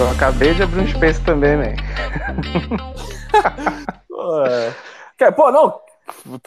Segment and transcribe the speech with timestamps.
[0.00, 1.76] Eu acabei de abrir um space também, né?
[4.08, 4.32] pô,
[5.18, 5.78] quer, pô, não.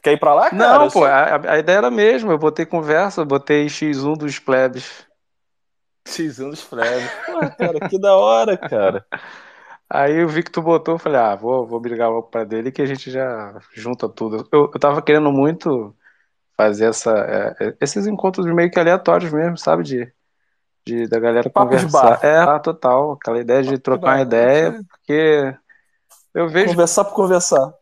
[0.01, 0.79] Quer ir pra lá, cara?
[0.79, 2.33] Não, pô, a, a, ideia era a mesma.
[2.33, 5.05] Eu botei conversa, eu botei X1 dos plebes.
[6.07, 7.11] X1 dos plebes.
[7.27, 9.05] Pô, cara, que da hora, cara.
[9.87, 12.81] Aí eu vi que tu botou, falei, ah, vou, vou brigar logo pra dele que
[12.81, 14.49] a gente já junta tudo.
[14.51, 15.95] Eu, eu tava querendo muito
[16.57, 19.83] fazer essa, é, é esses encontros meio que aleatórios mesmo, sabe?
[19.83, 20.11] De,
[20.85, 22.19] de da galera Papo conversar.
[22.23, 23.13] É, ah, total.
[23.13, 25.55] Aquela ideia de trocar uma ideia, porque
[26.33, 26.69] eu vejo.
[26.69, 27.73] Conversar por conversar.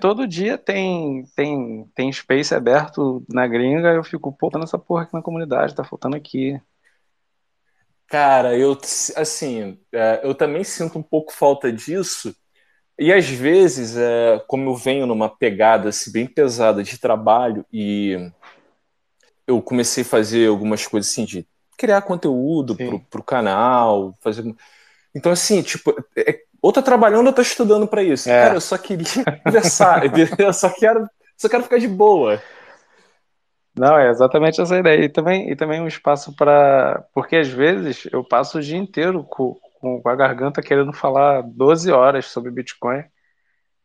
[0.00, 5.04] Todo dia tem, tem, tem space aberto na gringa, eu fico, pô, tá nessa porra
[5.04, 6.60] aqui na comunidade, tá faltando aqui.
[8.06, 8.78] Cara, eu
[9.16, 12.34] assim, é, eu também sinto um pouco falta disso.
[12.98, 18.30] E às vezes, é, como eu venho numa pegada assim, bem pesada de trabalho e
[19.46, 24.44] eu comecei a fazer algumas coisas assim de criar conteúdo pro, pro canal, fazer.
[25.14, 28.28] Então, assim, tipo, é, ou tá trabalhando ou tá estudando para isso.
[28.28, 28.44] É.
[28.44, 29.06] Cara, eu só queria
[29.44, 30.02] conversar,
[30.38, 32.42] eu só quero, só quero ficar de boa.
[33.76, 35.04] Não, é exatamente essa ideia.
[35.04, 37.04] E também, e também um espaço para.
[37.12, 41.42] Porque às vezes eu passo o dia inteiro com, com, com a garganta querendo falar
[41.42, 43.04] 12 horas sobre Bitcoin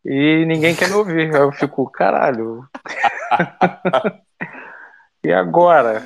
[0.06, 1.36] e ninguém quer me ouvir.
[1.36, 2.68] Aí eu fico, caralho.
[5.24, 6.04] e agora?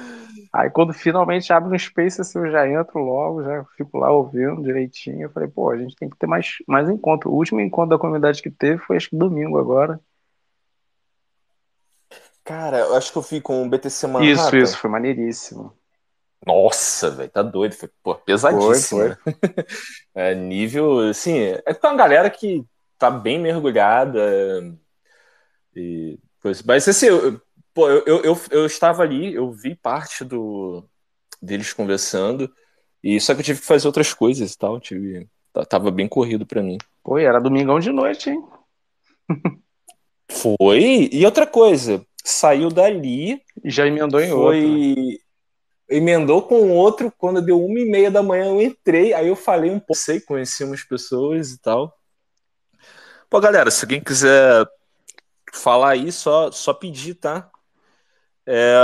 [0.54, 4.62] Aí quando finalmente abre um space, assim, eu já entro logo, já fico lá ouvindo
[4.62, 5.24] direitinho.
[5.24, 7.32] Eu falei, pô, a gente tem que ter mais, mais encontro.
[7.32, 10.00] O último encontro da comunidade que teve foi acho que domingo agora.
[12.44, 14.32] Cara, eu acho que eu fui com o BTC Manhattan.
[14.32, 15.74] Isso, isso, foi maneiríssimo.
[16.46, 17.74] Nossa, velho, tá doido.
[17.74, 19.00] Foi pô, pesadíssimo.
[19.00, 19.34] Foi, foi.
[20.14, 22.64] é, nível, assim, é com uma galera que
[23.00, 24.22] tá bem mergulhada.
[25.76, 27.42] E, pois, mas assim, eu,
[27.74, 30.84] pô, eu, eu, eu, estava ali, eu vi parte do
[31.42, 32.50] deles conversando,
[33.04, 34.80] e só que eu tive que fazer outras coisas e tal.
[34.80, 35.28] Tive,
[35.68, 36.78] tava bem corrido para mim.
[37.04, 38.42] Pô, era domingão de noite, hein?
[40.32, 41.10] Foi.
[41.12, 43.42] E outra coisa, saiu dali.
[43.64, 44.66] E já emendou em foi...
[44.66, 45.24] outro.
[45.90, 47.14] Emendou com outro.
[47.18, 49.14] Quando deu uma e meia da manhã, eu entrei.
[49.14, 51.94] Aí eu falei um pouco, sei, conheci umas pessoas e tal.
[53.30, 54.66] Pô, galera, se alguém quiser
[55.52, 57.50] falar aí, só, só pedir, tá?
[58.48, 58.76] É,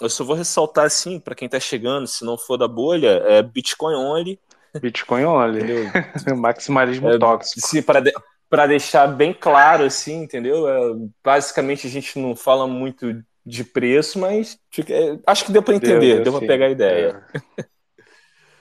[0.00, 3.42] eu só vou ressaltar assim, para quem tá chegando, se não for da bolha, é
[3.42, 4.40] Bitcoin only.
[4.80, 5.90] Bitcoin only.
[6.36, 7.66] Maximalismo é, tóxico.
[7.66, 8.12] Sim, para de
[8.50, 10.68] para deixar bem claro, assim, entendeu?
[10.68, 10.80] É,
[11.22, 16.16] basicamente a gente não fala muito de preço, mas é, acho que deu para entender,
[16.16, 17.24] deu, deu para pegar a ideia.
[17.32, 17.64] É.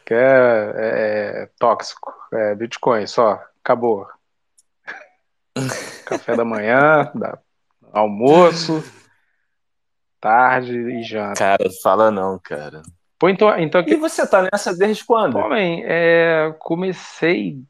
[0.06, 4.08] que é, é, tóxico, é Bitcoin só, acabou.
[6.06, 7.40] Café da manhã, da,
[7.92, 8.84] almoço,
[10.20, 11.36] tarde e janta.
[11.40, 12.82] Cara, fala não, cara.
[13.18, 15.38] Pô, então, então E você tá nessa desde quando?
[15.38, 17.62] Homem, é, comecei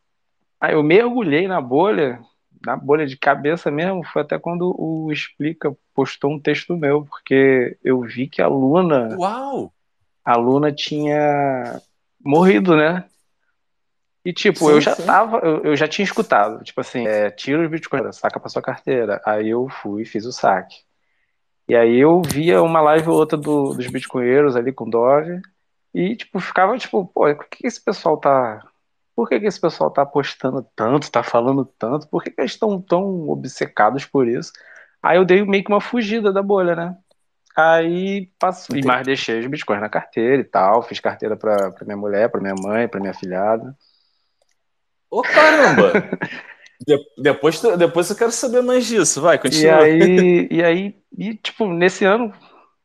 [0.60, 2.20] Aí eu mergulhei na bolha,
[2.66, 7.78] na bolha de cabeça mesmo, foi até quando o Explica postou um texto meu, porque
[7.84, 9.16] eu vi que a Luna.
[9.18, 9.72] Uau!
[10.24, 11.82] A Luna tinha
[12.24, 13.06] morrido, né?
[14.26, 15.06] E tipo, sim, eu já sim.
[15.06, 18.62] tava, eu, eu, já tinha escutado, tipo assim, é, tira os bitcoins, saca pra sua
[18.62, 19.22] carteira.
[19.26, 20.76] Aí eu fui fiz o saque.
[21.70, 25.40] E aí eu via uma live ou outra do, dos bitcoinheiros ali com Dove,
[25.94, 28.62] e tipo, ficava tipo, pô, por que esse pessoal tá
[29.20, 32.08] por que, que esse pessoal está apostando tanto, está falando tanto?
[32.08, 34.54] Por que, que eles estão tão obcecados por isso?
[35.04, 36.96] Aí eu dei meio que uma fugida da bolha, né?
[37.54, 38.78] Aí passou.
[38.78, 40.82] E mais deixei os bitcoins na carteira e tal.
[40.82, 43.76] Fiz carteira para minha mulher, para minha mãe, para minha filhada.
[45.12, 45.92] Ô caramba!
[46.86, 49.22] De, depois, depois eu quero saber mais disso.
[49.22, 49.88] Vai, continua.
[49.88, 52.34] E aí, e aí e, tipo, nesse ano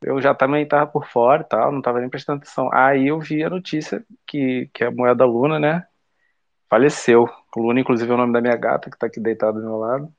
[0.03, 2.69] eu já também estava por fora e tal, não estava nem prestando atenção.
[2.73, 5.87] Aí eu vi a notícia que, que a moeda Luna, né,
[6.69, 7.29] faleceu.
[7.57, 10.13] Luna, inclusive, é o nome da minha gata, que tá aqui deitada do meu lado.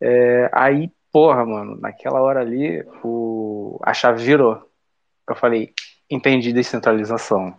[0.00, 4.62] É, aí, porra, mano, naquela hora ali, o, a chave virou.
[5.28, 5.74] Eu falei,
[6.08, 7.54] entendi descentralização.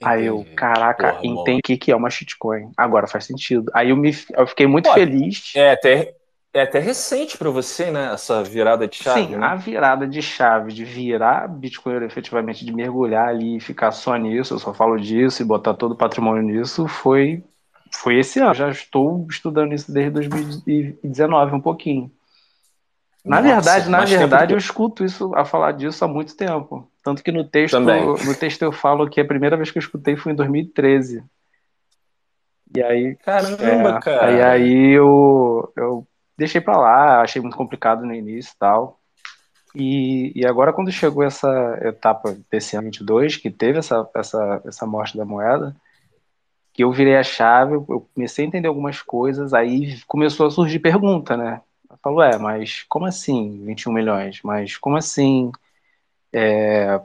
[0.00, 0.12] Entendi.
[0.12, 2.70] Aí eu, caraca, porra, entendi o que, que é uma shitcoin.
[2.76, 3.70] Agora faz sentido.
[3.74, 5.52] Aí eu, me, eu fiquei muito Pô, feliz.
[5.54, 6.14] É, até,
[6.52, 8.12] é até recente para você, né?
[8.12, 9.26] Essa virada de chave.
[9.26, 9.46] Sim, né?
[9.46, 14.54] a virada de chave, de virar Bitcoin efetivamente, de mergulhar ali e ficar só nisso,
[14.54, 17.42] eu só falo disso e botar todo o patrimônio nisso, foi,
[17.90, 18.54] foi esse ano.
[18.54, 22.10] Já estou estudando isso desde 2019, um pouquinho.
[23.24, 26.88] Na Nossa, verdade, na verdade, eu escuto isso a falar disso há muito tempo.
[27.06, 30.16] Tanto que no texto, no texto eu falo que a primeira vez que eu escutei
[30.16, 31.22] foi em 2013.
[32.74, 33.14] E aí.
[33.24, 34.26] Caramba, é, cara.
[34.26, 36.04] Aí, aí eu, eu
[36.36, 38.98] deixei para lá, achei muito complicado no início e tal.
[39.72, 44.84] E, e agora, quando chegou essa etapa desse ano 22, que teve essa, essa, essa
[44.84, 45.76] morte da moeda,
[46.72, 50.80] que eu virei a chave, eu comecei a entender algumas coisas, aí começou a surgir
[50.80, 51.60] pergunta, né?
[51.88, 54.40] Eu falo, é, mas como assim 21 milhões?
[54.42, 55.52] Mas como assim
[56.32, 57.00] é,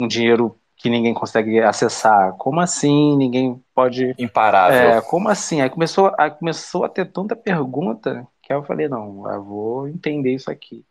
[0.00, 2.34] um dinheiro que ninguém consegue acessar?
[2.34, 4.14] Como assim ninguém pode...
[4.18, 4.78] Imparável.
[4.78, 5.60] É, como assim?
[5.60, 10.34] Aí começou, aí começou a ter tanta pergunta que eu falei, não, eu vou entender
[10.34, 10.84] isso aqui.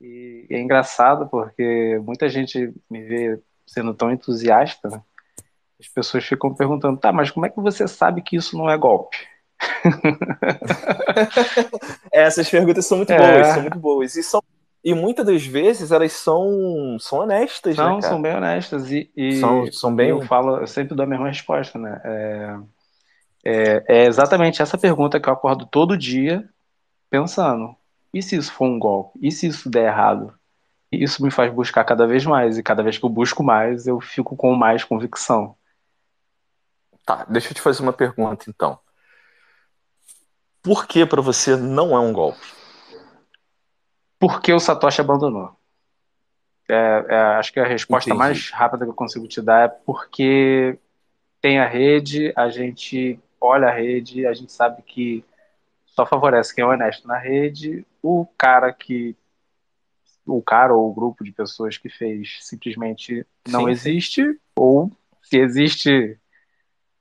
[0.00, 5.02] E, e é engraçado porque muita gente me vê sendo tão entusiasta, né?
[5.80, 8.76] as pessoas ficam perguntando, tá, mas como é que você sabe que isso não é
[8.76, 9.16] golpe?
[12.12, 13.16] Essas perguntas são muito é.
[13.16, 14.16] boas, são muito boas.
[14.16, 14.42] E, são,
[14.88, 18.90] e muitas das vezes elas são, são honestas, são, né, São bem honestas.
[18.90, 20.08] E, e são, são bem...
[20.08, 22.00] eu falo, eu sempre dou a mesma resposta, né?
[22.02, 22.58] É,
[23.44, 26.48] é, é exatamente essa pergunta que eu acordo todo dia
[27.10, 27.76] pensando.
[28.14, 29.18] E se isso for um golpe?
[29.20, 30.32] E se isso der errado?
[30.90, 32.56] E isso me faz buscar cada vez mais.
[32.56, 35.54] E cada vez que eu busco mais, eu fico com mais convicção.
[37.04, 38.78] Tá, deixa eu te fazer uma pergunta então.
[40.62, 42.57] Por que para você não é um golpe?
[44.18, 45.56] Porque o Satoshi abandonou.
[46.68, 48.18] É, é, acho que a resposta Entendi.
[48.18, 50.78] mais rápida que eu consigo te dar é porque
[51.40, 55.24] tem a rede, a gente olha a rede, a gente sabe que
[55.86, 57.86] só favorece quem é honesto na rede.
[58.02, 59.16] O cara que.
[60.26, 64.38] O cara ou o grupo de pessoas que fez simplesmente não sim, existe, sim.
[64.54, 64.92] ou
[65.22, 66.18] se existe,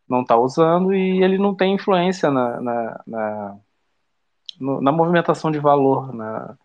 [0.08, 3.58] não está usando e ele não tem influência na, na, na,
[4.81, 6.14] na movimentação de valor.
[6.14, 6.58] Na,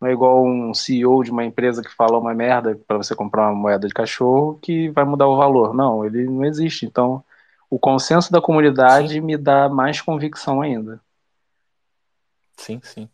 [0.00, 3.48] não é igual um CEO de uma empresa que fala uma merda para você comprar
[3.48, 5.74] uma moeda de cachorro que vai mudar o valor.
[5.74, 6.86] Não, ele não existe.
[6.86, 7.24] Então,
[7.68, 9.20] o consenso da comunidade sim.
[9.20, 11.00] me dá mais convicção ainda.
[12.56, 13.08] Sim, sim.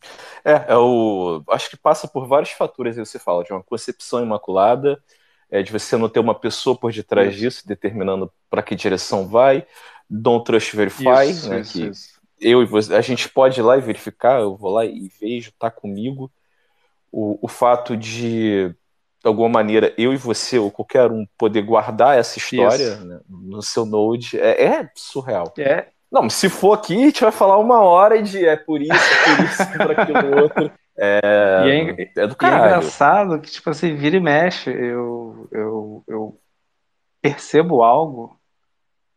[0.44, 4.22] É, é o, acho que passa por vários fatores, aí você fala, de uma concepção
[4.22, 5.02] imaculada,
[5.50, 7.40] é, de você não ter uma pessoa por detrás isso.
[7.40, 9.66] disso, determinando para que direção vai,
[10.08, 13.76] don't trust verify, isso, né, isso, que eu e você, a gente pode ir lá
[13.76, 16.32] e verificar, eu vou lá e vejo, tá comigo,
[17.14, 22.18] o, o fato de, de alguma maneira, eu e você, ou qualquer um, poder guardar
[22.18, 25.54] essa história né, no seu Node, é, é surreal.
[25.56, 28.92] É, não, se for aqui, a gente vai falar uma hora de é por isso,
[28.92, 30.70] é por isso, é por aquilo outro.
[30.96, 31.20] É,
[31.98, 32.62] é, é, do caralho.
[32.62, 36.40] E é engraçado que, tipo assim, vira e mexe, eu, eu, eu
[37.20, 38.38] percebo algo,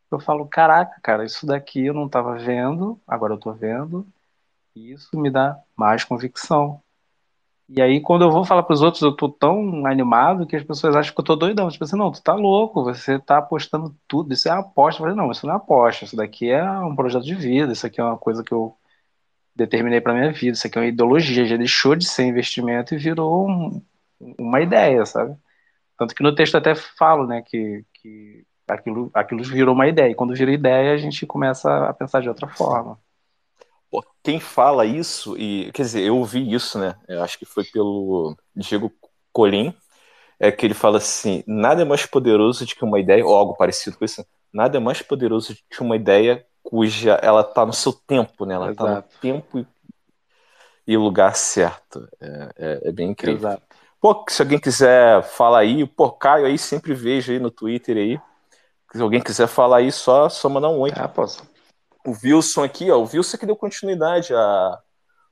[0.10, 4.08] eu falo, caraca, cara, isso daqui eu não estava vendo, agora eu estou vendo,
[4.76, 6.82] e isso me dá mais convicção.
[7.70, 10.64] E aí, quando eu vou falar para os outros, eu tô tão animado que as
[10.64, 11.70] pessoas acham que eu tô doidão.
[11.70, 15.02] Tipo assim, não, tu tá louco, você tá apostando tudo, isso é aposta.
[15.02, 17.86] Eu falei, não, isso não é aposta, isso daqui é um projeto de vida, isso
[17.86, 18.78] aqui é uma coisa que eu
[19.56, 22.98] determinei para minha vida, isso aqui é uma ideologia, já deixou de ser investimento e
[22.98, 23.82] virou um,
[24.38, 25.36] uma ideia, sabe?
[25.98, 30.12] Tanto que no texto até falo, né, que, que aquilo, aquilo virou uma ideia.
[30.12, 33.00] E quando vira ideia, a gente começa a pensar de outra forma.
[34.24, 36.96] Quem fala isso, e quer dizer, eu ouvi isso, né?
[37.08, 38.92] Eu acho que foi pelo Diego
[39.32, 39.74] Colim,
[40.40, 43.56] é que ele fala assim: nada é mais poderoso do que uma ideia, ou algo
[43.56, 47.74] parecido com isso, nada é mais poderoso do que uma ideia cuja ela está no
[47.74, 48.56] seu tempo, né?
[48.56, 49.68] Ela está no tempo e,
[50.86, 52.08] e lugar certo.
[52.20, 53.40] É, é, é bem incrível.
[53.50, 53.64] Exato.
[54.00, 58.20] Pô, se alguém quiser falar aí, pô, Caio aí sempre vejo aí no Twitter aí.
[58.92, 60.92] Se alguém quiser falar aí, só, só mandar um oi.
[60.96, 61.44] Ah, posso
[62.08, 64.80] o Wilson aqui, ó, o Wilson que deu continuidade a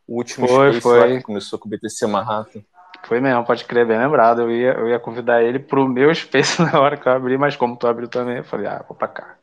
[0.08, 1.00] o último foi, Space foi.
[1.00, 2.62] lá que começou com o BTC Manhattan.
[3.06, 4.42] Foi mesmo, pode crer, bem lembrado.
[4.42, 7.56] Eu ia, eu ia convidar ele pro meu Space na hora que eu abri, mas
[7.56, 9.38] como tu abriu também, eu falei, ah, vou pra cá.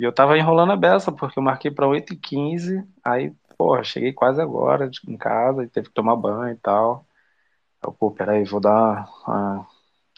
[0.00, 4.40] E eu tava enrolando a beça, porque eu marquei pra 8h15, aí, porra, cheguei quase
[4.42, 7.06] agora em casa, e teve que tomar banho e tal.
[7.82, 9.66] Eu, pô, peraí, vou dar uma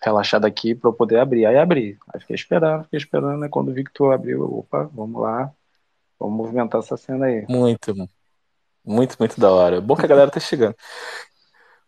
[0.03, 1.47] relaxada aqui pra eu poder abrir.
[1.47, 1.99] Aí abri.
[2.13, 3.49] Aí fiquei esperando, fiquei esperando, né?
[3.49, 5.53] Quando vi que tu abriu, eu, opa, vamos lá.
[6.19, 7.45] Vamos movimentar essa cena aí.
[7.49, 7.95] Muito,
[8.85, 9.81] muito, muito da hora.
[9.81, 10.75] Bom que a galera tá chegando.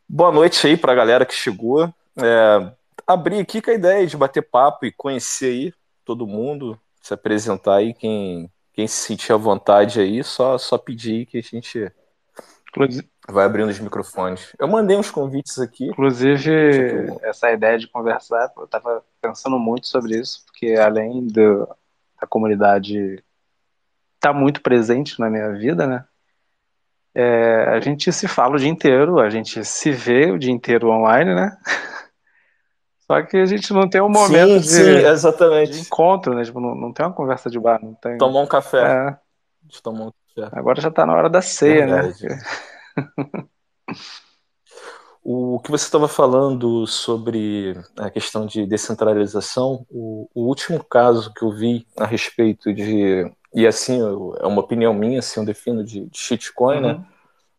[0.09, 1.93] Boa noite aí pra galera que chegou.
[2.17, 2.73] É,
[3.07, 7.77] abrir aqui com a ideia de bater papo e conhecer aí todo mundo, se apresentar
[7.77, 11.91] aí, quem, quem se sentir à vontade aí, só, só pedir que a gente
[13.29, 14.53] vai abrindo os microfones.
[14.59, 15.87] Eu mandei uns convites aqui.
[15.87, 17.21] Inclusive, tipo...
[17.25, 21.67] essa ideia de conversar, eu tava pensando muito sobre isso, porque além do,
[22.21, 23.23] da comunidade
[24.27, 26.05] está muito presente na minha vida, né?
[27.15, 30.91] É, a gente se fala o dia inteiro, a gente se vê o dia inteiro
[30.91, 31.57] online, né?
[33.07, 35.73] Só que a gente não tem um momento sim, de, sim, exatamente.
[35.73, 36.43] de encontro, né?
[36.43, 38.19] Tipo, não, não tem uma conversa de bar, não tem.
[38.19, 38.83] Tomar um café.
[38.83, 39.19] É.
[39.63, 40.51] De tomar um café.
[40.59, 42.03] Agora já está na hora da ceia, né?
[42.03, 42.27] Verdade.
[42.27, 42.39] né?
[45.23, 51.45] o que você estava falando sobre a questão de descentralização, o, o, último caso que
[51.45, 56.05] eu vi a respeito de, e assim, é uma opinião minha, assim, eu defino de,
[56.07, 56.93] de shitcoin, né?
[56.93, 56.99] uhum.
[56.99, 57.07] né?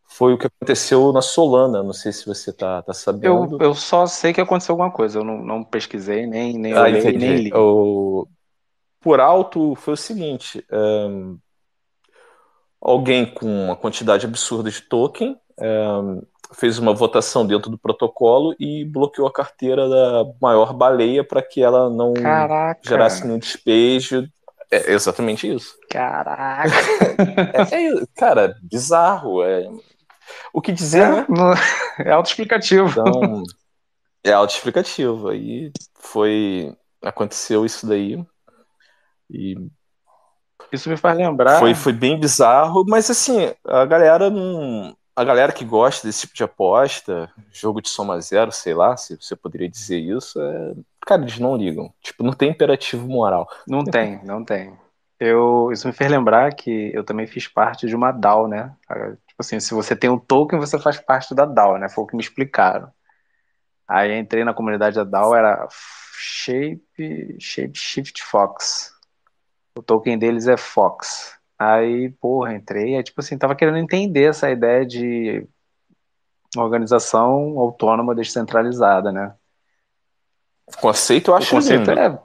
[0.09, 1.83] Foi o que aconteceu na Solana.
[1.83, 3.57] Não sei se você tá, tá sabendo.
[3.59, 5.19] Eu, eu só sei que aconteceu alguma coisa.
[5.19, 7.53] Eu não, não pesquisei, nem, nem ah, olhei, nem li.
[7.53, 8.25] O...
[9.01, 11.37] Por alto, foi o seguinte: um...
[12.79, 16.21] alguém com uma quantidade absurda de token um
[16.53, 21.61] fez uma votação dentro do protocolo e bloqueou a carteira da maior baleia para que
[21.61, 22.79] ela não Caraca.
[22.87, 24.27] gerasse nenhum despejo.
[24.71, 25.77] É exatamente isso.
[25.89, 26.69] Caraca!
[27.71, 29.43] É, é, cara, bizarro.
[29.43, 29.67] É...
[30.53, 31.25] O que dizer, é, né?
[31.99, 32.89] É autoexplicativo.
[32.89, 33.43] Então,
[34.23, 35.29] é autoexplicativo.
[35.29, 36.75] Aí foi.
[37.01, 38.23] Aconteceu isso daí.
[39.29, 39.55] E.
[40.71, 41.59] Isso me faz lembrar.
[41.59, 46.35] Foi, foi bem bizarro, mas assim, a galera não a galera que gosta desse tipo
[46.35, 50.73] de aposta, jogo de soma zero, sei lá, se você poderia dizer isso, é...
[51.07, 51.91] cara, eles não ligam.
[52.01, 53.49] Tipo, não tem imperativo moral.
[53.65, 54.77] Não tem, não tem.
[55.19, 58.75] Eu, isso me fez lembrar que eu também fiz parte de uma DAO, né?
[59.27, 61.89] Tipo assim, se você tem um token, você faz parte da DAO, né?
[61.89, 62.91] Foi o que me explicaram.
[63.87, 68.93] Aí entrei na comunidade da DAO, era Shape, Shape Shift Fox.
[69.77, 71.37] O token deles é Fox.
[71.57, 75.47] Aí, porra, entrei, aí, tipo assim, tava querendo entender essa ideia de
[76.55, 79.33] organização autônoma descentralizada, né?
[80.67, 82.19] O conceito eu acho o conceito lindo.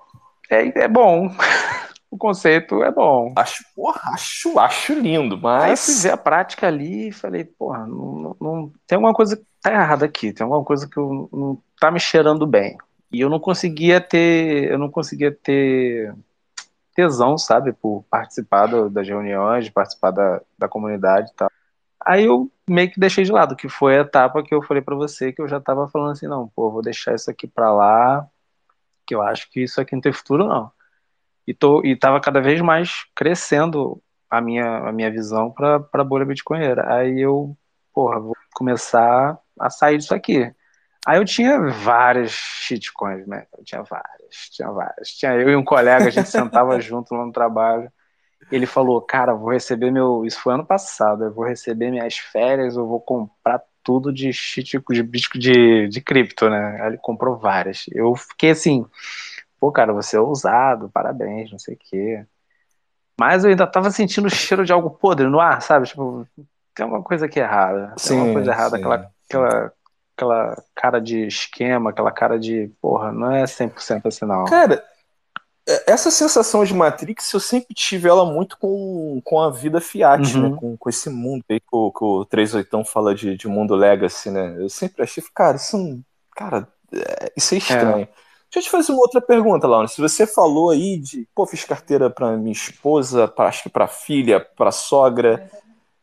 [0.50, 1.30] É, é, é bom.
[2.10, 3.32] o conceito é bom.
[3.36, 5.64] Acho, porra, acho, acho lindo, mas.
[5.64, 9.36] Aí fui ver a prática ali e falei, porra, não, não, não, tem alguma coisa
[9.36, 12.76] que tá errada aqui, tem alguma coisa que eu, não tá me cheirando bem.
[13.12, 14.70] E eu não conseguia ter.
[14.70, 16.14] Eu não conseguia ter
[16.94, 21.50] tesão, sabe, por participar do, das reuniões, participar da, da comunidade e tal.
[22.06, 24.96] Aí eu meio que deixei de lado, que foi a etapa que eu falei para
[24.96, 28.26] você, que eu já tava falando assim, não, pô, vou deixar isso aqui para lá,
[29.06, 30.70] que eu acho que isso aqui não tem futuro, não.
[31.46, 36.04] E, tô, e tava cada vez mais crescendo a minha, a minha visão para a
[36.04, 36.94] bolha bitcoinera.
[36.94, 37.56] Aí eu,
[37.92, 40.52] porra, vou começar a sair disso aqui.
[41.04, 43.46] Aí eu tinha várias shitcoins, né?
[43.58, 45.08] Eu tinha várias, tinha várias.
[45.08, 47.90] Tinha eu e um colega, a gente sentava junto lá no trabalho.
[48.54, 50.24] Ele falou, cara, vou receber meu.
[50.24, 54.78] Isso foi ano passado, eu vou receber minhas férias, eu vou comprar tudo de shit
[54.90, 55.02] de,
[55.38, 56.80] de, de cripto, né?
[56.80, 57.86] Aí ele comprou várias.
[57.92, 58.86] Eu fiquei assim,
[59.58, 62.24] pô, cara, você é ousado, parabéns, não sei o quê.
[63.18, 65.86] Mas eu ainda tava sentindo o cheiro de algo podre no ar, sabe?
[65.86, 66.26] Tipo,
[66.74, 67.88] tem alguma coisa aqui errada.
[67.88, 69.72] Tem sim, alguma coisa errada, aquela, aquela
[70.16, 74.44] aquela cara de esquema, aquela cara de, porra, não é 100% assim não.
[74.44, 74.82] Cara,
[75.92, 80.44] essa sensação de Matrix eu sempre tive ela muito com, com a vida Fiat, né?
[80.44, 80.50] uhum.
[80.50, 80.56] né?
[80.58, 84.30] Com, com esse mundo aí que o, que o 38 fala de, de mundo legacy,
[84.30, 84.56] né?
[84.58, 85.98] Eu sempre achei, cara, isso, é
[86.34, 88.04] cara, é, isso é estranho.
[88.04, 88.08] É.
[88.52, 89.88] Deixa eu te fazer uma outra pergunta, Laura.
[89.88, 93.88] Se você falou aí de, pô, fiz carteira para minha esposa, pra, acho que para
[93.88, 95.50] filha, para sogra.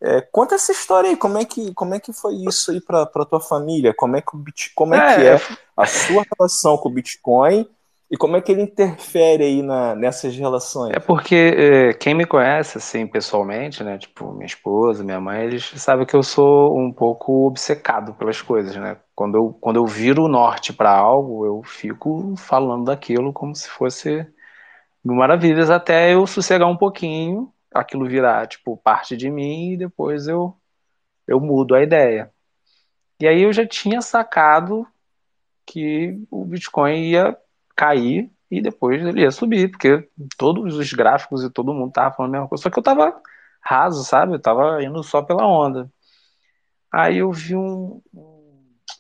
[0.02, 3.06] É, conta essa história aí, como é que, como é que foi isso aí para
[3.06, 3.94] tua família?
[3.94, 4.44] Como é que, o
[4.74, 7.68] como é, é, que é a sua relação com o Bitcoin
[8.12, 10.96] e como é que ele interfere aí na, nessas relações?
[10.96, 15.66] É porque é, quem me conhece, assim, pessoalmente, né, tipo, minha esposa, minha mãe, eles
[15.76, 18.98] sabem que eu sou um pouco obcecado pelas coisas, né?
[19.16, 23.70] Quando eu, quando eu viro o norte para algo, eu fico falando daquilo como se
[23.70, 24.26] fosse
[25.04, 30.56] maravilhas até eu sossegar um pouquinho aquilo virar, tipo, parte de mim e depois eu,
[31.28, 32.32] eu mudo a ideia.
[33.20, 34.88] E aí eu já tinha sacado
[35.66, 37.38] que o Bitcoin ia
[37.80, 42.32] cair e depois ele ia subir, porque todos os gráficos e todo mundo tava falando
[42.32, 42.64] a mesma coisa.
[42.64, 43.16] Só que eu tava
[43.62, 44.34] raso, sabe?
[44.34, 45.90] Eu tava indo só pela onda.
[46.92, 48.02] Aí eu vi um.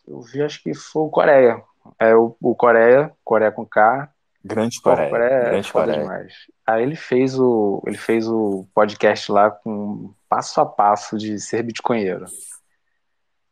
[0.07, 1.61] Eu vi, acho que foi o Coreia.
[1.99, 4.09] É o, o Coreia, Coreia com K,
[4.45, 5.09] Grande Coreia.
[5.09, 5.99] Coreia é Grande Coreia.
[5.99, 6.33] demais.
[6.65, 11.63] Aí ele fez o ele fez o podcast lá com passo a passo de ser
[11.63, 12.25] bitcoinheiro.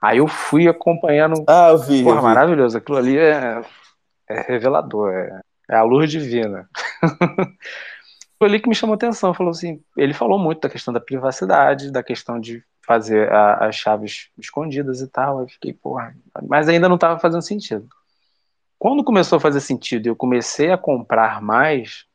[0.02, 1.44] Aí eu fui acompanhando.
[1.48, 2.04] Ah, eu vi.
[2.04, 2.28] Porra, eu vi.
[2.28, 2.78] maravilhoso.
[2.78, 3.62] Aquilo ali é,
[4.30, 5.14] é revelador.
[5.14, 6.70] É, é, a luz divina.
[8.38, 9.34] Foi ali que me chamou atenção.
[9.34, 13.76] Falou assim, ele falou muito da questão da privacidade, da questão de fazer a, as
[13.76, 15.42] chaves escondidas e tal.
[15.42, 16.16] Eu fiquei, porra,
[16.48, 17.88] mas ainda não estava fazendo sentido.
[18.80, 22.06] Quando começou a fazer sentido e eu comecei a comprar mais,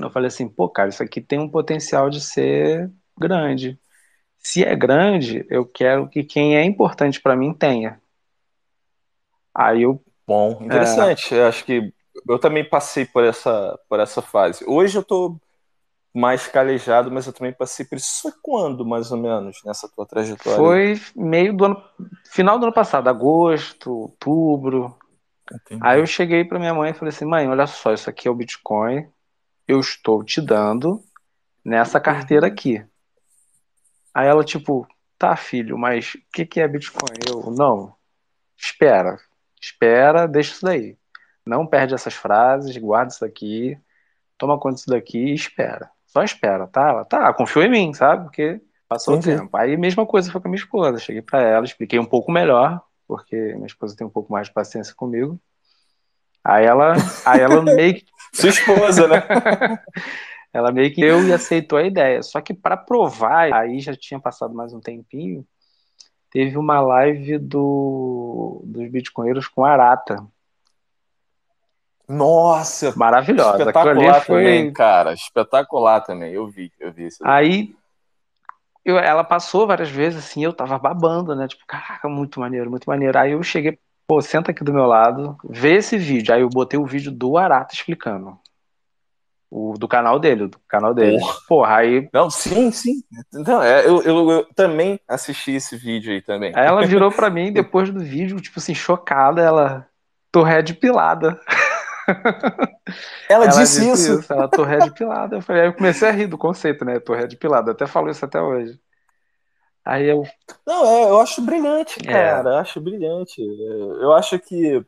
[0.00, 3.78] eu falei assim, pô, cara, isso aqui tem um potencial de ser grande.
[4.38, 8.00] Se é grande, eu quero que quem é importante para mim tenha.
[9.54, 10.02] Aí eu.
[10.28, 11.34] Bom, interessante.
[11.34, 11.38] É...
[11.38, 11.90] Eu acho que
[12.28, 14.62] eu também passei por essa, por essa fase.
[14.68, 15.40] Hoje eu tô
[16.14, 18.20] mais calejado, mas eu também passei por isso.
[18.20, 20.58] Foi quando, mais ou menos, nessa tua trajetória?
[20.58, 21.82] Foi meio do ano.
[22.30, 24.94] Final do ano passado, agosto, outubro.
[25.50, 25.80] Entendi.
[25.82, 28.30] Aí eu cheguei para minha mãe e falei assim: mãe, olha só, isso aqui é
[28.30, 29.08] o Bitcoin.
[29.66, 31.02] Eu estou te dando
[31.64, 32.52] nessa carteira uhum.
[32.52, 32.84] aqui.
[34.12, 34.86] Aí ela, tipo,
[35.18, 37.16] tá, filho, mas o que, que é Bitcoin?
[37.26, 37.94] Eu, não,
[38.56, 39.18] espera,
[39.60, 40.96] espera, deixa isso daí.
[41.44, 43.78] Não perde essas frases, guarda isso daqui,
[44.36, 45.90] toma conta disso daqui e espera.
[46.06, 46.88] Só espera, tá?
[46.88, 48.24] Ela, tá, confiou em mim, sabe?
[48.24, 49.54] Porque passou o tempo.
[49.56, 50.98] Aí mesma coisa foi com a minha esposa.
[50.98, 54.54] Cheguei para ela, expliquei um pouco melhor, porque minha esposa tem um pouco mais de
[54.54, 55.38] paciência comigo.
[56.42, 56.94] Aí ela,
[57.26, 58.04] aí ela meio que.
[58.32, 59.22] Sua esposa, né?
[60.52, 62.22] ela meio que deu e aceitou a ideia.
[62.22, 65.46] Só que para provar, aí já tinha passado mais um tempinho,
[66.30, 70.24] teve uma live do, dos bitcoinheiros com Arata.
[72.08, 73.58] Nossa, maravilhosa.
[73.58, 74.42] Espetacular foi...
[74.42, 75.12] também, cara.
[75.12, 76.32] Espetacular também.
[76.32, 77.18] Eu vi, eu vi isso.
[77.22, 77.74] Aí
[78.84, 81.46] eu, ela passou várias vezes assim, eu tava babando, né?
[81.46, 83.18] Tipo, caraca, muito maneiro, muito maneiro.
[83.18, 86.34] Aí eu cheguei, pô, senta aqui do meu lado, vê esse vídeo.
[86.34, 88.38] Aí eu botei o vídeo do Arata explicando.
[89.58, 91.18] O, do canal dele, do canal dele.
[91.18, 92.08] Porra, Porra aí.
[92.12, 93.02] Não, sim, sim.
[93.34, 96.52] Então, é, eu, eu, eu, também assisti esse vídeo aí também.
[96.54, 99.86] Aí ela virou pra mim depois do vídeo, tipo assim, chocada, ela.
[100.30, 101.40] Tô red pilada.
[103.28, 104.20] Ela, ela disse, disse isso.
[104.20, 104.32] isso.
[104.32, 105.36] Ela tô red pilada.
[105.36, 106.98] Eu falei, aí eu comecei a rir do conceito, né?
[106.98, 107.72] Tô red pilada.
[107.72, 108.80] Até falo isso até hoje.
[109.84, 110.22] Aí eu.
[110.66, 112.10] Não, é, eu acho brilhante, é.
[112.10, 112.48] cara.
[112.48, 112.52] É.
[112.54, 113.42] Eu acho brilhante.
[114.00, 114.82] Eu acho que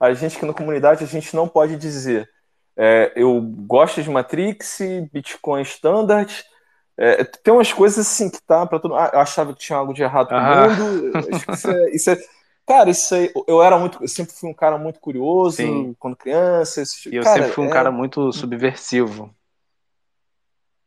[0.00, 2.28] a gente que na comunidade a gente não pode dizer
[2.80, 4.78] é, eu gosto de Matrix,
[5.12, 6.44] Bitcoin Standard.
[6.96, 9.92] É, tem umas coisas assim que tá para todo ah, Eu achava que tinha algo
[9.92, 11.18] de errado com o mundo.
[11.52, 12.18] Isso é, isso é,
[12.64, 13.32] cara, isso aí.
[13.48, 13.98] Eu era muito.
[14.00, 15.92] Eu sempre fui um cara muito curioso Sim.
[15.98, 16.82] quando criança.
[17.10, 19.34] e eu cara, sempre fui um é cara muito subversivo.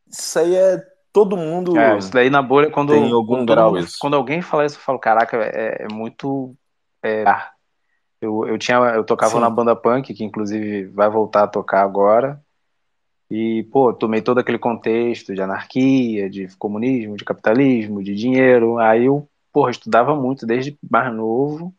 [0.08, 1.78] Isso aí é todo mundo.
[1.78, 4.98] É, isso daí na bolha, quando, tem algum grau quando alguém fala isso, eu falo,
[4.98, 6.54] caraca, é, é muito.
[7.04, 7.24] É,
[8.22, 9.40] eu, eu, tinha, eu tocava Sim.
[9.40, 12.40] na banda punk, que inclusive vai voltar a tocar agora.
[13.28, 18.78] E, pô, tomei todo aquele contexto de anarquia, de comunismo, de capitalismo, de dinheiro.
[18.78, 21.74] Aí eu, porra, estudava muito desde mais novo.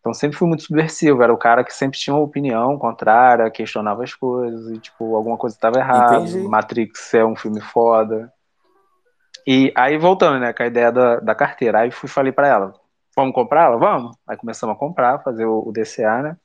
[0.00, 1.22] Então sempre fui muito subversivo.
[1.22, 5.36] Era o cara que sempre tinha uma opinião contrária, questionava as coisas e, tipo, alguma
[5.36, 6.24] coisa estava errada.
[6.48, 8.32] Matrix é um filme foda.
[9.46, 11.80] E aí, voltando, né, com a ideia da, da carteira.
[11.80, 12.74] Aí fui falei para ela,
[13.16, 13.76] Vamos comprá-la?
[13.76, 14.16] Vamos.
[14.26, 16.36] Aí começamos a comprar, fazer o, o DCA, né?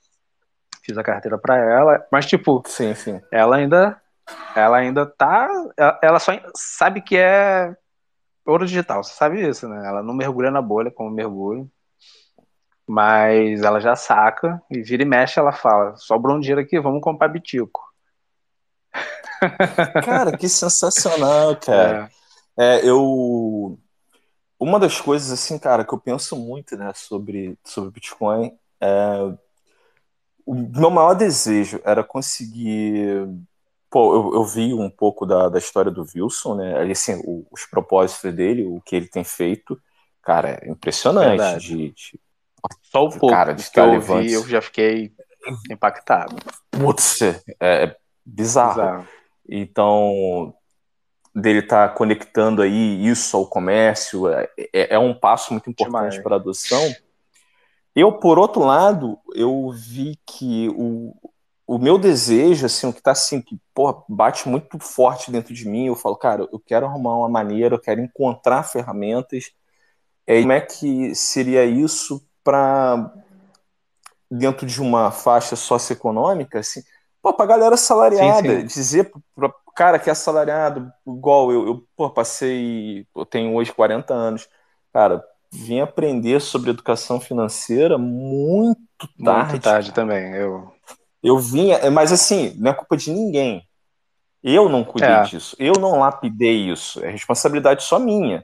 [0.83, 3.21] Fiz a carteira para ela, mas tipo, sim, sim.
[3.31, 4.01] Ela ainda
[4.55, 5.47] ela ainda tá,
[6.01, 7.73] ela só sabe que é
[8.45, 9.87] ouro digital, você sabe isso, né?
[9.87, 11.69] Ela não mergulha na bolha como mergulho.
[12.89, 17.01] Mas ela já saca e vira e mexe, ela fala: sobrou um dinheiro aqui, vamos
[17.01, 17.81] comprar bitico.
[20.05, 22.09] Cara, que sensacional, cara.
[22.59, 22.77] É.
[22.79, 23.77] É, eu
[24.59, 29.33] uma das coisas, assim, cara, que eu penso muito, né, sobre, sobre Bitcoin é.
[30.45, 33.27] O meu maior desejo era conseguir.
[33.89, 36.91] Pô, eu, eu vi um pouco da, da história do Wilson, né?
[36.91, 39.79] Assim, o, os propósitos dele, o que ele tem feito.
[40.21, 41.59] Cara, é impressionante.
[41.59, 42.19] De, de,
[42.83, 45.11] Só o pouco cara, de que eu vi, eu já fiquei
[45.69, 46.35] impactado.
[46.71, 48.75] Putz, é, é bizarro.
[48.75, 49.07] bizarro.
[49.49, 50.53] Então,
[51.37, 56.21] dele estar tá conectando aí isso ao comércio é, é, é um passo muito importante
[56.21, 56.95] para a adoção.
[57.95, 61.15] Eu, por outro lado, eu vi que o,
[61.65, 65.67] o meu desejo, assim, o que está assim, que porra, bate muito forte dentro de
[65.67, 69.51] mim, eu falo, cara, eu quero arrumar uma maneira, eu quero encontrar ferramentas.
[70.25, 73.13] É, como é que seria isso para
[74.29, 76.81] dentro de uma faixa socioeconômica, assim,
[77.21, 78.65] para a galera salariada, sim, sim.
[78.67, 84.11] dizer para cara que é assalariado, igual eu, eu pô, passei, eu tenho hoje 40
[84.11, 84.49] anos,
[84.91, 89.51] cara, vim aprender sobre educação financeira muito tarde.
[89.51, 90.01] Muito tarde cara.
[90.01, 90.73] também, eu...
[91.21, 93.67] Eu vinha, mas assim, não é culpa de ninguém.
[94.41, 95.21] Eu não cuidei é.
[95.23, 98.43] disso, eu não lapidei isso, é responsabilidade só minha.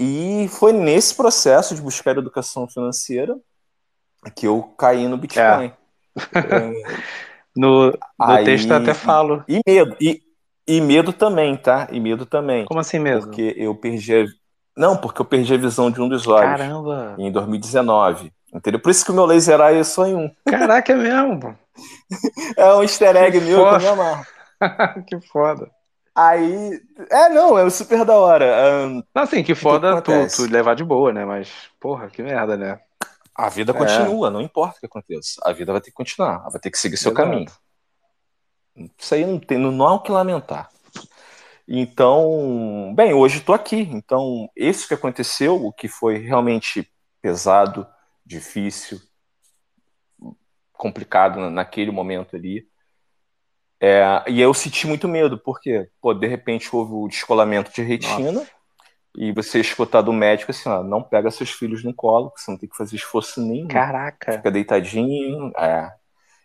[0.00, 3.38] E foi nesse processo de buscar educação financeira
[4.34, 5.72] que eu caí no Bitcoin.
[6.34, 6.38] É.
[6.38, 7.24] É...
[7.56, 9.44] No, no Aí, texto eu até falo.
[9.48, 10.20] E medo, e,
[10.66, 11.88] e medo também, tá?
[11.90, 12.64] E medo também.
[12.64, 13.28] Como assim mesmo?
[13.28, 14.24] Porque eu perdi a...
[14.76, 16.50] Não, porque eu perdi a visão de um dos olhos.
[16.50, 17.14] Caramba!
[17.18, 18.32] Em 2019.
[18.52, 18.80] Entendeu?
[18.80, 20.30] Por isso que o meu laser eye é só em um.
[20.46, 21.58] Caraca, é mesmo?
[22.56, 23.78] é um easter egg que meu foda.
[23.80, 24.26] que eu me amarro.
[25.06, 25.70] que foda.
[26.14, 26.80] Aí.
[27.10, 28.46] É, não, é super da hora.
[28.86, 29.02] Um...
[29.12, 31.24] Não, assim, que foda que tu, tu levar de boa, né?
[31.24, 31.50] Mas,
[31.80, 32.78] porra, que merda, né?
[33.34, 33.74] A vida é.
[33.74, 35.40] continua, não importa o que aconteça.
[35.44, 37.28] A vida vai ter que continuar, vai ter que seguir seu Exato.
[37.28, 37.50] caminho.
[38.76, 40.68] Isso aí não, tem, não há o que lamentar.
[41.66, 43.88] Então, bem, hoje estou aqui.
[43.90, 46.90] Então, isso que aconteceu, o que foi realmente
[47.22, 47.86] pesado,
[48.24, 49.00] difícil,
[50.72, 52.66] complicado naquele momento ali.
[53.80, 58.32] É, e eu senti muito medo, porque, pô, de repente houve o descolamento de retina,
[58.32, 58.50] Nossa.
[59.16, 62.50] e você escutar do médico assim, ó, não pega seus filhos no colo, que você
[62.50, 63.68] não tem que fazer esforço nenhum.
[63.68, 64.32] Caraca!
[64.32, 65.92] Fica deitadinho, é.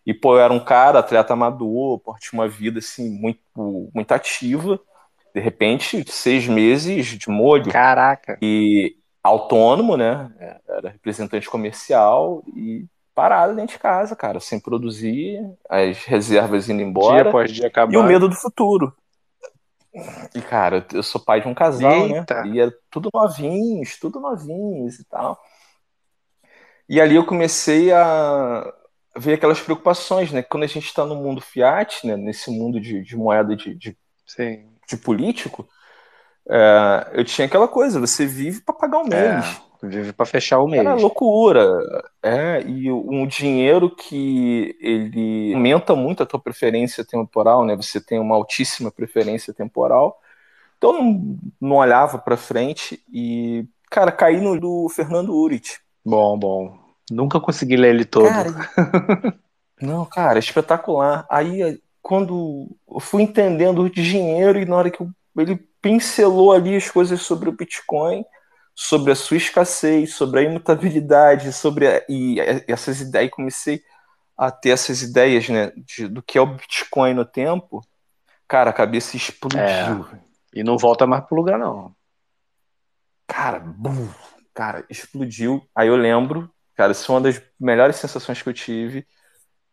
[0.06, 3.40] E, pô, eu era um cara, atleta amador, pô, tinha uma vida, assim, muito,
[3.94, 4.80] muito ativa.
[5.34, 7.70] De repente, seis meses de molho.
[7.70, 8.38] Caraca!
[8.42, 10.30] E autônomo, né?
[10.68, 17.22] Era representante comercial e parado dentro de casa, cara, sem produzir, as reservas indo embora.
[17.22, 17.92] Dia após dia acabar.
[17.92, 18.94] E o medo do futuro.
[20.34, 22.18] E, cara, eu sou pai de um casal, né?
[22.18, 22.42] Eita.
[22.42, 22.48] né?
[22.48, 25.38] E é tudo novinhos, tudo novinhos e tal.
[26.88, 28.72] E ali eu comecei a
[29.16, 30.42] ver aquelas preocupações, né?
[30.42, 32.16] Quando a gente está no mundo fiat, né?
[32.16, 33.96] Nesse mundo de, de moeda de, de,
[34.88, 35.68] de político,
[36.48, 39.60] é, eu tinha aquela coisa, você vive para pagar o é, mês.
[39.82, 40.80] É, vive para fechar o mês.
[40.80, 41.78] Era loucura.
[42.22, 47.76] É, e um dinheiro que ele aumenta muito a tua preferência temporal, né?
[47.76, 50.18] Você tem uma altíssima preferência temporal.
[50.76, 55.78] Então não, não olhava para frente e, cara, caí no do Fernando Urit.
[56.04, 56.79] Bom, bom.
[57.10, 58.28] Nunca consegui ler ele todo.
[58.28, 58.50] Cara,
[59.80, 61.26] não, cara, espetacular.
[61.28, 66.90] Aí quando eu fui entendendo o dinheiro e na hora que ele pincelou ali as
[66.90, 68.24] coisas sobre o Bitcoin,
[68.74, 73.82] sobre a sua escassez, sobre a imutabilidade, sobre a, e essas ideias, comecei
[74.36, 77.82] a ter essas ideias, né, de, do que é o Bitcoin no tempo,
[78.48, 79.60] cara, a cabeça explodiu.
[79.60, 80.18] É,
[80.54, 81.94] e não volta mais pro lugar, não.
[83.26, 84.08] Cara, bum,
[84.54, 85.62] cara, explodiu.
[85.74, 89.06] Aí eu lembro, cara, isso é uma das melhores sensações que eu tive.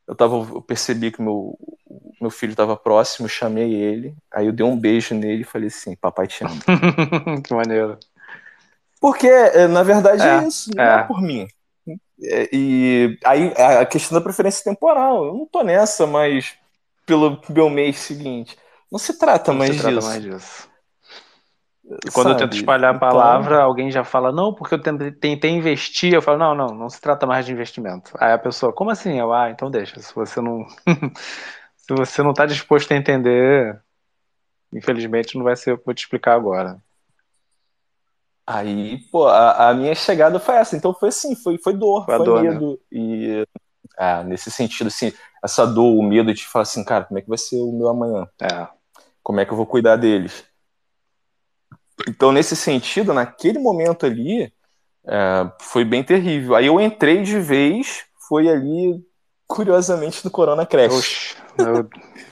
[0.06, 1.58] Eu, tava, eu percebi que meu,
[2.20, 5.96] meu filho estava próximo, chamei ele, aí eu dei um beijo nele e falei assim,
[5.96, 6.60] papai te ama.
[7.42, 7.98] que maneiro.
[9.00, 11.00] Porque, eh, na verdade, é, é isso, não é.
[11.00, 11.48] é por mim.
[12.22, 16.56] É, e aí a questão da preferência temporal, eu não tô nessa, mas
[17.06, 18.58] pelo meu mês seguinte.
[18.92, 20.70] Não se trata, não mais, se trata mais disso.
[21.88, 22.36] E quando Sabe?
[22.36, 23.66] eu tento espalhar a palavra, então...
[23.66, 26.14] alguém já fala, não, porque eu tentei investir.
[26.14, 28.12] Eu falo, não, não, não se trata mais de investimento.
[28.20, 29.18] Aí a pessoa, como assim?
[29.18, 30.00] Eu, ah, então deixa.
[30.00, 30.66] Se você não.
[31.78, 33.82] Se você não está disposto a entender,
[34.74, 36.84] infelizmente não vai ser o que eu vou te explicar agora.
[38.46, 40.76] Aí, pô, a, a, minha chegada foi essa.
[40.76, 42.72] Então foi assim, foi, foi dor, foi, foi dor, medo.
[42.72, 42.78] Né?
[42.92, 43.48] E
[43.98, 47.30] ah, nesse sentido, assim, essa dor, o medo de falar assim, cara, como é que
[47.30, 48.28] vai ser o meu amanhã?
[48.42, 48.68] É.
[49.24, 50.46] Como é que eu vou cuidar deles?
[52.08, 54.52] Então, nesse sentido, naquele momento ali,
[55.06, 56.56] é, foi bem terrível.
[56.56, 59.02] Aí eu entrei de vez, foi ali,
[59.48, 60.94] curiosamente, no Corona Crash.
[60.94, 61.38] Oxe.
[61.58, 61.90] Meu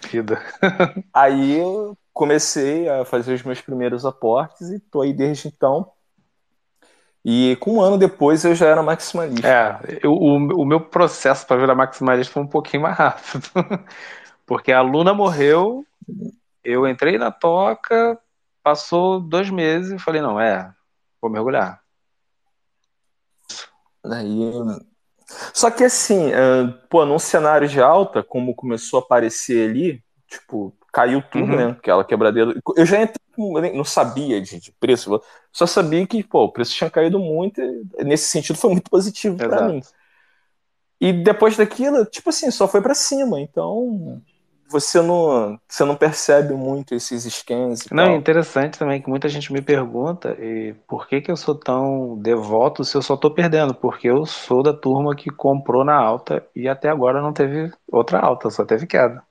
[0.08, 0.42] vida.
[1.14, 5.92] aí eu comecei a fazer os meus primeiros aportes e tô aí desde então.
[7.24, 9.48] E com um ano depois eu já era maximalista.
[9.48, 13.50] É, eu, o, o meu processo para virar maximalista foi um pouquinho mais rápido.
[14.46, 15.84] Porque a Luna morreu,
[16.64, 18.18] eu entrei na toca,
[18.66, 20.74] passou dois meses e falei, não, é,
[21.22, 21.80] vou mergulhar.
[24.04, 24.52] Daí
[25.54, 30.76] só que assim, uh, pô, num cenário de alta, como começou a aparecer ali, tipo,
[30.92, 31.56] caiu tudo, uhum.
[31.56, 31.66] né?
[31.78, 32.54] Aquela quebradeira.
[32.76, 36.90] Eu já entrei, não sabia de, de, preço, só sabia que, pô, o preço tinha
[36.90, 39.82] caído muito, e nesse sentido foi muito positivo para mim.
[41.02, 44.22] E depois daquilo, tipo assim, só foi para cima, então
[44.68, 47.86] você não, você não percebe muito esses esquemas.
[47.92, 51.56] Não, é interessante também que muita gente me pergunta e por que, que eu sou
[51.56, 53.74] tão devoto se eu só estou perdendo?
[53.74, 58.20] Porque eu sou da turma que comprou na alta e até agora não teve outra
[58.20, 59.24] alta, só teve queda.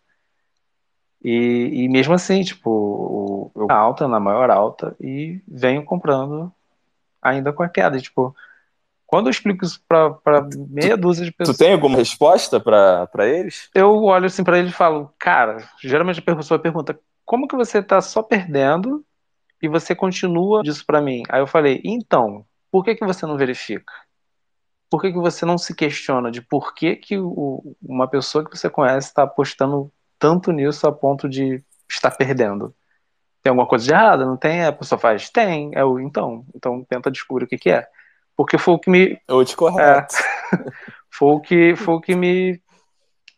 [1.22, 6.52] E, e mesmo assim, tipo, eu alta, na maior alta, e venho comprando
[7.22, 7.96] ainda com a queda.
[7.96, 8.36] E, tipo,
[9.14, 11.56] quando eu explico isso para meia dúzia de pessoas.
[11.56, 13.70] Tu tem alguma resposta para eles?
[13.72, 17.80] Eu olho assim para eles e falo, cara, geralmente a pessoa pergunta, como que você
[17.80, 19.04] tá só perdendo
[19.62, 21.22] e você continua disso para mim?
[21.28, 23.92] Aí eu falei, então, por que, que você não verifica?
[24.90, 28.50] Por que, que você não se questiona de por que, que o, uma pessoa que
[28.50, 32.74] você conhece está apostando tanto nisso a ponto de estar perdendo?
[33.44, 34.26] Tem alguma coisa de errada?
[34.26, 34.64] Não tem?
[34.64, 35.30] A pessoa faz?
[35.30, 35.70] Tem.
[35.72, 36.44] É o então.
[36.52, 37.86] Então tenta descobrir o que, que é.
[38.36, 39.18] Porque foi o que me.
[39.28, 40.16] Hoje correto.
[40.16, 40.70] É,
[41.10, 42.60] foi, o que, foi o que me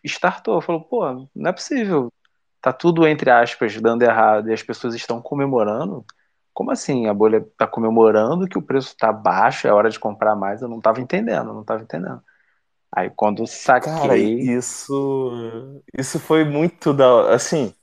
[0.04, 0.60] startou.
[0.60, 2.12] Falou, pô, não é possível.
[2.60, 6.04] Tá tudo, entre aspas, dando errado e as pessoas estão comemorando.
[6.52, 7.06] Como assim?
[7.06, 10.62] A bolha tá comemorando que o preço tá baixo, é hora de comprar mais.
[10.62, 12.22] Eu não tava entendendo, não tava entendendo.
[12.90, 13.92] Aí quando saquei.
[13.92, 15.82] Cara, isso.
[15.96, 17.34] Isso foi muito da.
[17.34, 17.74] Assim.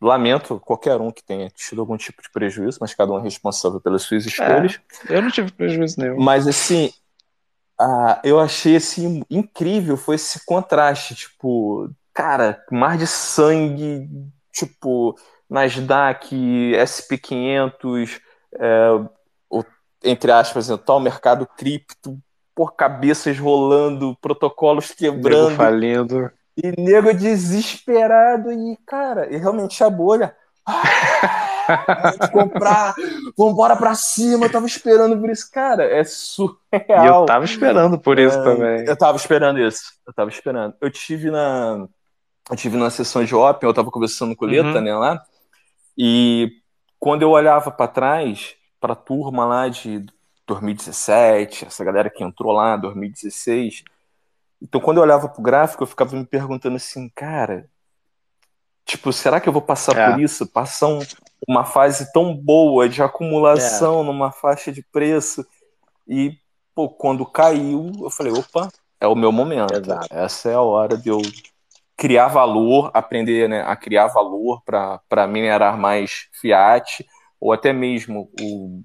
[0.00, 3.80] Lamento qualquer um que tenha tido algum tipo de prejuízo, mas cada um é responsável
[3.80, 4.80] pelas suas escolhas.
[5.08, 6.20] É, eu não tive prejuízo nenhum.
[6.20, 6.90] Mas assim,
[7.78, 14.08] ah, eu achei assim incrível foi esse contraste, tipo, cara, mar de sangue,
[14.52, 16.34] tipo, Nasdaq,
[16.76, 18.20] SP500,
[18.56, 18.88] é,
[19.50, 19.64] o,
[20.02, 22.18] entre aspas, o tal mercado cripto,
[22.54, 25.48] por cabeças rolando, protocolos quebrando.
[25.48, 26.30] Nego falindo.
[26.56, 28.52] E nego desesperado.
[28.52, 30.34] E, cara, e realmente a bolha.
[31.66, 32.94] Vamos comprar,
[33.36, 34.46] vambora pra cima.
[34.46, 35.84] Eu tava esperando por isso, cara.
[35.84, 37.04] É surreal.
[37.04, 38.84] E eu tava esperando por isso é, também.
[38.86, 39.94] Eu tava esperando isso.
[40.06, 40.74] Eu tava esperando.
[40.80, 41.86] Eu tive na.
[42.50, 44.80] Eu tive na sessão de Open, eu tava conversando com o Leta, uhum.
[44.82, 45.22] né, lá.
[45.96, 46.60] E
[47.00, 50.04] quando eu olhava para trás, pra turma lá de
[50.46, 53.84] 2017, essa galera que entrou lá, 2016.
[54.64, 57.68] Então, quando eu olhava pro gráfico, eu ficava me perguntando assim, cara,
[58.86, 60.10] tipo, será que eu vou passar é.
[60.10, 60.46] por isso?
[60.46, 61.00] Passar um,
[61.46, 64.04] uma fase tão boa de acumulação é.
[64.04, 65.46] numa faixa de preço.
[66.08, 66.38] E,
[66.74, 69.74] pô, quando caiu, eu falei, opa, é o meu momento.
[69.74, 70.08] Exato.
[70.10, 71.20] Essa é a hora de eu
[71.94, 77.06] criar valor, aprender né, a criar valor para minerar mais fiat,
[77.38, 78.82] ou até mesmo o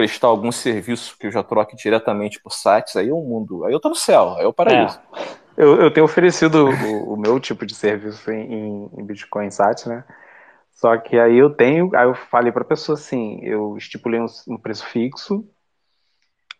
[0.00, 3.66] prestar algum serviço que eu já troque diretamente por sites, aí é um mundo.
[3.66, 4.98] Aí eu tô no céu, aí é o paraíso.
[5.14, 5.24] É.
[5.58, 10.04] Eu, eu tenho oferecido o, o, meu tipo de serviço em, em Bitcoin SAT, né?
[10.72, 14.26] Só que aí eu tenho, aí eu falei para a pessoa assim, eu estipulei um,
[14.48, 15.44] um, preço fixo,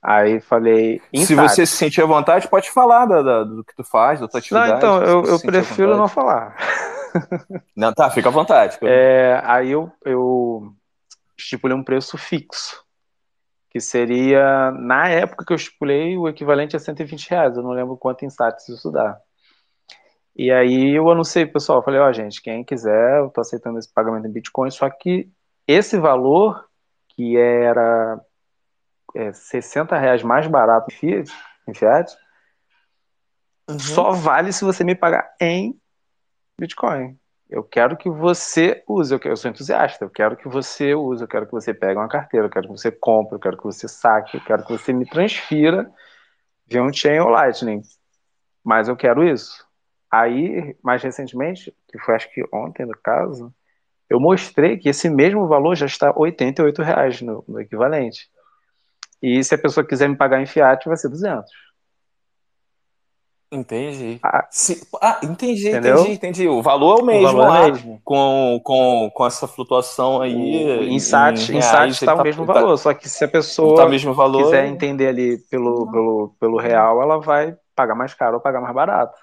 [0.02, 1.00] aí falei.
[1.16, 4.28] Se você se sentir à vontade, pode falar da, da, do que tu faz, da
[4.28, 4.70] tua atividade.
[4.72, 6.56] Não, então, eu, eu prefiro não falar.
[7.74, 8.76] Não, tá, fica à vontade.
[8.82, 10.74] É, aí eu, eu
[11.38, 12.84] estipulei um preço fixo
[13.70, 17.56] que seria, na época que eu estipulei, o equivalente a 120 reais.
[17.56, 19.18] Eu não lembro quanto em SATs isso dá.
[20.34, 23.92] E aí eu anunciei, pessoal, falei, ó, oh, gente, quem quiser, eu tô aceitando esse
[23.92, 25.30] pagamento em Bitcoin, só que
[25.66, 26.68] esse valor,
[27.10, 28.20] que era
[29.14, 31.32] é, 60 reais mais barato em Fiat,
[31.68, 32.16] em Fiat
[33.68, 33.78] uhum.
[33.78, 35.78] só vale se você me pagar em
[36.58, 37.19] Bitcoin.
[37.50, 41.46] Eu quero que você use, eu, sou entusiasta, eu quero que você use, eu quero
[41.46, 44.36] que você pegue uma carteira, eu quero que você compre, eu quero que você saque,
[44.36, 45.90] eu quero que você me transfira
[46.64, 47.82] via um chain ou Lightning.
[48.62, 49.66] Mas eu quero isso.
[50.08, 53.52] Aí, mais recentemente, que foi acho que ontem no caso,
[54.08, 58.30] eu mostrei que esse mesmo valor já está 88 reais no, no equivalente.
[59.20, 61.50] E se a pessoa quiser me pagar em fiat, vai ser 200.
[63.52, 64.20] Entendi.
[64.22, 65.96] Ah, Se, ah entendi, entendeu?
[65.96, 66.48] entendi, entendi.
[66.48, 68.00] O valor é o mesmo o valor lá, é mesmo.
[68.04, 70.32] Com, com, com essa flutuação aí.
[70.32, 71.50] Em em SAT
[71.90, 74.66] está o tá, mesmo tá, valor, só que se a pessoa tá mesmo valor, quiser
[74.66, 79.18] entender ali pelo, pelo, pelo real, ela vai pagar mais caro ou pagar mais barato.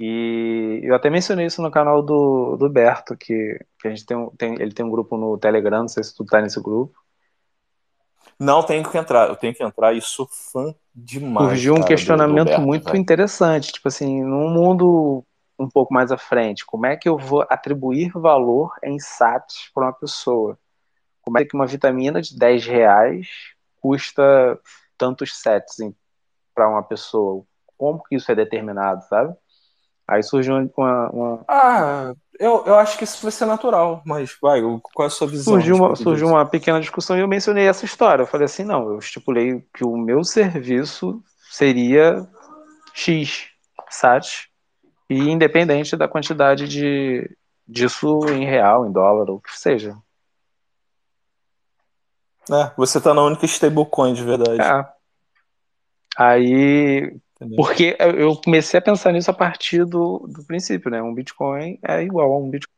[0.00, 4.30] E eu até mencionei isso no canal do, do Berto, que, que a gente tem,
[4.36, 6.92] tem, ele tem um grupo no Telegram, não sei se tu tá nesse grupo.
[8.38, 11.48] Não, tenho que entrar, eu tenho que entrar e sou fã demais.
[11.48, 15.24] Surgiu um questionamento do, do muito interessante, tipo assim, num mundo
[15.58, 19.86] um pouco mais à frente, como é que eu vou atribuir valor em SATs para
[19.86, 20.56] uma pessoa?
[21.20, 23.26] Como é que uma vitamina de 10 reais
[23.80, 24.58] custa
[24.96, 25.76] tantos sets
[26.54, 27.44] para uma pessoa?
[27.76, 29.34] Como que isso é determinado, sabe?
[30.06, 31.10] Aí surgiu uma.
[31.10, 31.44] uma...
[31.46, 35.26] Ah, eu, eu acho que isso vai ser natural, mas vai, qual é a sua
[35.26, 35.54] visão?
[35.54, 38.22] Surgiu uma, surgiu uma pequena discussão e eu mencionei essa história.
[38.22, 42.26] Eu falei assim: não, eu estipulei que o meu serviço seria
[42.94, 43.48] X
[43.90, 44.48] SAT,
[45.08, 49.96] e independente da quantidade de, disso em real, em dólar, ou o que seja.
[52.50, 54.60] É, você está na única stablecoin de verdade.
[54.60, 54.88] É.
[56.16, 57.56] Aí Entendeu?
[57.56, 61.00] Porque eu comecei a pensar nisso a partir do, do princípio, né?
[61.00, 62.74] Um Bitcoin é igual a um Bitcoin.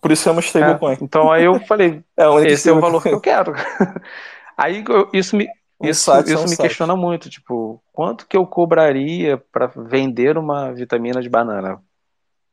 [0.00, 0.92] Por isso é uma stablecoin.
[0.94, 3.52] É, então aí eu falei, é, esse é o valor que eu quero.
[4.56, 5.48] aí isso me,
[5.82, 11.20] isso, um isso me questiona muito, tipo, quanto que eu cobraria para vender uma vitamina
[11.20, 11.82] de banana?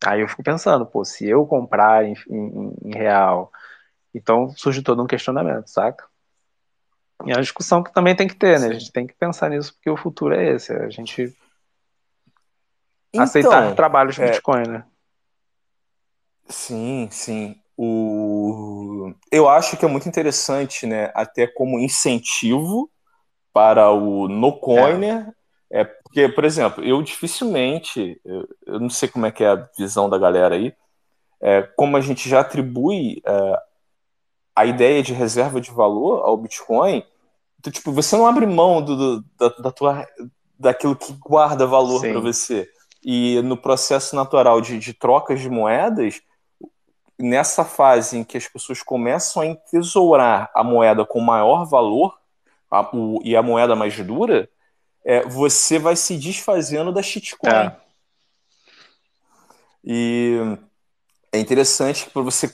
[0.03, 3.51] Aí eu fico pensando, pô, se eu comprar em, em, em real,
[4.13, 6.03] então surge todo um questionamento, saca?
[7.25, 8.67] E é uma discussão que também tem que ter, né?
[8.67, 8.71] Sim.
[8.75, 11.35] A gente tem que pensar nisso, porque o futuro é esse, é a gente
[13.13, 14.31] então, aceitar trabalhos de é...
[14.31, 14.85] Bitcoin, né?
[16.47, 17.55] Sim, sim.
[17.77, 19.13] O...
[19.31, 21.11] Eu acho que é muito interessante, né?
[21.15, 22.89] Até como incentivo
[23.53, 25.33] para o no coiner.
[25.71, 25.81] É.
[25.81, 29.67] é porque, por exemplo, eu dificilmente, eu, eu, não sei como é que é a
[29.77, 30.73] visão da galera aí,
[31.41, 33.61] é, como a gente já atribui é,
[34.55, 37.03] a ideia de reserva de valor ao Bitcoin,
[37.63, 40.05] então, tipo, você não abre mão do, do da, da, tua,
[40.59, 42.69] daquilo que guarda valor para você.
[43.01, 46.21] E no processo natural de, de trocas de moedas,
[47.17, 52.19] nessa fase em que as pessoas começam a entesourar a moeda com maior valor
[52.69, 54.49] a, o, e a moeda mais dura,
[55.05, 57.49] é, você vai se desfazendo da shitcoin.
[57.49, 57.77] É.
[59.85, 60.37] E
[61.31, 62.53] é interessante para você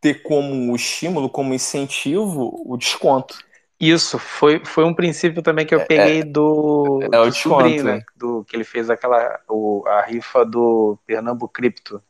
[0.00, 3.38] ter como estímulo, como incentivo, o desconto.
[3.80, 7.84] Isso, foi, foi um princípio também que eu é, peguei é, do, é, do sobrinho,
[7.84, 8.02] né?
[8.16, 12.02] Do, que ele fez aquela, o, a rifa do Pernambuco Cripto.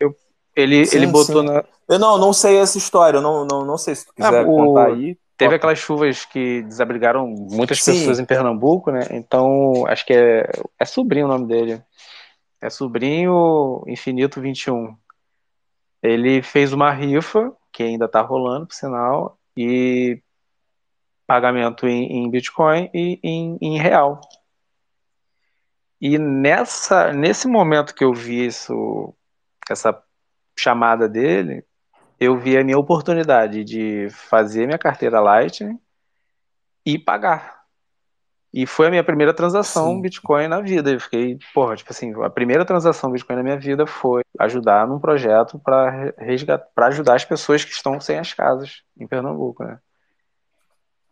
[0.00, 0.16] Eu,
[0.54, 1.48] ele, sim, ele botou sim.
[1.48, 1.64] na.
[1.86, 4.48] Eu não, não sei essa história, eu não, não, não sei se tu quiser ah,
[4.48, 4.56] o...
[4.56, 5.18] contar aí.
[5.36, 7.92] Teve aquelas chuvas que desabrigaram muitas sim.
[7.92, 9.06] pessoas em Pernambuco, né?
[9.10, 10.50] Então, acho que é,
[10.80, 11.82] é sobrinho o nome dele.
[12.58, 14.96] É sobrinho Infinito 21.
[16.02, 20.22] Ele fez uma rifa, que ainda tá rolando, por sinal, e
[21.26, 24.20] pagamento em, em Bitcoin e em, em, real.
[26.00, 29.14] E nessa, nesse momento que eu vi isso,
[29.68, 30.00] essa
[30.56, 31.64] chamada dele,
[32.20, 35.78] eu vi a minha oportunidade de fazer minha carteira Lightning
[36.84, 37.55] e pagar.
[38.56, 40.00] E foi a minha primeira transação Sim.
[40.00, 40.90] Bitcoin na vida.
[40.90, 44.98] Eu fiquei, porra, tipo assim, a primeira transação Bitcoin na minha vida foi ajudar num
[44.98, 49.78] projeto para resgatar, para ajudar as pessoas que estão sem as casas em Pernambuco, né?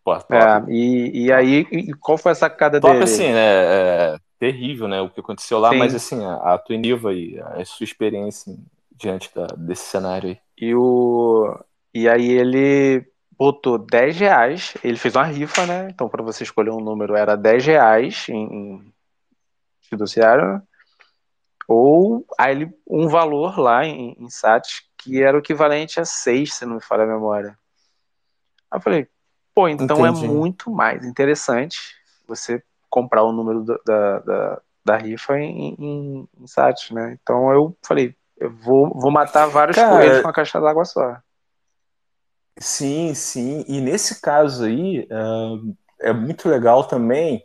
[0.02, 0.34] Pô, top.
[0.34, 3.04] É, e, e aí, e qual foi a sacada top, dele?
[3.04, 4.14] assim, né?
[4.14, 5.02] É terrível, né?
[5.02, 5.76] O que aconteceu lá, Sim.
[5.76, 8.56] mas assim, a, a tua nível e a sua experiência
[8.96, 10.38] diante da, desse cenário aí.
[10.56, 11.54] E, o,
[11.92, 13.04] e aí ele
[13.38, 15.88] botou 10 reais, ele fez uma rifa, né?
[15.90, 18.92] Então, para você escolher um número, era 10 reais em,
[19.88, 20.62] fiduciário,
[21.68, 26.66] ou aí um valor lá em, em SATs que era o equivalente a 6, se
[26.66, 27.58] não me falha a memória.
[28.70, 29.08] Aí eu falei,
[29.54, 30.24] pô, então é Entendi.
[30.24, 31.78] é muito mais interessante
[32.26, 37.18] você comprar o número da, da, da rifa em, em, em SATs, né?
[37.20, 41.18] Então eu falei, eu vou, vou matar vários Cara, coelhos com uma caixa d'água só.
[42.58, 43.64] Sim, sim.
[43.66, 45.06] E nesse caso aí,
[46.00, 47.44] é, é muito legal também,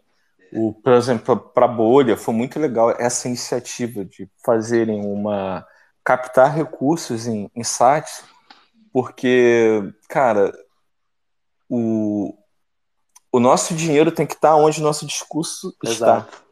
[0.51, 5.65] o, por exemplo, para a bolha, foi muito legal essa iniciativa de fazerem uma.
[6.03, 8.23] captar recursos em, em sites,
[8.91, 10.51] porque, cara,
[11.69, 12.35] o,
[13.31, 16.27] o nosso dinheiro tem que estar onde o nosso discurso Exato.
[16.29, 16.49] está.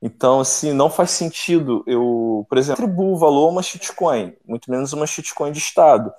[0.00, 4.92] Então, assim, não faz sentido eu, por exemplo, atribuo valor a uma shitcoin, muito menos
[4.92, 6.12] uma shitcoin de Estado.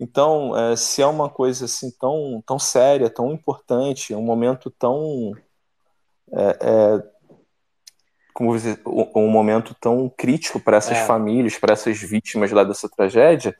[0.00, 5.32] Então, é, se é uma coisa assim tão, tão séria, tão importante, um momento tão.
[6.32, 7.02] É, é,
[8.32, 11.04] como dizer, um, um momento tão crítico para essas é.
[11.04, 13.54] famílias, para essas vítimas lá dessa tragédia,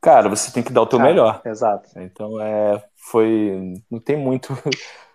[0.00, 1.42] cara, você tem que dar o teu melhor.
[1.44, 1.90] Exato.
[1.96, 3.82] Então, é, foi.
[3.90, 4.54] Não tem muito.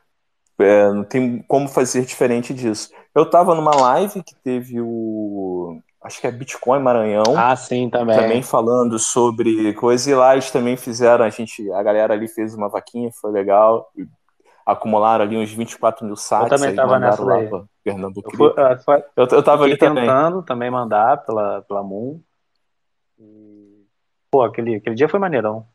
[0.59, 2.91] É, não tem como fazer diferente disso.
[3.15, 5.81] Eu estava numa live que teve o.
[6.03, 7.35] Acho que é Bitcoin Maranhão.
[7.37, 8.17] Ah, sim, também.
[8.17, 10.07] Também falando sobre coisas.
[10.07, 11.23] E lá eles também fizeram.
[11.23, 13.91] A gente, a galera ali fez uma vaquinha, foi legal.
[14.65, 16.51] Acumularam ali uns 24 mil saques.
[16.51, 17.49] Eu também estava nessa lá daí.
[17.83, 20.45] Fernando eu, fui, eu, eu, eu tava ali tentando também.
[20.45, 22.19] também mandar pela, pela Moon.
[23.19, 23.85] E,
[24.31, 25.67] pô, aquele, aquele dia foi maneirão.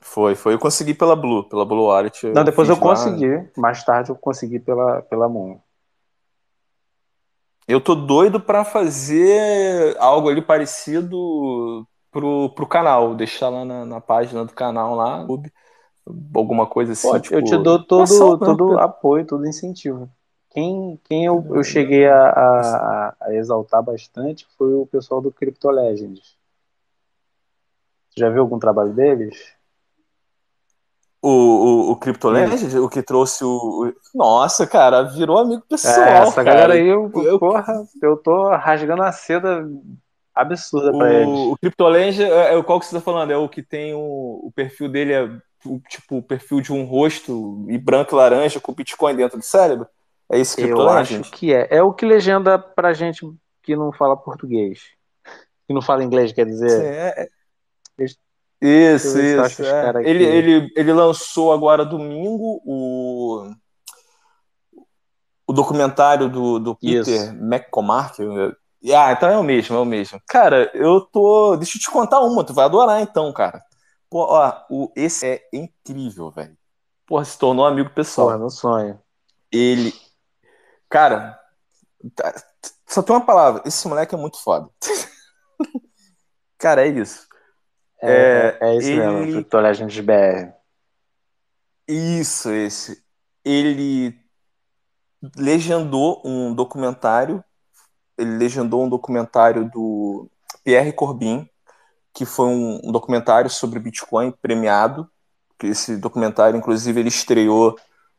[0.00, 0.54] Foi, foi.
[0.54, 2.26] Eu consegui pela Blue, pela Blue Wallet.
[2.28, 3.48] Não, depois eu consegui.
[3.56, 5.60] Mais tarde eu consegui pela, pela Moon.
[7.68, 14.00] Eu tô doido para fazer algo ali parecido pro, pro canal, deixar lá na, na
[14.00, 15.32] página do canal lá,
[16.34, 17.08] alguma coisa assim.
[17.10, 20.10] Pô, tipo, eu te dou todo, todo apoio, todo incentivo.
[20.50, 25.70] Quem, quem eu, eu cheguei a, a, a exaltar bastante foi o pessoal do Crypto
[25.70, 26.36] Legends.
[28.16, 29.54] Já viu algum trabalho deles?
[31.26, 36.06] O, o, o CryptoLand, o que trouxe o, Nossa, cara, virou amigo pessoal.
[36.06, 36.44] É, essa cara.
[36.44, 39.68] galera aí, eu, eu, porra, eu tô rasgando a seda
[40.32, 41.28] absurda pra eles.
[41.28, 43.32] O CryptoLand, é, é, qual que você tá falando?
[43.32, 45.28] É o que tem o, o perfil dele, é
[45.88, 49.88] tipo o perfil de um rosto e branco e laranja com Bitcoin dentro do cérebro?
[50.30, 50.92] É esse CryptoLand?
[50.92, 51.66] Eu acho que é.
[51.72, 53.28] É o que legenda pra gente
[53.64, 54.78] que não fala português.
[55.66, 56.84] Que não fala inglês, quer dizer.
[56.84, 57.28] É, é.
[57.98, 58.16] Eles
[58.60, 59.64] isso, isso.
[59.64, 59.92] É.
[60.04, 63.50] Ele, ele, ele lançou agora domingo o,
[65.46, 68.22] o documentário do, do Peter McCormack.
[68.94, 70.20] Ah, então é o mesmo, é o mesmo.
[70.26, 71.56] Cara, eu tô.
[71.56, 73.62] Deixa eu te contar uma, tu vai adorar então, cara.
[74.08, 76.56] Pô, ó, o, esse é incrível, velho.
[77.06, 78.28] Porra, se tornou amigo pessoal.
[78.28, 79.00] Porra, meu sonho.
[79.50, 79.92] Ele.
[80.88, 81.38] Cara,
[82.14, 82.32] tá,
[82.86, 83.62] só tem uma palavra.
[83.64, 84.68] Esse moleque é muito foda.
[86.58, 87.26] cara, é isso.
[88.02, 89.06] É, é, é isso ele...
[89.06, 90.52] mesmo, Crypto Legends BR.
[91.88, 93.02] Isso, esse.
[93.44, 94.18] Ele
[95.36, 97.42] legendou um documentário.
[98.18, 100.28] Ele legendou um documentário do,
[100.66, 101.48] Pierre Corbin,
[102.12, 105.08] que foi um, um documentário sobre Bitcoin premiado.
[105.56, 107.76] Que esse documentário, inclusive, ele estreou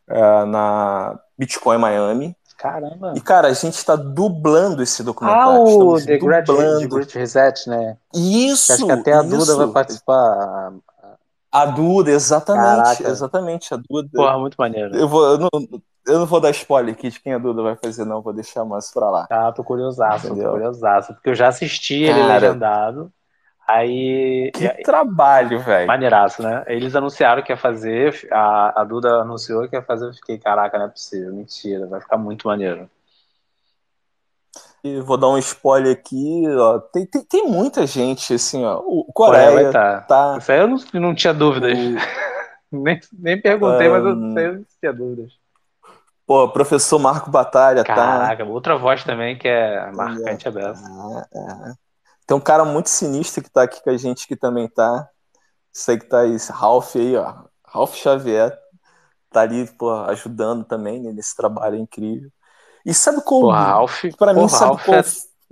[0.10, 2.37] uh, na Bitcoin Miami.
[2.58, 3.14] Caramba!
[3.16, 5.52] E, cara, a gente está dublando esse documentário.
[5.52, 7.98] Ah, o The Great, The Great Reset, né?
[8.14, 8.74] Isso!
[8.74, 10.74] Acho que até a Duda vai participar.
[11.52, 12.84] A Duda, exatamente.
[12.84, 13.10] Caraca.
[13.10, 14.10] Exatamente, a Duda.
[14.12, 14.96] Porra, muito maneiro.
[14.96, 15.50] Eu, vou, eu, não,
[16.08, 18.22] eu não vou dar spoiler aqui de quem a Duda vai fazer, não.
[18.22, 19.28] Vou deixar mais pra lá.
[19.30, 20.46] Ah, tô curiosaço, Entendeu?
[20.46, 21.14] tô curiosaço.
[21.14, 23.12] Porque eu já assisti Cara, ele legendado.
[23.68, 24.50] Aí.
[24.54, 25.88] Que trabalho, velho.
[25.88, 26.64] Maneiraço, né?
[26.68, 30.78] Eles anunciaram que ia fazer, a, a Duda anunciou que ia fazer, eu fiquei, caraca,
[30.78, 32.90] não é possível, mentira, vai ficar muito maneiro.
[34.82, 36.80] E vou dar um spoiler aqui, ó.
[36.80, 38.80] Tem, tem, tem muita gente, assim, ó.
[38.80, 40.02] O Coreia, Coreia tá.
[40.02, 40.38] tá.
[40.38, 41.78] Isso aí eu não, não tinha dúvidas.
[41.78, 41.96] O...
[42.72, 43.92] nem, nem perguntei, um...
[43.92, 45.34] mas eu, eu não tinha dúvidas.
[46.26, 48.20] Pô, professor Marco Batalha, Caraca, tá.
[48.20, 50.86] Caraca, outra voz também que é marcante é, dessa.
[51.34, 51.87] É, é.
[52.28, 55.10] Tem um cara muito sinistro que tá aqui com a gente que também tá.
[55.72, 57.46] Sei que tá aí, Ralph aí, ó.
[57.66, 58.58] Ralph Xavier.
[59.32, 62.30] Tá ali, pô, ajudando também né, nesse trabalho incrível.
[62.86, 63.48] E sabe como?
[63.48, 64.98] Porra, Ralph, pra mim, porra, sabe Ralph qual...
[64.98, 65.04] é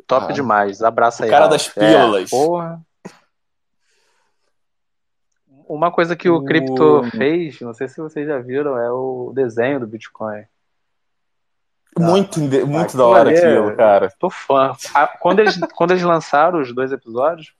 [0.05, 0.81] top ah, demais.
[0.81, 1.29] Abraça aí.
[1.29, 1.53] O cara Ralph.
[1.53, 2.33] das pílulas.
[2.33, 2.81] É, porra.
[5.67, 9.31] Uma coisa que o, o Crypto fez, não sei se vocês já viram, é o
[9.33, 10.45] desenho do Bitcoin.
[11.97, 14.11] Muito, ah, muito da hora aquilo, cara.
[14.19, 14.73] Tô fã.
[15.19, 17.53] Quando eles, quando eles lançaram os dois episódios,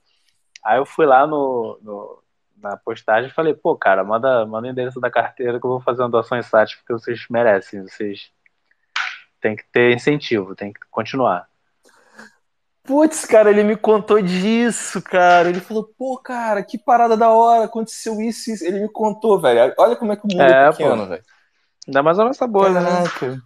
[0.63, 2.23] aí eu fui lá no, no
[2.57, 5.79] na postagem e falei, pô, cara, manda, manda o endereço da carteira que eu vou
[5.79, 8.31] fazer uma doação em site porque vocês merecem, vocês
[9.39, 11.47] têm que ter incentivo, tem que continuar.
[12.83, 15.49] Putz, cara, ele me contou disso, cara.
[15.49, 18.63] Ele falou, pô, cara, que parada da hora, aconteceu isso, isso.
[18.63, 19.73] Ele me contou, velho.
[19.77, 21.23] Olha como é que o mundo é, é pequeno, velho.
[21.87, 22.91] Ainda mais a nossa bolha, né?
[22.91, 23.27] Caraca.
[23.27, 23.41] né?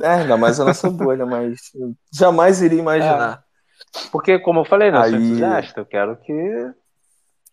[0.00, 1.72] É, ainda mais a nossa bolha, mas
[2.12, 3.44] jamais iria imaginar.
[3.48, 4.08] É.
[4.10, 5.10] Porque, como eu falei, não né, Aí...
[5.10, 6.72] sou entusiasta, eu quero que.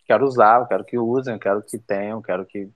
[0.06, 2.68] Quero usar, eu quero que usem, eu quero que tenham, eu quero que,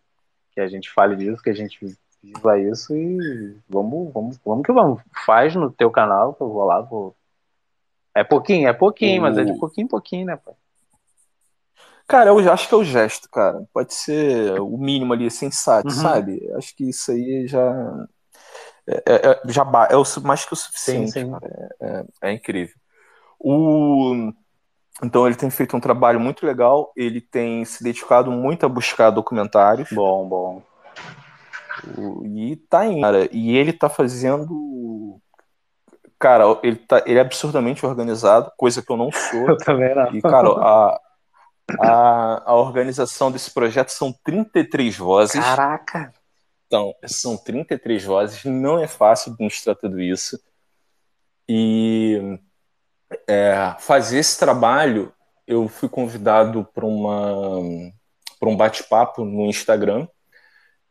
[0.52, 1.78] que a gente fale disso, que a gente
[2.22, 5.02] viva isso e vamos, vamos, vamos que vamos.
[5.26, 7.16] Faz no teu canal, que eu vou lá, vou.
[8.14, 10.54] É pouquinho, é pouquinho, mas é de pouquinho em pouquinho, né, pai?
[12.06, 13.64] Cara, eu acho que é o gesto, cara.
[13.72, 15.94] Pode ser o mínimo ali, sensato, uhum.
[15.94, 16.48] sabe?
[16.54, 18.06] Acho que isso aí já
[18.86, 21.12] é, é, é, já é o, mais que o suficiente.
[21.12, 21.32] Sim, sim.
[21.80, 22.74] É, é, incrível.
[23.38, 24.32] O,
[25.02, 26.92] então ele tem feito um trabalho muito legal.
[26.96, 29.88] Ele tem se dedicado muito a buscar documentários.
[29.90, 30.62] Bom, bom.
[31.96, 33.28] O, e tá indo, cara.
[33.32, 35.18] E ele tá fazendo.
[36.18, 39.48] Cara, ele, tá, ele é absurdamente organizado, coisa que eu não sou.
[39.48, 40.14] Eu também não.
[40.14, 41.00] E, cara, a,
[41.80, 45.42] a, a organização desse projeto são 33 vozes.
[45.42, 46.12] Caraca!
[46.66, 50.40] Então, são 33 vozes, não é fácil administrar tudo isso.
[51.48, 52.38] E
[53.28, 55.12] é, fazer esse trabalho,
[55.46, 60.08] eu fui convidado para um bate-papo no Instagram.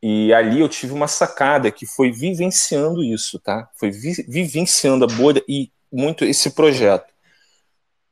[0.01, 3.69] E ali eu tive uma sacada que foi vivenciando isso, tá?
[3.75, 7.13] Foi vi vivenciando a bolha e muito esse projeto.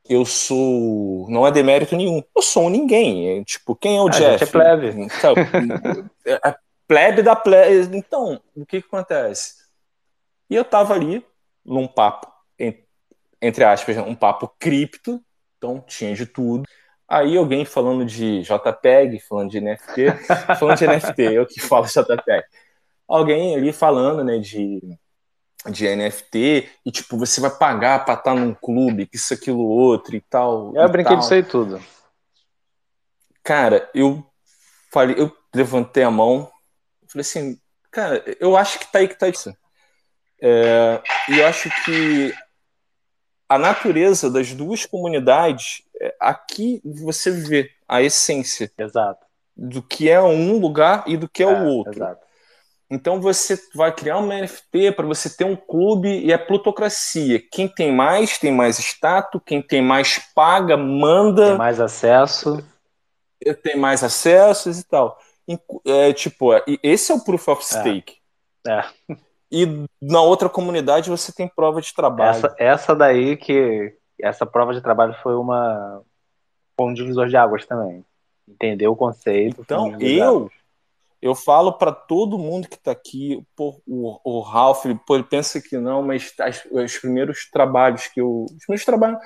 [0.07, 1.29] Eu sou.
[1.29, 2.23] Não é demérito nenhum.
[2.35, 3.39] Eu sou um ninguém.
[3.39, 4.39] É, tipo, quem é o a Jeff?
[4.39, 4.87] Gente é plebe.
[5.01, 5.35] Então,
[6.25, 6.55] é,
[6.91, 7.97] plebe da plebe.
[7.97, 9.55] Então, o que, que acontece?
[10.49, 11.25] E eu tava ali
[11.63, 12.27] num papo,
[13.41, 15.23] entre aspas, um papo cripto,
[15.57, 16.67] então tinha de tudo.
[17.07, 20.11] Aí alguém falando de JPEG, falando de NFT,
[20.59, 22.43] falando de NFT, eu que falo JPEG.
[23.07, 24.81] Alguém ali falando, né, de,
[25.69, 30.13] de NFT, e tipo, você vai pagar pra estar num clube, que isso, aquilo, outro
[30.13, 30.75] e tal.
[30.75, 31.81] Eu brinquei disso aí tudo.
[33.41, 34.25] Cara, eu
[34.91, 36.51] falei, eu levantei a mão,
[37.11, 37.59] Falei assim,
[37.91, 39.53] cara, eu acho que tá aí que tá isso.
[40.41, 42.33] É, e eu acho que
[43.49, 49.25] a natureza das duas comunidades, é, aqui você vê a essência exato.
[49.55, 51.93] do que é um lugar e do que é, é o outro.
[51.93, 52.25] Exato.
[52.89, 57.41] Então você vai criar uma NFT para você ter um clube e é plutocracia.
[57.51, 61.49] Quem tem mais tem mais status, quem tem mais paga, manda.
[61.49, 62.63] Tem mais acesso.
[63.63, 65.17] Tem mais acessos e tal.
[65.85, 67.65] É, tipo, é, esse é o proof of é.
[67.65, 68.17] stake.
[68.67, 68.71] É.
[68.71, 68.85] é.
[69.51, 72.29] E na outra comunidade você tem prova de trabalho.
[72.29, 73.93] Essa, essa daí que.
[74.19, 76.01] Essa prova de trabalho foi uma.
[76.77, 78.05] Foi um divisor de águas também.
[78.47, 79.61] Entendeu o conceito.
[79.61, 80.49] Então, eu.
[81.21, 85.61] Eu falo para todo mundo que está aqui, pô, o, o Ralph, pô, ele pensa
[85.61, 88.45] que não, mas as, os primeiros trabalhos que eu.
[88.45, 89.19] Os primeiros trabalhos.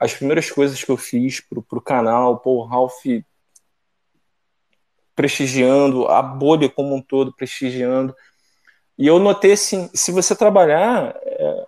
[0.00, 3.04] As primeiras coisas que eu fiz pro, pro canal, pô, o Ralph
[5.14, 8.14] prestigiando, a bolha como um todo prestigiando.
[8.98, 11.66] E eu notei assim, se você trabalhar, é,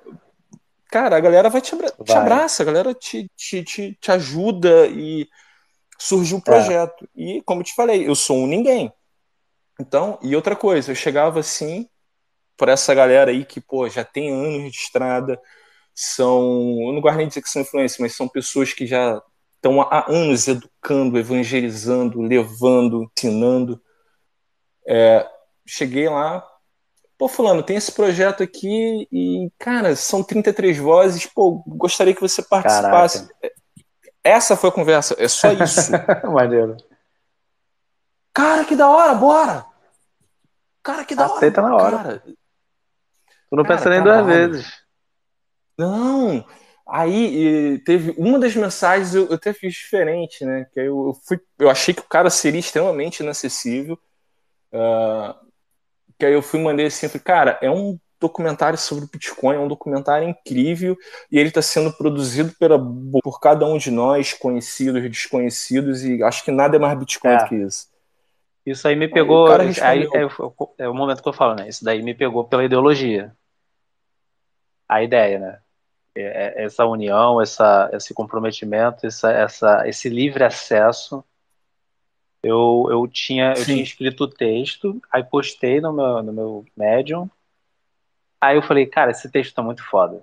[0.89, 2.07] cara, a galera vai te, abra vai.
[2.07, 5.29] te abraça, a galera te, te, te, te ajuda e
[5.99, 6.43] surgiu o é.
[6.43, 7.09] projeto.
[7.17, 7.23] É.
[7.23, 8.93] E, como eu te falei, eu sou um ninguém.
[9.79, 11.89] Então, e outra coisa, eu chegava assim,
[12.57, 15.41] para essa galera aí que, pô, já tem anos de estrada,
[15.95, 19.23] são, eu não gosto nem de dizer que são influências, mas são pessoas que já
[19.67, 23.81] estão há anos educando, evangelizando, levando, ensinando.
[24.87, 25.29] É,
[25.67, 26.47] cheguei lá,
[27.19, 32.43] pô, fulano, tem esse projeto aqui e, cara, são 33 vozes, pô, gostaria que você
[32.43, 33.27] participasse.
[33.27, 33.57] Caraca.
[34.23, 35.91] Essa foi a conversa, é só isso.
[36.33, 36.77] Maneiro.
[38.33, 39.67] Cara, que da hora, bora!
[40.83, 41.71] Cara, que da Aceita hora.
[41.71, 41.97] na hora.
[41.97, 42.23] Cara.
[42.25, 44.87] Tu não cara, pensa nem duas vezes.
[45.79, 46.45] Não,
[46.89, 50.67] Aí teve uma das mensagens eu, eu, até fiz diferente, né?
[50.73, 53.99] Que eu, eu, fui, eu achei que o cara seria extremamente inacessível.
[54.73, 55.35] Uh,
[56.19, 59.59] que aí eu fui mandei assim, falei, cara, é um documentário sobre o Bitcoin, é
[59.59, 60.97] um documentário incrível
[61.31, 62.79] e ele está sendo produzido pela,
[63.23, 67.39] por cada um de nós, conhecidos, desconhecidos, e acho que nada é mais Bitcoin é.
[67.39, 67.89] do que isso.
[68.65, 69.47] Isso aí me pegou.
[69.47, 71.69] Aí, aí é, é, o momento que eu falo, né?
[71.69, 73.33] Isso daí me pegou pela ideologia.
[74.89, 75.59] A ideia, né?
[76.17, 81.23] É, é, essa união, essa, esse comprometimento, essa, essa, esse livre acesso.
[82.43, 87.29] Eu, eu, tinha, eu tinha escrito o texto, aí postei no meu, no meu Medium.
[88.41, 90.23] Aí eu falei, cara, esse texto tá muito foda.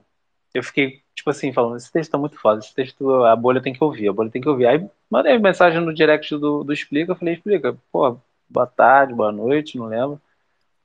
[0.53, 3.73] Eu fiquei, tipo assim, falando, esse texto tá muito foda, esse texto, a bolha tem
[3.73, 4.65] que ouvir, a bolha tem que ouvir.
[4.65, 8.17] Aí mandei mensagem no direct do, do Explica, eu falei, Explica, pô,
[8.49, 10.21] boa tarde, boa noite, não lembro.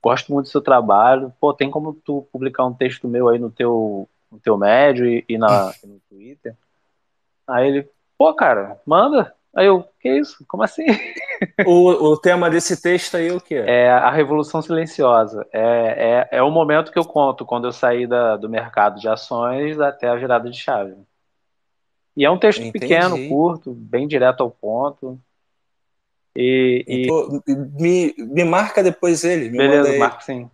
[0.02, 1.32] Gosto muito do seu trabalho.
[1.40, 5.24] Pô, tem como tu publicar um texto meu aí no teu no teu médio e,
[5.28, 6.56] e na, e no Twitter.
[7.46, 9.34] Aí ele, pô, cara, manda.
[9.54, 10.44] Aí eu, que isso?
[10.46, 10.86] Como assim?
[11.64, 13.84] O, o tema desse texto aí o que é?
[13.84, 15.46] É a Revolução Silenciosa.
[15.52, 19.08] É, é, é o momento que eu conto quando eu saí da, do mercado de
[19.08, 20.96] ações até a virada de chave.
[22.16, 22.80] E é um texto Entendi.
[22.80, 25.16] pequeno, curto, bem direto ao ponto.
[26.34, 27.52] E, e...
[27.80, 29.48] me, me marca depois ele.
[29.48, 30.50] Beleza, marco sim.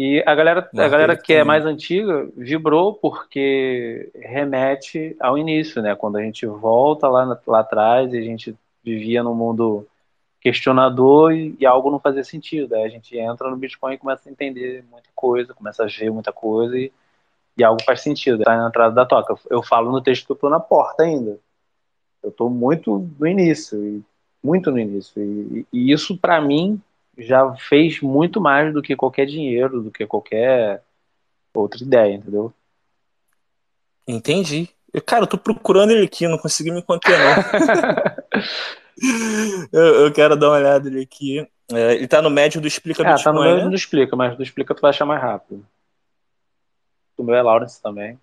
[0.00, 5.96] E a galera, a galera que é mais antiga vibrou porque remete ao início, né?
[5.96, 9.84] Quando a gente volta lá, lá atrás e a gente vivia num mundo
[10.40, 12.76] questionador e, e, algo não fazia sentido.
[12.76, 16.12] Aí a gente entra no Bitcoin e começa a entender muita coisa, começa a ver
[16.12, 16.92] muita coisa e,
[17.56, 18.44] e algo faz sentido.
[18.44, 19.34] Tá na entrada da toca.
[19.50, 21.40] Eu falo no texto que eu tô na porta ainda.
[22.22, 24.00] Eu tô muito no início,
[24.44, 25.20] muito no início.
[25.20, 26.80] E, e isso para mim
[27.18, 30.82] já fez muito mais do que qualquer dinheiro, do que qualquer
[31.52, 32.52] outra ideia, entendeu?
[34.06, 34.68] Entendi.
[34.92, 37.34] Eu, cara, eu tô procurando ele aqui, não consegui me conter, não.
[39.72, 41.46] eu, eu, quero dar uma olhada nele aqui.
[41.70, 43.70] É, ele tá no médio do Explica ah, Bitcoin, tá no médio né?
[43.70, 45.66] do Explica, mas do Explica tu vai achar mais rápido.
[47.16, 48.18] O meu é Lawrence também.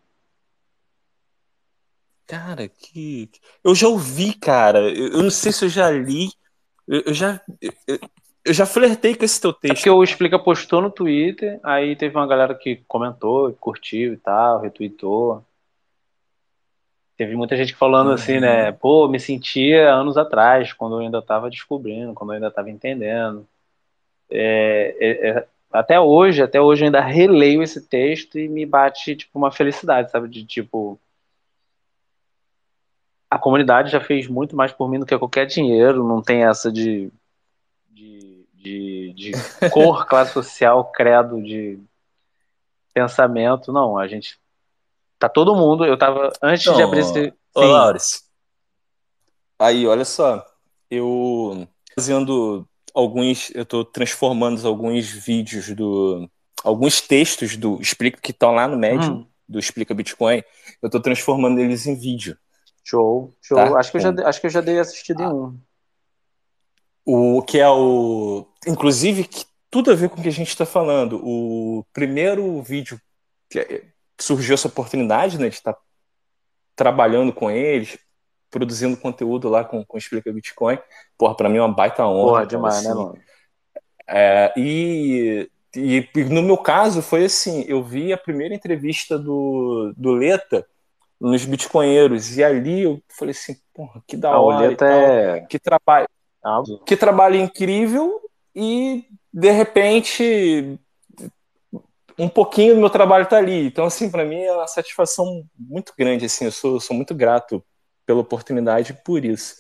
[2.26, 3.30] Cara, que.
[3.64, 4.90] Eu já ouvi, cara.
[4.90, 6.32] Eu, não sei se eu já li.
[6.88, 7.40] Eu, eu já.
[7.62, 8.00] Eu,
[8.46, 9.72] eu já flertei com esse teu texto.
[9.72, 14.18] É porque o Explica postou no Twitter, aí teve uma galera que comentou, curtiu e
[14.18, 15.44] tal, retweetou.
[17.18, 18.14] Teve muita gente falando uhum.
[18.14, 18.72] assim, né?
[18.72, 23.48] Pô, me sentia anos atrás, quando eu ainda estava descobrindo, quando eu ainda estava entendendo.
[24.30, 29.16] É, é, é, até hoje, até hoje eu ainda releio esse texto e me bate
[29.16, 30.28] tipo uma felicidade, sabe?
[30.30, 31.00] De tipo
[33.30, 36.72] a comunidade já fez muito mais por mim do que qualquer dinheiro, não tem essa
[36.72, 37.12] de
[38.66, 41.80] de, de cor, classe social, credo, de
[42.94, 43.72] pensamento.
[43.72, 44.40] Não, a gente.
[45.20, 45.86] Tá todo mundo.
[45.86, 46.34] Eu tava.
[46.42, 47.34] Antes não, de abrir esse.
[47.54, 48.24] Ô, Laures.
[49.60, 50.44] Aí, olha só.
[50.90, 51.68] Eu.
[51.94, 53.52] Fazendo alguns.
[53.54, 56.30] Eu tô transformando alguns vídeos do.
[56.64, 59.28] Alguns textos do Explica que estão lá no médio hum.
[59.48, 60.44] do Explica Bitcoin.
[60.82, 62.36] Eu tô transformando eles em vídeo.
[62.84, 63.58] Show, show.
[63.58, 63.80] Tá?
[63.80, 65.26] Acho, que eu já, acho que eu já dei assistido ah.
[65.26, 65.60] em um.
[67.06, 68.48] O que é o.
[68.66, 71.20] Inclusive, que tudo a ver com o que a gente está falando.
[71.24, 73.00] O primeiro vídeo
[73.50, 73.84] que é,
[74.20, 75.80] surgiu essa oportunidade, né, de estar tá
[76.76, 77.98] trabalhando com eles,
[78.50, 80.80] produzindo conteúdo lá com, com Explica Bitcoin.
[81.18, 82.30] Porra, pra mim é uma baita honra.
[82.30, 82.90] Porra, demais, né, assim.
[82.90, 83.20] né, mano?
[84.08, 89.94] É, e, e, e, no meu caso foi assim, eu vi a primeira entrevista do,
[89.98, 90.66] do Leta
[91.20, 94.68] nos Bitcoinheiros, e ali eu falei assim, porra, que da hora.
[94.68, 95.42] O Leta é...
[95.42, 96.08] Que trabalho
[96.86, 98.22] que trabalho incrível
[98.56, 100.80] e de repente
[102.18, 103.66] um pouquinho do meu trabalho está ali.
[103.68, 106.26] Então, assim, para mim é uma satisfação muito grande.
[106.26, 107.64] Assim, eu sou, sou muito grato
[108.06, 109.56] pela oportunidade por isso.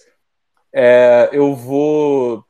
[0.73, 2.45] É, eu vou,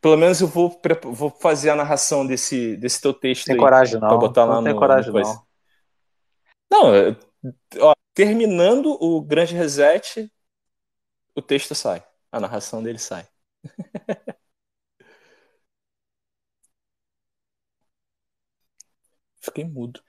[0.00, 3.46] pelo menos eu vou, vou fazer a narração desse, desse teu texto.
[3.46, 4.18] Tem aí, coragem não.
[4.18, 5.42] Botar não lá tem no, coragem no não.
[6.70, 7.16] Não,
[7.80, 10.30] ó, terminando o grande reset,
[11.34, 12.02] o texto sai.
[12.32, 13.26] A narração dele sai.
[19.40, 20.00] Fiquei mudo.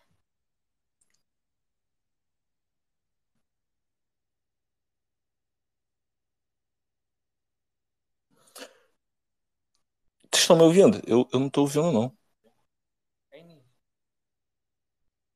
[10.32, 11.00] Vocês estão me ouvindo?
[11.08, 12.18] Eu, eu não estou ouvindo, não.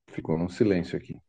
[0.07, 1.21] Ficou num silêncio aqui.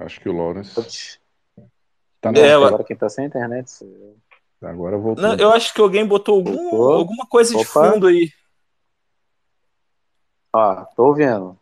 [0.00, 1.18] Acho que o Lawrence.
[2.20, 3.70] Tá é, agora quem tá sem internet.
[4.62, 5.22] Agora voltou.
[5.22, 7.62] Não, eu acho que alguém botou algum, alguma coisa Opa.
[7.62, 8.32] de fundo aí.
[10.52, 11.58] Ó, tô ouvindo.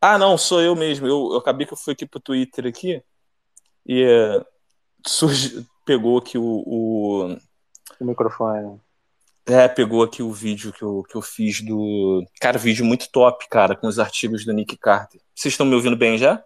[0.00, 1.06] Ah, não, sou eu mesmo.
[1.06, 3.02] Eu, eu acabei que eu fui aqui pro Twitter aqui
[3.86, 4.44] e é,
[5.06, 7.36] surge, pegou aqui o, o...
[8.00, 8.80] o microfone.
[9.46, 12.24] É, pegou aqui o vídeo que eu, que eu fiz do.
[12.40, 15.20] Cara, vídeo muito top, cara, com os artigos do Nick Carter.
[15.34, 16.42] Vocês estão me ouvindo bem já?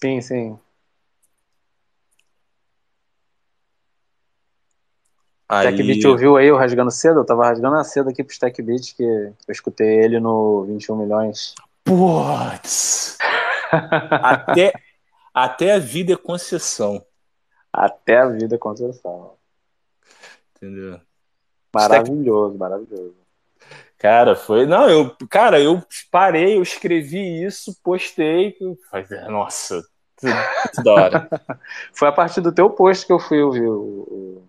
[0.00, 0.58] Sim, sim.
[5.48, 5.68] Aí...
[5.68, 7.20] Stack Beat ouviu aí eu rasgando cedo?
[7.20, 10.96] Eu tava rasgando a cedo aqui pro Stack Beat, que eu escutei ele no 21
[10.96, 11.54] milhões.
[11.84, 13.16] Putz!
[13.70, 14.72] até,
[15.32, 17.04] até a vida é concessão.
[17.72, 19.36] Até a vida é concessão.
[20.56, 21.00] Entendeu?
[21.74, 22.58] Maravilhoso, Stack...
[22.58, 23.25] maravilhoso.
[23.98, 24.66] Cara, foi.
[24.66, 25.16] Não, eu.
[25.28, 28.56] Cara, eu parei, eu escrevi isso, postei.
[29.28, 29.82] Nossa,
[30.16, 31.28] tudo, da hora.
[31.92, 34.42] foi a partir do teu post que eu fui ouvir o,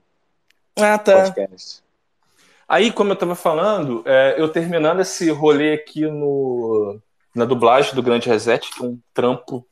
[0.78, 1.24] ah, tá.
[1.24, 1.82] podcast.
[2.68, 7.00] Aí, como eu tava falando, é, eu terminando esse rolê aqui no,
[7.34, 9.66] na dublagem do Grande Reset, que é um trampo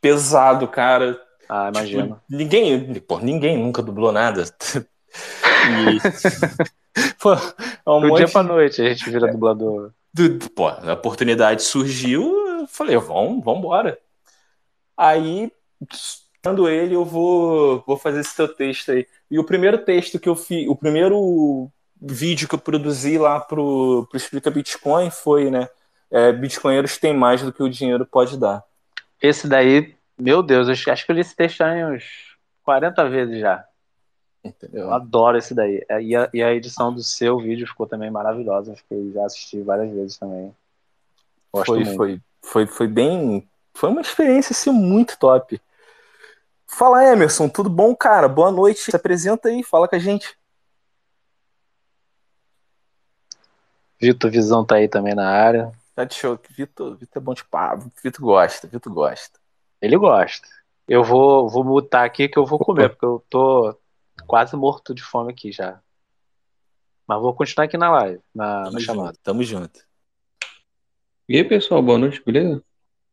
[0.00, 1.20] pesado, cara.
[1.48, 2.04] Ah, imagina.
[2.04, 4.44] Tipo, ninguém, pô, ninguém nunca dublou nada.
[5.60, 5.98] E,
[7.20, 7.36] pô,
[7.86, 9.92] um do dia pra noite a gente vira é, dublador.
[10.12, 13.98] Do, pô, a oportunidade surgiu, eu falei, vamos, vamos embora.
[14.96, 15.50] Aí,
[16.42, 19.06] dando ele, eu vou, vou fazer esse teu texto aí.
[19.30, 21.70] E o primeiro texto que eu fiz, o primeiro
[22.00, 25.68] vídeo que eu produzi lá pro, pro Explica Bitcoin foi, né?
[26.10, 28.64] É, Bitcoinheiros têm mais do que o dinheiro pode dar.
[29.22, 32.04] Esse daí, meu Deus, eu acho que eu li esse texto aí uns
[32.64, 33.64] 40 vezes já.
[34.42, 34.84] Entendeu?
[34.84, 35.84] Eu adoro esse daí.
[35.88, 38.74] É, e a, e a, edição do seu vídeo ficou também maravilhosa.
[38.74, 40.54] Fiquei, já assisti várias vezes também.
[41.52, 41.96] Gosto foi, muito.
[41.96, 43.46] foi, foi, foi bem.
[43.74, 45.60] Foi uma experiência assim, muito top.
[46.66, 48.28] Fala, Emerson, tudo bom, cara?
[48.28, 48.80] Boa noite.
[48.80, 50.38] Se apresenta aí, fala com a gente.
[54.00, 55.72] Vitor Visão tá aí também na área.
[55.94, 56.38] Tá de show.
[56.50, 57.90] Vitor, Vitor é bom de papo.
[58.02, 59.38] Vitor gosta, Vitor gosta.
[59.82, 60.48] Ele gosta.
[60.88, 63.76] Eu vou, vou mutar aqui que eu vou comer, porque eu tô
[64.24, 65.80] quase morto de fome aqui já.
[67.06, 69.08] Mas vou continuar aqui na live, na, tamo na chamada.
[69.08, 69.80] Junto, tamo junto.
[71.28, 72.62] E aí, pessoal, boa noite, beleza?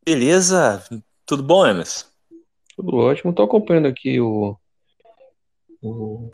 [0.04, 0.84] Beleza?
[1.26, 2.06] Tudo bom, Emerson?
[2.74, 3.30] Tudo ótimo.
[3.30, 4.56] Estou acompanhando aqui o,
[5.82, 6.30] o,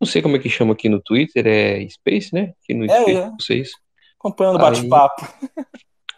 [0.00, 2.54] Não sei como é que chama aqui no Twitter, é Space, né?
[2.62, 3.30] Aqui no é, Space é.
[3.30, 3.70] vocês.
[4.18, 5.26] Acompanhando o bate-papo.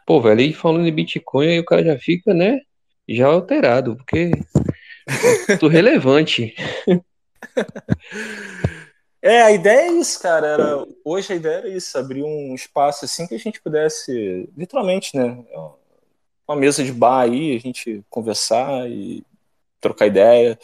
[0.07, 2.61] Pô, velho, aí falando de Bitcoin, aí o cara já fica, né?
[3.09, 4.31] Já alterado, porque.
[5.61, 6.55] Tô relevante.
[9.25, 10.49] É, a ideia é isso, cara.
[10.49, 15.17] Era, hoje a ideia era isso, abrir um espaço assim que a gente pudesse, literalmente,
[15.17, 15.45] né?
[16.47, 19.25] uma mesa de bar aí, a gente conversar e
[19.81, 20.59] trocar ideia.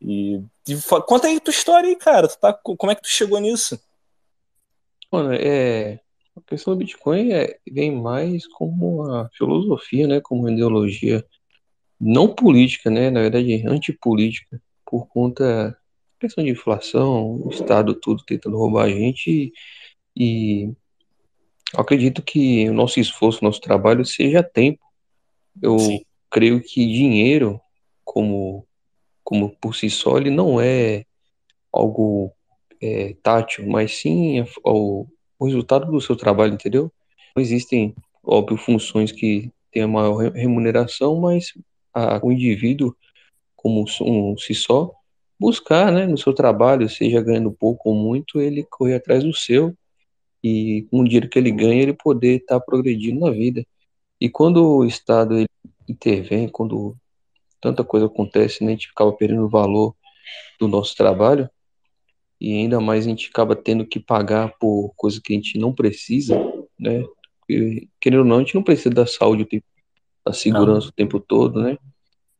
[0.00, 0.76] E, e
[1.06, 2.28] conta aí tua história aí, cara.
[2.28, 3.80] Tu tá, como é que tu chegou nisso?
[5.10, 6.00] Mano, é.
[6.36, 10.20] A questão do Bitcoin é, vem mais como uma filosofia, né?
[10.20, 11.24] Como uma ideologia
[12.00, 13.10] não política, né?
[13.10, 15.76] Na verdade, antipolítica, por conta da
[16.20, 19.52] questão de inflação, o Estado tudo tentando roubar a gente
[20.16, 20.72] e, e
[21.74, 24.88] acredito que o nosso esforço, o nosso trabalho seja tempo
[25.62, 26.04] eu Sim.
[26.30, 27.60] creio que dinheiro,
[28.04, 28.66] como,
[29.24, 31.04] como por si só, ele não é
[31.72, 32.32] algo
[32.80, 35.06] é, tátil, mas sim o,
[35.38, 36.92] o resultado do seu trabalho, entendeu?
[37.36, 41.52] Não existem, óbvio, funções que têm a maior remuneração, mas
[41.98, 42.94] a, o indivíduo,
[43.56, 44.92] como um, si só,
[45.38, 49.74] buscar, né, no seu trabalho, seja ganhando pouco ou muito, ele correr atrás do seu
[50.42, 53.64] e com o dinheiro que ele ganha, ele poder estar tá progredindo na vida.
[54.20, 55.48] E quando o Estado ele
[55.88, 56.96] intervém, quando
[57.60, 59.94] tanta coisa acontece, né, a gente acaba perdendo o valor
[60.60, 61.48] do nosso trabalho
[62.40, 65.72] e ainda mais a gente acaba tendo que pagar por coisa que a gente não
[65.72, 66.36] precisa,
[66.78, 67.04] né?
[67.48, 69.46] E, querendo ou não, a gente não precisa da saúde,
[70.24, 70.88] da segurança não.
[70.88, 71.76] o tempo todo, né?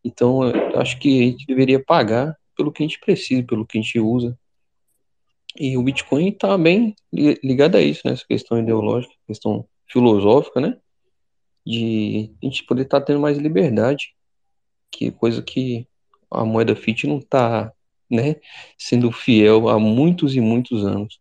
[0.09, 3.77] Então, eu acho que a gente deveria pagar pelo que a gente precisa, pelo que
[3.77, 4.37] a gente usa.
[5.55, 8.13] E o Bitcoin está bem ligado a isso, né?
[8.13, 10.79] Essa questão ideológica, questão filosófica, né?
[11.65, 14.15] De a gente poder estar tá tendo mais liberdade,
[14.91, 15.87] que coisa que
[16.31, 17.71] a moeda fiat não está,
[18.11, 18.37] né?
[18.79, 21.21] Sendo fiel há muitos e muitos anos.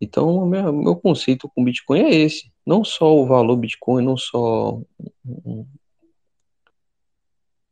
[0.00, 2.50] Então, meu, meu conceito com Bitcoin é esse.
[2.66, 4.80] Não só o valor Bitcoin, não só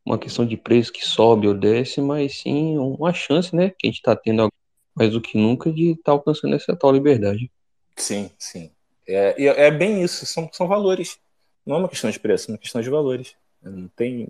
[0.06, 3.90] uma questão de preço que sobe ou desce, mas sim uma chance, né, que a
[3.90, 4.48] gente está tendo
[4.94, 7.50] mais do que nunca de estar tá alcançando essa tal liberdade.
[7.96, 8.70] Sim, sim.
[9.06, 9.34] É,
[9.66, 11.18] é bem isso, são, são valores.
[11.66, 13.34] Não é uma questão de preço, é uma questão de valores.
[13.60, 14.28] Não tem.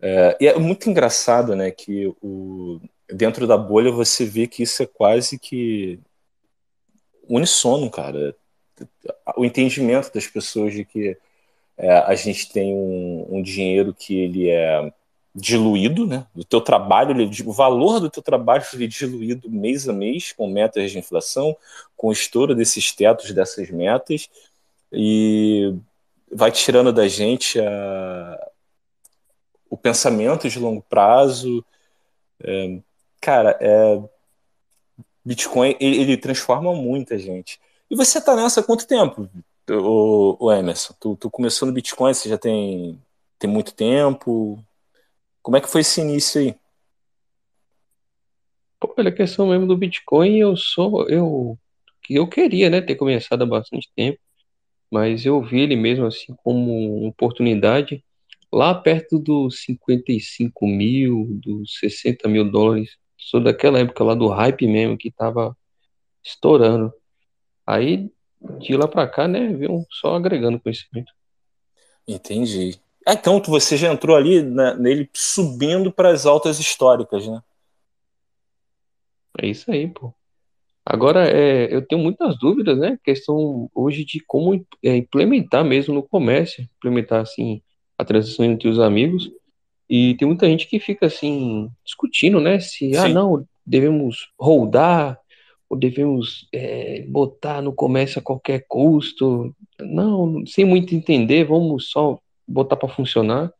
[0.00, 2.80] É, e é muito engraçado, né, que o,
[3.12, 6.00] dentro da bolha você vê que isso é quase que
[7.28, 8.34] unissono, cara.
[9.36, 11.18] O entendimento das pessoas de que
[11.78, 14.92] é, a gente tem um, um, dinheiro que ele é
[15.32, 16.26] diluído, né?
[16.34, 20.32] Do teu trabalho, ele, o valor do teu trabalho ele é diluído mês a mês
[20.32, 21.56] com metas de inflação,
[21.96, 24.28] com o estouro desses tetos, dessas metas,
[24.92, 25.72] e
[26.32, 28.50] vai tirando da gente a,
[29.70, 31.64] o pensamento de longo prazo.
[32.42, 32.78] É,
[33.20, 34.02] cara, é,
[35.24, 37.60] Bitcoin ele, ele, transforma muita gente.
[37.88, 39.28] E você está nessa há quanto tempo,
[39.70, 40.94] o, o Emerson?
[41.00, 43.00] Tu, tu, começou no Bitcoin, você já tem,
[43.38, 44.64] tem muito tempo?
[45.42, 46.54] Como é que foi esse início aí?
[48.80, 51.58] Pô, pela questão mesmo do Bitcoin, eu sou eu
[52.02, 54.18] que eu queria, né, ter começado há bastante tempo,
[54.90, 58.04] mas eu vi ele mesmo assim como uma oportunidade
[58.52, 64.66] lá perto dos 55 mil, dos 60 mil dólares Sou daquela época lá do hype
[64.66, 65.56] mesmo, que tava
[66.24, 66.92] estourando.
[67.66, 68.10] Aí,
[68.60, 71.12] de lá pra cá, né, viu só agregando conhecimento.
[72.06, 72.78] Entendi.
[73.06, 77.42] Ah, então você já entrou ali na, nele subindo para as altas históricas, né?
[79.40, 80.12] É isso aí, pô.
[80.84, 82.98] Agora, é, eu tenho muitas dúvidas, né?
[83.04, 87.60] Questão hoje de como é, implementar mesmo no comércio, implementar assim
[87.96, 89.30] a transição entre os amigos.
[89.88, 92.58] E tem muita gente que fica assim, discutindo, né?
[92.58, 93.10] Se, ah, Sim.
[93.10, 95.18] ah, não, devemos rodar,
[95.68, 99.54] ou devemos é, botar no comércio a qualquer custo.
[99.80, 103.52] Não, sem muito entender, vamos só botar para funcionar.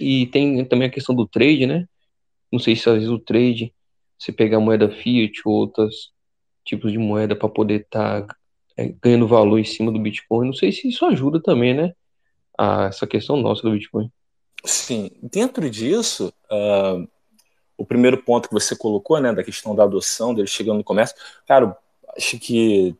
[0.00, 1.86] E tem também a questão do trade, né?
[2.52, 3.74] Não sei se às vezes o trade,
[4.18, 6.12] você pegar moeda fiat ou outros
[6.64, 8.36] tipos de moeda para poder estar tá,
[8.76, 10.46] é, ganhando valor em cima do Bitcoin.
[10.46, 11.92] Não sei se isso ajuda também, né?
[12.56, 14.10] A essa questão nossa do Bitcoin.
[14.64, 17.08] Sim, dentro disso, uh,
[17.78, 21.16] o primeiro ponto que você colocou, né, da questão da adoção, dele chegando no comércio,
[21.46, 21.78] cara,
[22.16, 22.94] acho que.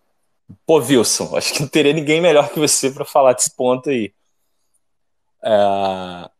[0.64, 4.14] Pô, Wilson, acho que não teria ninguém melhor que você para falar desse ponto aí.
[5.42, 6.30] Uh,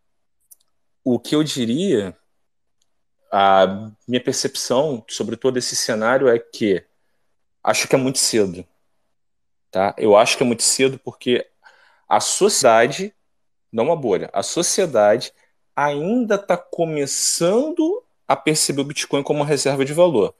[1.04, 2.16] o que eu diria,
[3.30, 6.82] a minha percepção sobre todo esse cenário é que
[7.62, 8.64] acho que é muito cedo.
[9.70, 9.94] Tá?
[9.98, 11.46] Eu acho que é muito cedo porque
[12.08, 13.14] a sociedade
[13.70, 14.30] não uma bolha.
[14.32, 15.32] A sociedade
[15.76, 20.34] ainda está começando a perceber o Bitcoin como uma reserva de valor.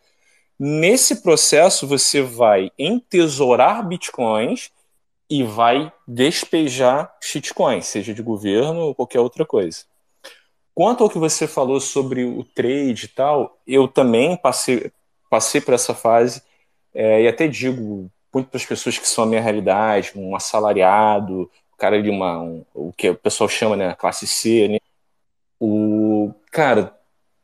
[0.59, 4.71] Nesse processo, você vai entesourar bitcoins
[5.31, 9.85] e vai despejar shitcoins, seja de governo ou qualquer outra coisa.
[10.75, 14.93] Quanto ao que você falou sobre o trade e tal, eu também passei,
[15.31, 16.43] passei por essa fase
[16.93, 21.51] é, e até digo muito para as pessoas que são a minha realidade, um assalariado,
[21.79, 24.79] cara de uma um, o que o pessoal chama né classe C né?
[25.61, 26.98] o cara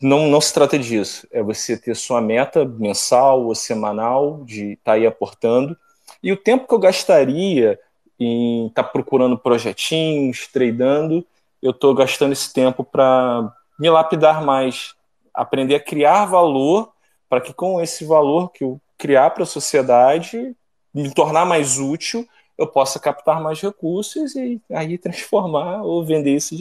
[0.05, 4.93] não não se trata disso é você ter sua meta mensal ou semanal de estar
[4.93, 5.75] tá aí aportando
[6.23, 7.81] e o tempo que eu gastaria
[8.21, 11.27] em estar tá procurando projetinhos tradando
[11.63, 13.51] eu estou gastando esse tempo para
[13.81, 14.95] me lapidar mais
[15.33, 16.93] aprender a criar valor
[17.27, 20.55] para que com esse valor que eu criar para a sociedade
[20.93, 22.29] me tornar mais útil
[22.59, 26.55] eu possa captar mais recursos e aí transformar ou vender isso,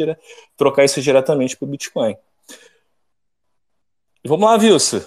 [0.56, 2.16] trocar isso diretamente para o Bitcoin.
[4.26, 5.02] Vamos lá, Wilson.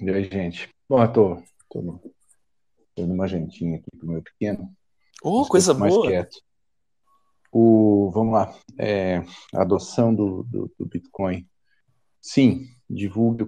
[0.00, 0.70] E aí, gente?
[0.88, 2.00] Bom, eu tô, tô,
[2.94, 4.74] tô numa jantinha aqui pro meu pequeno.
[5.22, 6.08] Oh, coisa mais boa.
[6.08, 6.38] Quieto.
[7.52, 8.54] O, vamos lá.
[8.78, 9.18] É,
[9.54, 11.46] a adoção do, do, do, Bitcoin.
[12.18, 13.46] Sim, divulgue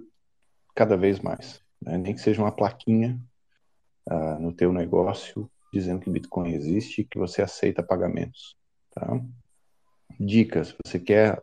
[0.74, 1.62] cada vez mais.
[1.80, 1.96] Né?
[1.96, 3.18] Nem que seja uma plaquinha
[4.10, 8.54] uh, no teu negócio dizendo que Bitcoin existe e que você aceita pagamentos.
[8.90, 9.18] Tá?
[10.20, 11.42] Dicas: você quer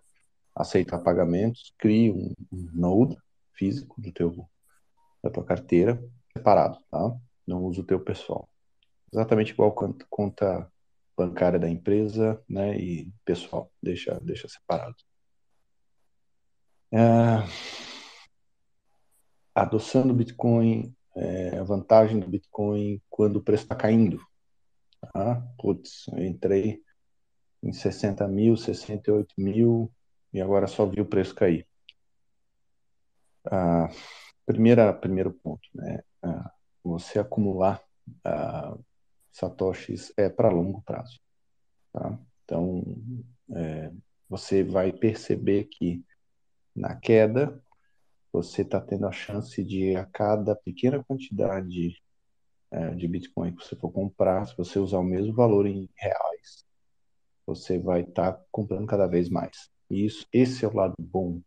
[0.56, 3.23] aceitar pagamentos, crie um, um node
[3.54, 4.50] físico do teu,
[5.24, 6.02] da tua carteira
[6.36, 7.18] separado, tá?
[7.46, 8.50] Não usa o teu pessoal.
[9.12, 9.74] Exatamente igual
[10.10, 10.72] conta
[11.16, 12.78] bancária da empresa, né?
[12.78, 14.96] E pessoal, deixa, deixa separado.
[16.92, 17.48] É,
[19.56, 24.20] adoção do Bitcoin é, a vantagem do Bitcoin quando o preço está caindo.
[25.14, 25.42] Tá?
[25.58, 26.82] Putz, eu entrei
[27.62, 29.92] em 60 mil, 68 mil
[30.34, 31.68] e agora só vi o preço cair.
[34.46, 36.02] Primeira, primeiro ponto, né?
[36.22, 36.52] Ah,
[36.84, 37.82] você acumular
[38.24, 38.78] ah,
[39.32, 41.20] satoshis é para longo prazo.
[41.92, 42.20] Tá?
[42.44, 42.84] Então,
[43.56, 43.92] é,
[44.30, 46.04] você vai perceber que
[46.76, 47.62] na queda
[48.32, 52.02] você está tendo a chance de a cada pequena quantidade
[52.72, 56.66] é, de Bitcoin que você for comprar, se você usar o mesmo valor em reais,
[57.46, 59.70] você vai estar tá comprando cada vez mais.
[59.90, 61.42] E isso, esse é o lado bom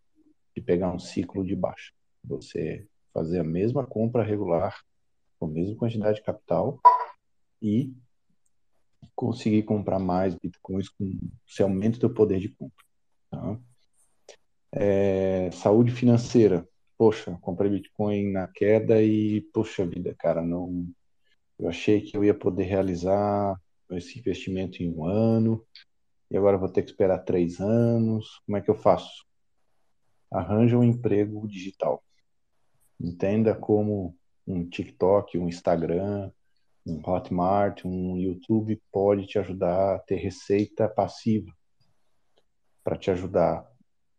[0.56, 1.92] de pegar um ciclo de baixa.
[2.24, 4.82] Você fazer a mesma compra regular
[5.38, 6.80] com a mesma quantidade de capital
[7.60, 7.92] e
[9.14, 12.84] conseguir comprar mais bitcoins com se aumenta o seu poder de compra.
[13.30, 13.58] Tá?
[14.72, 16.66] É, saúde financeira.
[16.98, 20.86] Poxa, comprei bitcoin na queda e poxa vida, cara, não.
[21.58, 23.58] Eu achei que eu ia poder realizar
[23.90, 25.62] esse investimento em um ano
[26.30, 28.40] e agora vou ter que esperar três anos.
[28.46, 29.26] Como é que eu faço?
[30.36, 32.02] Arranja um emprego digital.
[33.00, 34.14] Entenda como
[34.46, 36.30] um TikTok, um Instagram,
[36.86, 41.50] um Hotmart, um YouTube pode te ajudar a ter receita passiva
[42.84, 43.66] para te ajudar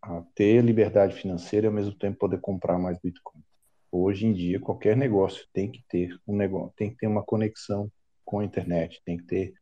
[0.02, 3.44] a ter liberdade financeira e ao mesmo tempo poder comprar mais Bitcoin.
[3.92, 7.92] Hoje em dia, qualquer negócio tem que ter um negócio, tem que ter uma conexão
[8.26, 9.54] com a internet, tem que ter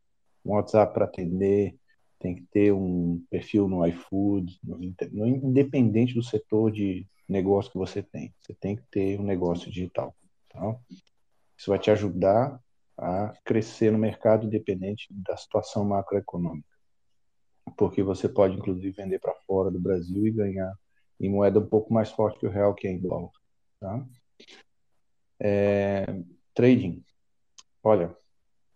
[0.44, 1.76] um WhatsApp para atender,
[2.18, 7.78] tem que ter um perfil no iFood, no, no, independente do setor de negócio que
[7.78, 10.14] você tem, você tem que ter um negócio digital.
[10.48, 10.78] Tá?
[11.56, 12.60] Isso vai te ajudar
[12.96, 16.68] a crescer no mercado independente da situação macroeconômica.
[17.76, 20.72] Porque você pode, inclusive, vender para fora do Brasil e ganhar
[21.20, 23.30] em moeda um pouco mais forte que o real, que é em dólar.
[23.80, 24.06] Tá?
[25.40, 26.06] É,
[26.54, 27.04] trading.
[27.82, 28.16] Olha,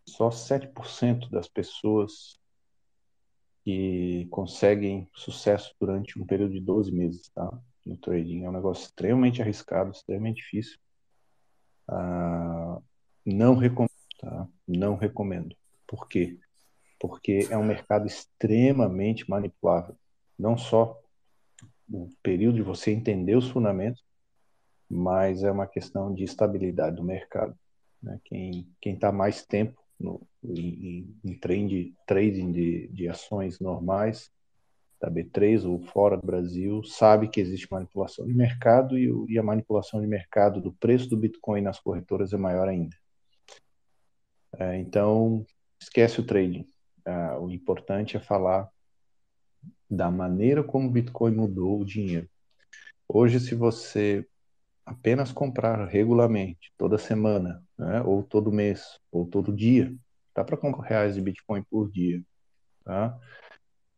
[0.07, 2.40] só 7% das pessoas
[3.71, 7.49] que conseguem sucesso durante um período de 12 meses, tá?
[7.87, 8.45] No trading.
[8.45, 10.79] É um negócio extremamente arriscado, extremamente difícil.
[11.89, 12.81] Ah,
[13.25, 13.91] não recomendo
[14.21, 14.47] Tá?
[14.69, 15.57] Não recomendo.
[15.87, 16.39] Por quê?
[16.99, 19.97] Porque é um mercado extremamente manipulável.
[20.39, 21.01] Não só
[21.91, 24.05] o período de você entender os fundamentos,
[24.89, 27.59] mas é uma questão de estabilidade do mercado.
[28.03, 28.21] Né?
[28.25, 34.33] Quem está mais tempo no, em, em trend, trading de, de ações normais,
[35.01, 39.43] da B3 ou fora do Brasil, sabe que existe manipulação de mercado e, e a
[39.43, 42.95] manipulação de mercado do preço do Bitcoin nas corretoras é maior ainda.
[44.59, 45.45] É, então,
[45.81, 46.67] esquece o trading.
[47.07, 48.69] É, o importante é falar
[49.89, 52.29] da maneira como o Bitcoin mudou o dinheiro.
[53.09, 54.27] Hoje, se você
[54.91, 59.95] apenas comprar regularmente, toda semana, né, ou todo mês, ou todo dia,
[60.35, 62.21] dá para comprar reais de Bitcoin por dia,
[62.85, 63.17] tá?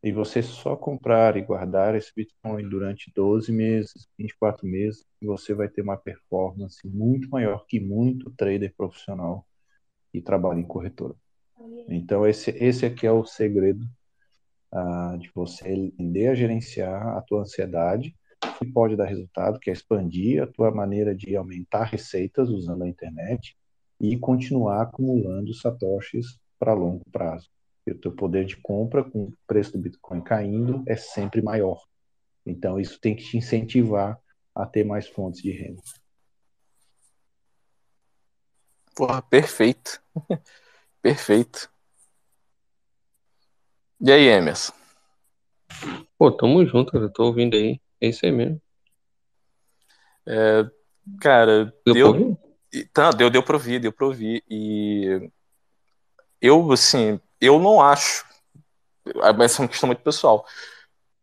[0.02, 5.68] E você só comprar e guardar esse Bitcoin durante 12 meses, 24 meses, você vai
[5.68, 9.46] ter uma performance muito maior que muito trader profissional
[10.12, 11.14] e trabalha em corretora.
[11.88, 13.86] Então, esse, esse aqui é o segredo
[14.72, 18.14] ah, de você entender a gerenciar a tua ansiedade,
[18.64, 22.88] que pode dar resultado, que é expandir a tua maneira de aumentar receitas usando a
[22.88, 23.56] internet
[24.00, 27.50] e continuar acumulando satoshis para longo prazo.
[27.86, 31.82] E o teu poder de compra com o preço do Bitcoin caindo é sempre maior.
[32.46, 34.18] Então, isso tem que te incentivar
[34.54, 35.82] a ter mais fontes de renda.
[38.94, 40.02] Porra, perfeito.
[41.02, 41.70] perfeito.
[44.00, 44.72] E aí, Emerson?
[46.18, 47.80] Pô, tamo junto, eu tô ouvindo aí.
[48.02, 48.60] É isso aí mesmo.
[50.26, 50.68] É,
[51.20, 52.12] cara, deu.
[52.12, 52.38] Deu,
[52.92, 54.42] tá, deu, deu pra ouvir, deu pra ouvir.
[54.50, 55.30] E
[56.40, 58.26] eu, assim, eu não acho.
[59.38, 60.44] Mas é uma questão muito pessoal.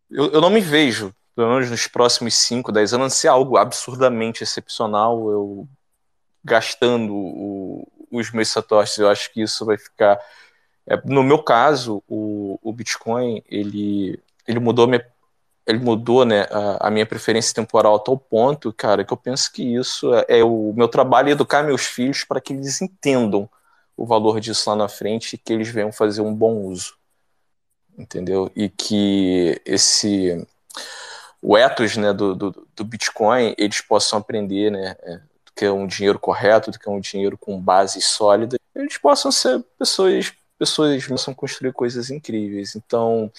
[0.09, 4.41] Eu, eu não me vejo, pelo menos nos próximos 5, 10 anos, ser algo absurdamente
[4.41, 5.29] excepcional.
[5.29, 5.67] Eu
[6.45, 8.99] gastando o, os meus satoshis.
[8.99, 10.17] Eu acho que isso vai ficar.
[10.87, 14.17] É, no meu caso, o, o Bitcoin ele,
[14.47, 15.05] ele mudou minha,
[15.69, 19.51] ele mudou né, a, a, minha preferência temporal a tal ponto, cara, que eu penso
[19.51, 23.47] que isso é, é o meu trabalho educar meus filhos para que eles entendam
[23.95, 26.97] o valor disso lá na frente e que eles venham fazer um bom uso.
[27.95, 28.51] Entendeu?
[28.55, 30.43] E que esse
[31.41, 35.19] o ethos né, do, do, do Bitcoin eles possam aprender né, é,
[35.55, 39.31] que é um dinheiro correto, do que é um dinheiro com base sólida, eles possam
[39.31, 42.75] ser pessoas, pessoas possam construir coisas incríveis.
[42.75, 43.31] Então,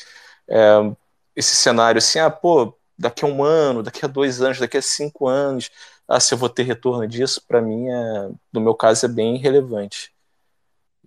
[0.47, 0.93] é,
[1.41, 4.83] esse cenário assim, ah, pô, daqui a um ano, daqui a dois anos, daqui a
[4.83, 5.71] cinco anos,
[6.07, 9.37] ah, se eu vou ter retorno disso, para mim, é, no meu caso, é bem
[9.39, 10.13] relevante.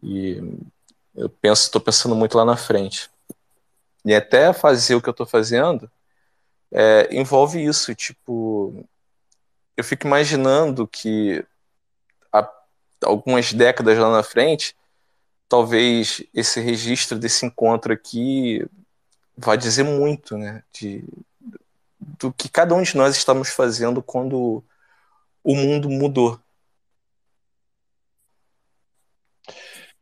[0.01, 0.41] E
[1.15, 3.09] eu penso, estou pensando muito lá na frente.
[4.05, 5.89] E até fazer o que eu estou fazendo
[6.71, 8.85] é, envolve isso, tipo,
[9.77, 11.45] eu fico imaginando que
[12.31, 12.49] há
[13.03, 14.75] algumas décadas lá na frente,
[15.47, 18.65] talvez esse registro desse encontro aqui
[19.37, 21.03] vai dizer muito, né, de,
[21.99, 24.63] do que cada um de nós estamos fazendo quando
[25.43, 26.39] o mundo mudou.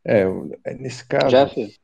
[0.03, 0.23] É,
[0.63, 1.29] é nesse caso.
[1.29, 1.79] Jeff?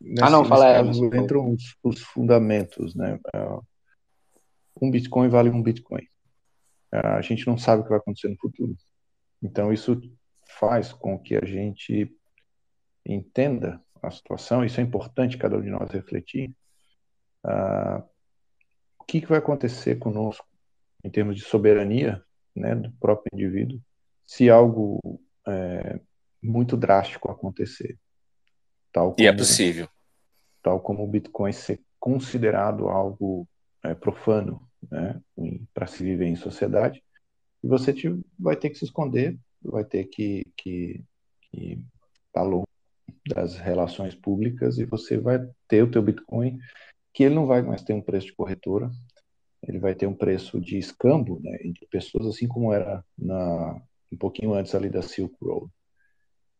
[0.00, 3.20] Nesse, ah, não, fala caso, entram os, os, fundamentos, né?
[3.34, 3.58] É,
[4.80, 6.06] um Bitcoin vale um Bitcoin.
[6.90, 8.76] É, a gente não sabe o que vai acontecer no futuro.
[9.42, 10.00] Então, isso
[10.58, 12.14] faz com que a gente
[13.06, 16.52] entenda a situação, isso é importante cada um de nós refletir.
[17.44, 18.02] Uh,
[18.98, 20.46] o que, que vai acontecer conosco
[21.04, 22.22] em termos de soberania
[22.54, 23.80] né, do próprio indivíduo,
[24.26, 25.00] se algo
[25.46, 25.98] é,
[26.42, 27.98] muito drástico acontecer.
[28.92, 29.88] Tal como, e é possível.
[30.62, 33.48] Tal como o Bitcoin ser considerado algo
[33.82, 35.20] é, profano né,
[35.72, 37.02] para se viver em sociedade,
[37.62, 41.04] e você te, vai ter que se esconder, vai ter que, que,
[41.42, 41.72] que
[42.26, 42.66] estar tá longe
[43.28, 45.38] das relações públicas e você vai
[45.68, 46.58] ter o teu Bitcoin
[47.12, 48.90] que ele não vai mais ter um preço de corretora,
[49.66, 54.16] ele vai ter um preço de escambo né, entre pessoas, assim como era na, um
[54.16, 55.70] pouquinho antes ali da Silk Road.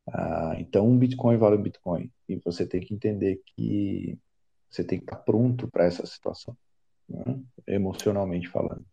[0.09, 2.11] Ah, então, um Bitcoin vale um Bitcoin.
[2.29, 4.19] E você tem que entender que
[4.71, 6.57] você tem que estar pronto para essa situação,
[7.09, 8.85] né, emocionalmente falando.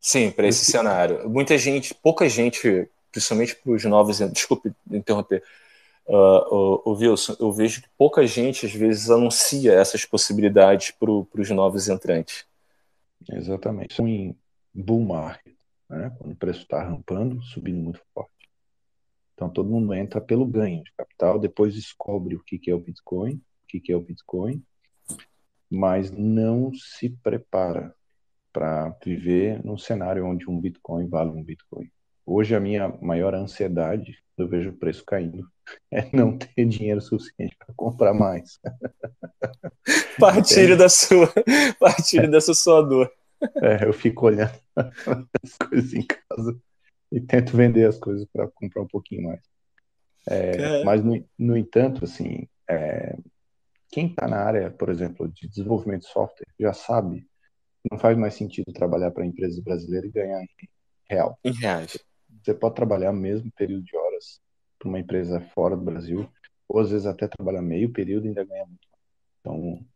[0.00, 1.28] Sim, para esse cenário.
[1.30, 4.18] Muita gente, pouca gente, principalmente para os novos.
[4.30, 5.42] Desculpe interromper.
[6.06, 11.10] Uh, o, o Wilson, eu vejo que pouca gente às vezes anuncia essas possibilidades para
[11.10, 12.46] os novos entrantes.
[13.30, 14.00] Exatamente.
[14.02, 14.36] Em
[14.74, 15.56] bull market,
[15.88, 16.14] né?
[16.18, 18.30] quando o preço está rampando, subindo muito forte.
[19.34, 22.80] Então todo mundo entra pelo ganho de capital, depois descobre o que, que é o
[22.80, 24.62] Bitcoin, o que, que é o Bitcoin,
[25.70, 27.94] mas não se prepara
[28.52, 31.90] para viver num cenário onde um Bitcoin vale um Bitcoin.
[32.26, 35.48] Hoje a minha maior ansiedade, eu vejo o preço caindo,
[35.90, 38.58] é não ter dinheiro suficiente para comprar mais.
[40.18, 41.32] Partilho da sua,
[41.78, 43.10] partilho dessa sua dor.
[43.62, 46.58] É, eu fico olhando as coisas em casa
[47.12, 49.40] e tento vender as coisas para comprar um pouquinho mais.
[50.26, 53.16] É, mas, no, no, entanto, assim, é,
[53.90, 57.26] quem está na área, por exemplo, de desenvolvimento de software, já sabe
[57.90, 60.48] não faz mais sentido trabalhar para empresas brasileiras e ganhar em
[61.08, 61.38] real.
[61.44, 61.98] Em reais.
[62.44, 64.38] Você pode trabalhar mesmo período de horas
[64.78, 66.28] para uma empresa fora do Brasil,
[66.68, 68.86] ou às vezes até trabalhar meio período e ainda ganhar muito.
[69.40, 69.86] Então,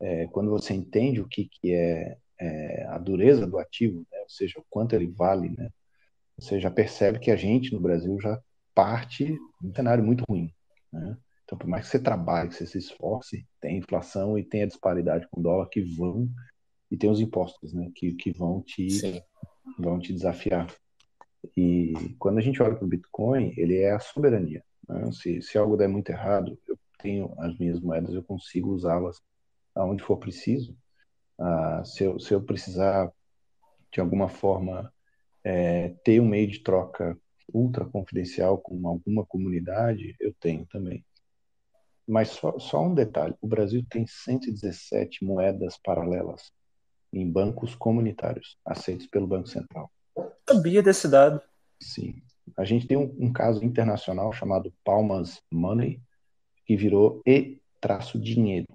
[0.00, 4.28] é, quando você entende o que, que é, é, a dureza do ativo, né, ou
[4.28, 5.70] seja, o quanto ele vale, né,
[6.36, 8.42] você já percebe que a gente no Brasil já
[8.74, 10.52] parte de um cenário muito ruim.
[10.92, 11.16] Né?
[11.44, 14.66] Então, por mais que você trabalhe, que você se esforce, tem inflação e tem a
[14.66, 16.28] disparidade com o dólar que vão
[16.90, 19.22] e tem os impostos, né, que, que vão te
[19.78, 20.66] vão te desafiar.
[21.56, 24.64] E quando a gente olha para o Bitcoin, ele é a soberania.
[24.88, 25.10] Né?
[25.12, 29.20] Se, se algo der muito errado, eu tenho as minhas moedas, eu consigo usá-las
[29.74, 30.76] aonde for preciso.
[31.38, 33.10] Ah, se, eu, se eu precisar,
[33.92, 34.92] de alguma forma,
[35.42, 37.18] é, ter um meio de troca
[37.52, 41.04] ultra confidencial com alguma comunidade, eu tenho também.
[42.06, 46.52] Mas só, só um detalhe: o Brasil tem 117 moedas paralelas
[47.12, 49.90] em bancos comunitários aceitos pelo Banco Central
[50.48, 51.40] sabia desse dado.
[51.80, 52.22] Sim.
[52.56, 56.00] A gente tem um, um caso internacional chamado Palmas Money,
[56.66, 58.68] que virou E-dinheiro.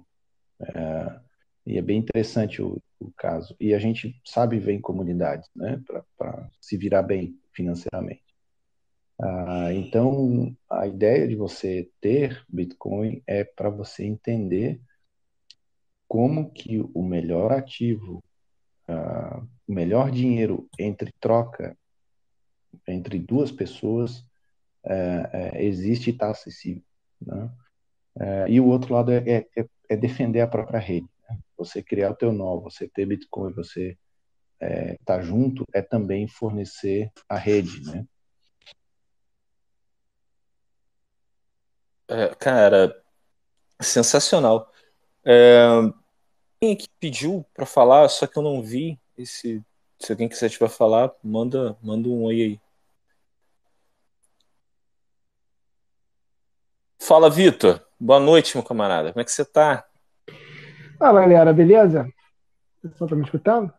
[0.61, 1.19] É,
[1.65, 3.55] e é bem interessante o, o, caso.
[3.59, 5.81] E a gente sabe ver em comunidades, né,
[6.17, 8.23] para se virar bem financeiramente.
[9.21, 14.79] Ah, então, a ideia de você ter Bitcoin é para você entender
[16.07, 18.23] como que o melhor ativo
[18.89, 21.77] uh, o melhor dinheiro entre troca
[22.87, 24.19] entre duas pessoas
[24.83, 26.83] uh, uh, existe e está acessível.
[27.21, 27.51] Né?
[28.49, 31.07] e o outro lado é, é, é, defender a própria rede.
[31.29, 31.37] Né?
[31.57, 33.97] Você criar o teu nó, você ter Bitcoin, você
[34.59, 38.05] estar tá junto, é também fornecer a rede, né?
[42.09, 42.93] É, cara,
[43.79, 44.69] sensacional.
[45.23, 45.63] É,
[46.61, 48.99] alguém que pediu para falar, só que eu não vi.
[49.19, 49.61] Esse,
[49.99, 52.61] se alguém quiser tiver falar, manda, manda um oi aí.
[56.97, 57.85] Fala, Vitor.
[57.99, 59.11] Boa noite, meu camarada.
[59.11, 59.85] Como é que você tá?
[60.97, 62.07] Fala, galera, beleza?
[62.81, 63.73] O pessoal tá me escutando?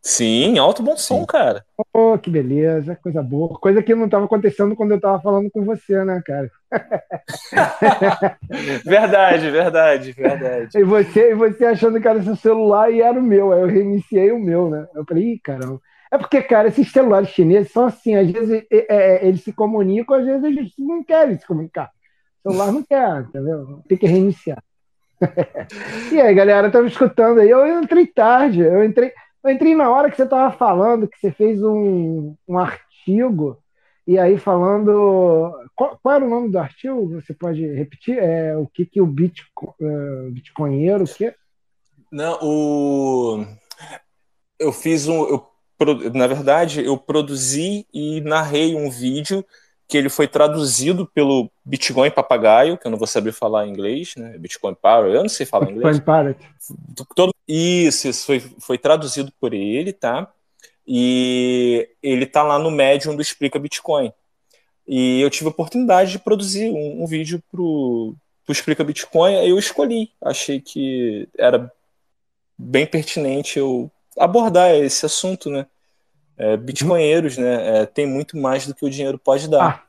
[0.00, 1.26] Sim, alto bom som, Sim.
[1.26, 1.64] cara.
[1.92, 3.58] Oh, que beleza, coisa boa.
[3.58, 6.50] Coisa que não estava acontecendo quando eu estava falando com você, né, cara?
[8.84, 10.78] verdade, verdade, verdade.
[10.78, 13.52] E você, e você achando que era seu celular e era o meu.
[13.52, 14.86] Aí eu reiniciei o meu, né?
[14.94, 15.80] Eu falei, ih, caramba.
[16.10, 20.24] É porque, cara, esses celulares chineses são assim, às vezes é, eles se comunicam, às
[20.24, 21.90] vezes eles não querem se comunicar.
[22.44, 23.82] O celular não quer, entendeu?
[23.86, 24.62] Tem que reiniciar.
[26.12, 27.50] e aí, galera, estava escutando aí.
[27.50, 29.12] Eu entrei tarde, eu entrei.
[29.48, 33.56] Eu entrei na hora que você estava falando, que você fez um, um artigo,
[34.06, 35.50] e aí falando.
[35.74, 37.08] Qual, qual, era o nome do artigo?
[37.14, 38.18] Você pode repetir?
[38.18, 41.04] É, o que, que o Bitcoin, uh, Bitcoinheiro.
[41.04, 41.34] O quê?
[42.12, 43.46] Não, o.
[44.58, 45.24] Eu fiz um.
[45.24, 45.46] Eu,
[46.12, 49.42] na verdade, eu produzi e narrei um vídeo
[49.88, 54.14] que ele foi traduzido pelo Bitcoin Papagaio, que eu não vou saber falar em inglês,
[54.16, 54.36] né?
[54.36, 56.00] Bitcoin Parrot, eu não sei falar Bitcoin inglês.
[56.00, 56.38] Parrot.
[57.14, 60.30] Todo, isso, isso foi, foi traduzido por ele, tá?
[60.86, 64.12] E ele tá lá no Medium do Explica Bitcoin.
[64.86, 68.14] E eu tive a oportunidade de produzir um, um vídeo pro,
[68.44, 70.10] pro Explica Bitcoin, aí eu escolhi.
[70.20, 71.72] Achei que era
[72.58, 75.66] bem pertinente eu abordar esse assunto, né?
[76.38, 77.80] É, bitcoinheiros, né?
[77.80, 79.62] É, tem muito mais do que o dinheiro pode dar.
[79.62, 79.82] Ah,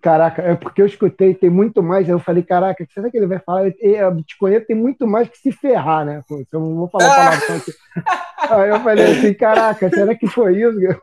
[0.00, 2.08] caraca, é porque eu escutei, tem muito mais.
[2.08, 3.68] Eu falei, caraca, será que ele vai falar?
[3.80, 6.20] É, bitcoinheiro tem muito mais que se ferrar, né?
[6.28, 7.14] Pô, eu não vou falar ah!
[7.14, 7.72] palavra aqui.
[8.50, 10.78] Aí eu falei assim, caraca, será que foi isso?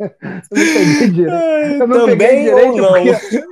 [0.00, 1.82] Eu não peguei direito.
[1.82, 2.88] Eu não Também peguei direito não?
[2.88, 3.44] porque,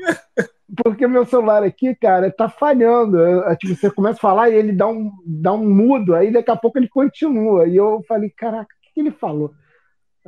[0.85, 3.19] porque meu celular aqui, cara, tá falhando.
[3.19, 6.51] Eu, tipo, você começa a falar e ele dá um, dá um mudo, aí daqui
[6.51, 7.67] a pouco ele continua.
[7.67, 9.53] E eu falei, caraca, o que ele falou?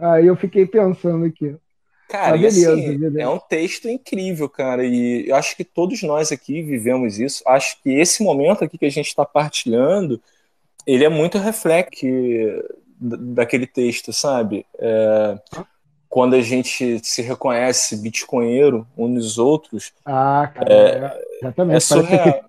[0.01, 1.57] Aí eu fiquei pensando aqui.
[2.09, 3.21] Cara, ah, beleza, assim, beleza.
[3.21, 7.43] é um texto incrível, cara, e eu acho que todos nós aqui vivemos isso.
[7.47, 10.19] Acho que esse momento aqui que a gente está partilhando,
[10.87, 12.07] ele é muito reflexo
[12.99, 14.65] daquele texto, sabe?
[14.79, 15.39] É,
[16.09, 19.93] quando a gente se reconhece bitcoinheiro uns nos outros.
[20.07, 21.93] Ah, cara, é, exatamente.
[21.93, 22.45] É parece, que,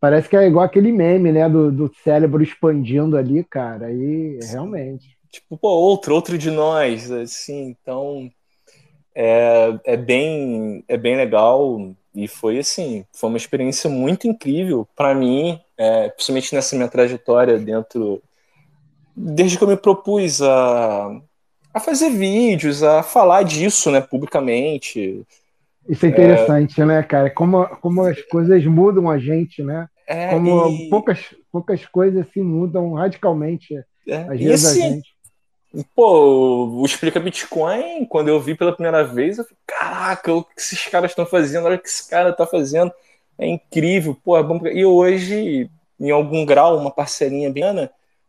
[0.00, 5.17] parece que é igual aquele meme, né, do, do cérebro expandindo ali, cara, e realmente
[5.30, 8.30] tipo, pô, outro, outro de nós, assim, então
[9.14, 15.14] é, é bem é bem legal e foi assim, foi uma experiência muito incrível para
[15.14, 18.22] mim, é, principalmente nessa minha trajetória dentro
[19.18, 21.20] desde que eu me propus a,
[21.74, 25.26] a fazer vídeos, a falar disso, né, publicamente.
[25.88, 26.84] Isso é interessante, é...
[26.84, 27.30] né, cara?
[27.30, 29.88] Como, como as coisas mudam a gente, né?
[30.06, 30.88] É, como e...
[30.88, 33.74] poucas, poucas coisas se mudam radicalmente.
[34.06, 35.17] É, às vezes assim, a gente.
[35.94, 40.52] Pô, o Explica Bitcoin, quando eu vi pela primeira vez, eu falei, caraca, o que
[40.56, 42.90] esses caras estão fazendo, olha o que esse cara está fazendo,
[43.38, 44.58] é incrível, pô, é bom.
[44.66, 47.64] E hoje, em algum grau, uma parcelinha bem,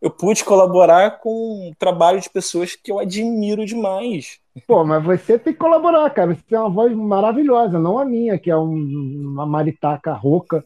[0.02, 4.40] eu pude colaborar com um trabalho de pessoas que eu admiro demais.
[4.68, 6.34] Pô, mas você tem que colaborar, cara.
[6.34, 10.64] Você tem uma voz maravilhosa, não a minha, que é um, uma maritaca rouca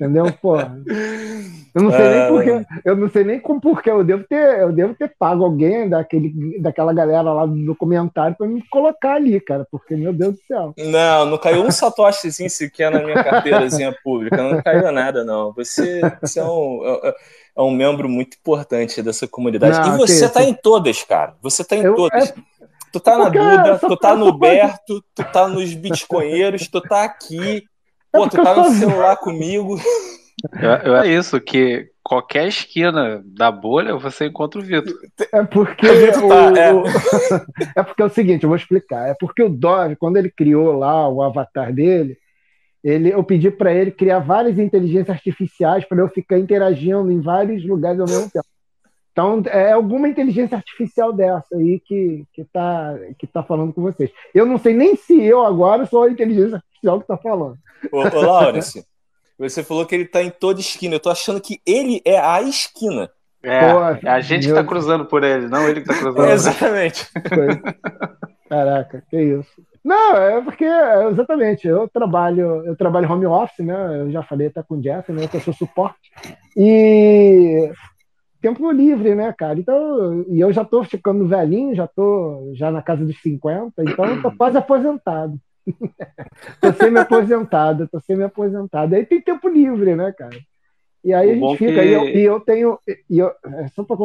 [0.00, 0.32] Entendeu?
[0.40, 0.56] Pô.
[1.74, 2.66] Eu não sei nem porquê.
[2.86, 3.90] Eu não sei nem como porquê.
[3.90, 8.46] Eu devo ter, eu devo ter pago alguém daquele, daquela galera lá do documentário para
[8.46, 9.66] me colocar ali, cara.
[9.70, 10.72] Porque, meu Deus do céu.
[10.78, 14.42] Não, não caiu um satoshizinho sequer na minha carteirazinha pública.
[14.42, 15.52] Não caiu nada, não.
[15.52, 17.14] Você, você é, um, é, é,
[17.58, 19.86] é um membro muito importante dessa comunidade.
[19.86, 21.34] Não, e você tá em todas, cara.
[21.42, 22.30] Você tá em eu, todas.
[22.30, 22.34] É...
[22.90, 27.64] Tu tá na Duda, tu tá no Berto, tu tá nos Bitcoinheiros, tu tá aqui.
[28.12, 29.76] É Pô, tu tá no celular comigo.
[30.54, 34.94] É, isso, que qualquer esquina da bolha você encontra o Vitor.
[35.32, 36.72] É porque o, tá, é.
[36.72, 36.84] O,
[37.76, 39.08] é porque é o seguinte, eu vou explicar.
[39.08, 42.16] É porque o Dove, quando ele criou lá o avatar dele,
[42.82, 47.64] ele, eu pedi para ele criar várias inteligências artificiais para eu ficar interagindo em vários
[47.64, 48.46] lugares ao mesmo tempo.
[49.12, 54.10] Então, é alguma inteligência artificial dessa aí que, que, tá, que tá falando com vocês.
[54.34, 57.56] Eu não sei nem se eu agora sou a inteligência artificial que está falando.
[57.92, 58.84] Ô, ô Laurence,
[59.38, 60.94] você falou que ele está em toda esquina.
[60.94, 63.10] Eu tô achando que ele é a esquina.
[63.42, 63.78] É, Pô,
[64.08, 66.26] a gente está cruzando por ele, não ele que está cruzando.
[66.26, 67.08] É, exatamente.
[68.48, 69.70] Caraca, que isso.
[69.82, 70.66] Não, é porque,
[71.10, 74.00] exatamente, eu trabalho, eu trabalho home office, né?
[74.00, 75.26] Eu já falei até com o Jeff, né?
[75.26, 76.10] Que eu sou suporte.
[76.54, 77.70] E
[78.40, 79.58] tempo livre, né, cara?
[79.58, 84.04] Então, e eu já tô ficando velhinho, já tô já na casa dos 50, então
[84.04, 85.38] eu tô quase aposentado.
[86.60, 88.94] tô semi-aposentado, tô semi-aposentado.
[88.94, 90.36] Aí tem tempo livre, né, cara?
[91.04, 91.82] E aí o a gente fica.
[91.82, 91.88] Que...
[91.88, 92.78] E, eu, e, eu, tenho.
[93.08, 93.96] E eu, é só pra,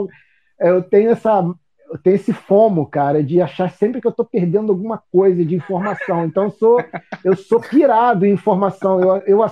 [0.60, 1.44] eu tenho essa.
[1.88, 5.54] Eu tenho esse fomo, cara, de achar sempre que eu estou perdendo alguma coisa de
[5.54, 6.26] informação.
[6.26, 6.84] Então, eu sou,
[7.24, 9.00] eu sou pirado em informação.
[9.00, 9.44] Eu, eu,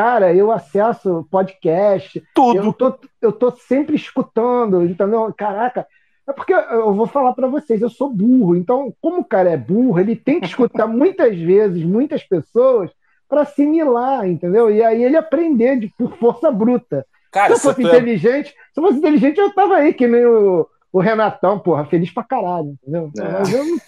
[0.00, 2.22] cara, eu acesso podcast.
[2.34, 2.56] Tudo.
[2.56, 5.32] Eu tô, eu tô sempre escutando, entendeu?
[5.36, 5.86] Caraca,
[6.26, 8.56] É porque eu vou falar para vocês, eu sou burro.
[8.56, 12.90] Então, como o cara é burro, ele tem que escutar muitas vezes, muitas pessoas,
[13.28, 14.70] para assimilar, entendeu?
[14.70, 17.06] E aí ele aprender de, por força bruta.
[17.30, 18.72] Cara, se eu fosse é inteligente, é...
[18.72, 22.24] se eu fosse inteligente, eu tava aí, que nem o, o Renatão, porra, feliz pra
[22.24, 23.10] caralho, entendeu?
[23.18, 23.32] É.
[23.32, 23.78] Mas eu não,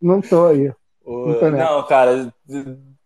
[0.00, 0.72] não tô aí.
[1.04, 2.32] Não, não, cara,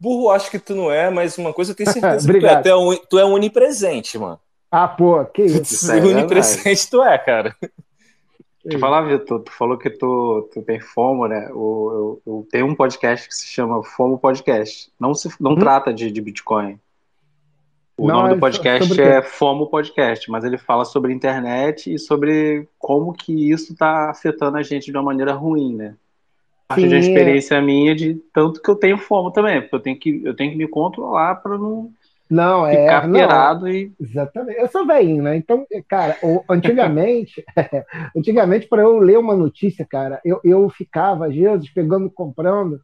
[0.03, 2.57] burro acho que tu não é, mas uma coisa eu tenho certeza que tu é,
[2.61, 4.41] tu é, tu é onipresente, mano.
[4.69, 5.93] Ah, pô, que isso.
[5.93, 7.55] É onipresente tu é, cara.
[8.65, 11.49] Deixa eu falar, Vitor, tu falou que tu, tu tem FOMO, né?
[11.51, 14.91] Eu, eu, eu tenho um podcast que se chama FOMO Podcast.
[14.99, 15.57] Não, se, não hum?
[15.57, 16.79] trata de, de Bitcoin.
[17.97, 22.69] O não, nome do podcast é FOMO Podcast, mas ele fala sobre internet e sobre
[22.79, 25.95] como que isso está afetando a gente de uma maneira ruim, né?
[26.74, 30.23] Parte de experiência minha de tanto que eu tenho FOMO também, porque eu tenho que,
[30.24, 31.90] eu tenho que me controlar para não
[32.32, 32.85] não, é.
[32.85, 33.93] Ficar pirado e.
[34.01, 34.59] Exatamente.
[34.59, 35.36] Eu sou velhinho, né?
[35.36, 36.16] Então, cara,
[36.49, 37.44] antigamente,
[38.16, 42.81] antigamente, para eu ler uma notícia, cara, eu, eu ficava, às vezes, pegando, comprando,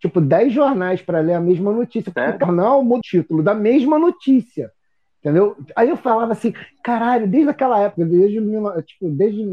[0.00, 2.10] tipo, 10 jornais para ler a mesma notícia.
[2.10, 4.68] Porque o jornal muda o título da mesma notícia.
[5.20, 5.56] Entendeu?
[5.76, 6.52] Aí eu falava assim,
[6.82, 8.40] caralho, desde aquela época, desde,
[8.84, 9.46] tipo, desde,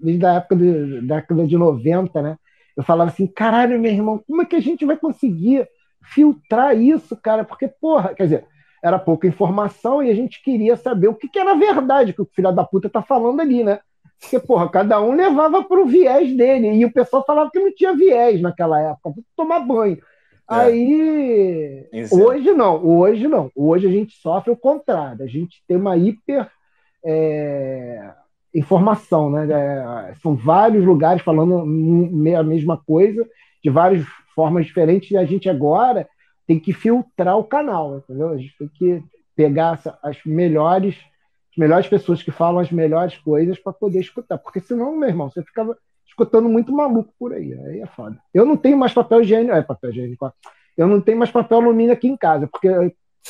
[0.00, 2.36] desde a época de, da década de 90, né?
[2.80, 5.68] Eu falava assim, caralho, meu irmão, como é que a gente vai conseguir
[6.02, 7.44] filtrar isso, cara?
[7.44, 8.46] Porque, porra, quer dizer,
[8.82, 12.28] era pouca informação e a gente queria saber o que, que era verdade que o
[12.34, 13.80] filho da puta tá falando ali, né?
[14.18, 16.72] Porque, porra, cada um levava pro viés dele.
[16.72, 19.98] E o pessoal falava que não tinha viés naquela época, tomar banho.
[20.50, 20.54] É.
[20.54, 21.86] Aí.
[22.10, 23.50] Hoje não, hoje não.
[23.54, 25.22] Hoje a gente sofre o contrário.
[25.22, 26.50] A gente tem uma hiper.
[27.04, 28.10] É,
[28.54, 29.46] informação, né?
[29.50, 33.26] É, são vários lugares falando a mesma coisa,
[33.62, 34.04] de várias
[34.34, 36.08] formas diferentes, e a gente agora
[36.46, 38.30] tem que filtrar o canal, entendeu?
[38.30, 39.02] A gente tem que
[39.36, 40.96] pegar as melhores,
[41.52, 45.30] as melhores pessoas que falam as melhores coisas para poder escutar, porque senão, meu irmão,
[45.30, 48.18] você ficava escutando muito maluco por aí, aí é foda.
[48.34, 50.32] Eu não tenho mais papel higiênico, é papel higiênico,
[50.76, 52.68] eu não tenho mais papel alumínio aqui em casa, porque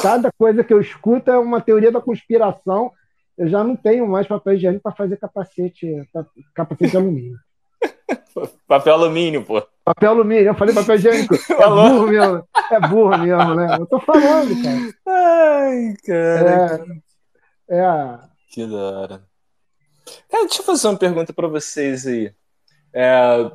[0.00, 2.92] cada coisa que eu escuto é uma teoria da conspiração.
[3.40, 6.06] Eu já não tenho mais papel higiênico para fazer capacete,
[6.54, 7.38] capacete de alumínio.
[8.68, 9.66] papel alumínio, pô.
[9.82, 11.34] Papel alumínio, eu falei papel higiênico.
[11.50, 12.48] É burro mesmo.
[12.70, 13.78] É burro mesmo, né?
[13.80, 14.94] Eu tô falando, cara.
[15.06, 16.86] Ai, cara.
[17.66, 17.78] É.
[17.78, 18.18] é...
[18.50, 19.22] Que da hora.
[20.28, 22.34] Cara, deixa eu fazer uma pergunta para vocês aí.
[22.92, 23.50] É...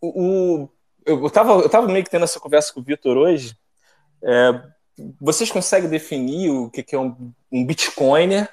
[0.00, 0.68] O, o,
[1.04, 3.54] eu, tava, eu tava meio que tendo essa conversa com o Vitor hoje.
[4.24, 4.62] É,
[5.20, 8.48] vocês conseguem definir o que, que é um, um Bitcoiner?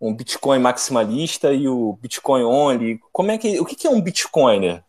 [0.00, 3.00] um Bitcoin maximalista e o Bitcoin only.
[3.12, 4.84] Como é que, o que é um Bitcoiner?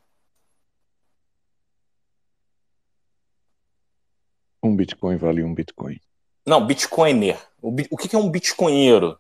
[4.62, 6.00] Um Bitcoin vale um Bitcoin.
[6.46, 7.40] Não, Bitcoiner.
[7.62, 9.18] O, o que é um Bitcoinheiro?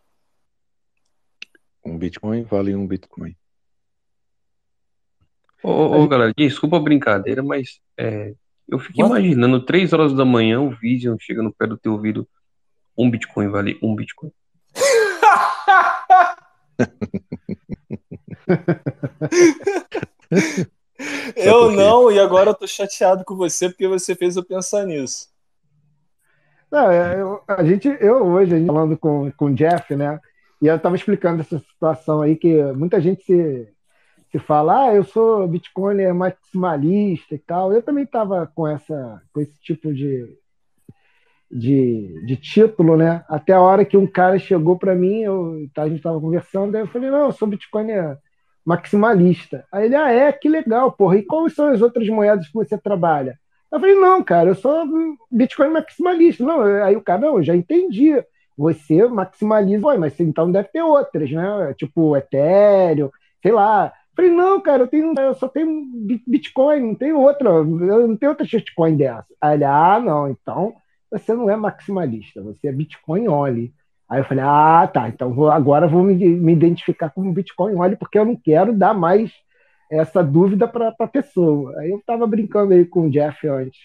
[1.83, 3.35] Um Bitcoin vale um Bitcoin.
[5.63, 8.33] Ô, ô, ô galera, desculpa a brincadeira, mas é,
[8.67, 9.19] eu fiquei What?
[9.19, 12.29] imaginando três horas da manhã o Vision chegando perto do teu ouvido.
[12.99, 14.31] Um Bitcoin vale um Bitcoin.
[21.33, 25.29] eu não, e agora eu tô chateado com você porque você fez eu pensar nisso.
[26.69, 30.19] Não, é, eu, a gente, eu hoje, gente, falando com, com o Jeff, né?
[30.61, 33.69] E eu tava explicando essa situação aí que muita gente se,
[34.29, 37.71] se fala, ah, eu sou Bitcoin é maximalista e tal.
[37.71, 40.37] Eu também tava com essa com esse tipo de,
[41.51, 43.23] de, de título, né?
[43.27, 46.75] Até a hora que um cara chegou para mim, eu, tá, a gente estava conversando,
[46.75, 47.87] aí eu falei, não, eu sou Bitcoin
[48.65, 49.65] maximalista.
[49.71, 51.17] Aí ele, ah, é, que legal, porra.
[51.17, 53.39] E quais são as outras moedas que você trabalha?
[53.71, 54.85] Eu falei, não, cara, eu sou
[55.31, 56.43] Bitcoin maximalista.
[56.43, 58.13] Não, aí o cara, não, já entendi.
[58.57, 61.73] Você maximaliza, mas então deve ter outras, né?
[61.77, 63.09] Tipo Ethereum,
[63.41, 63.85] sei lá.
[63.85, 65.85] Eu falei, não, cara, eu, tenho, eu só tenho
[66.27, 69.25] Bitcoin, não tenho outra, eu não tenho outra shitcoin dessa.
[69.41, 70.75] Aí ele, ah, não, então
[71.11, 73.73] você não é maximalista, você é Bitcoin only.
[74.07, 77.95] Aí eu falei, ah, tá, então vou, agora vou me, me identificar como Bitcoin only,
[77.95, 79.31] porque eu não quero dar mais
[79.89, 81.77] essa dúvida para a pessoa.
[81.79, 83.79] Aí eu estava brincando aí com o Jeff antes,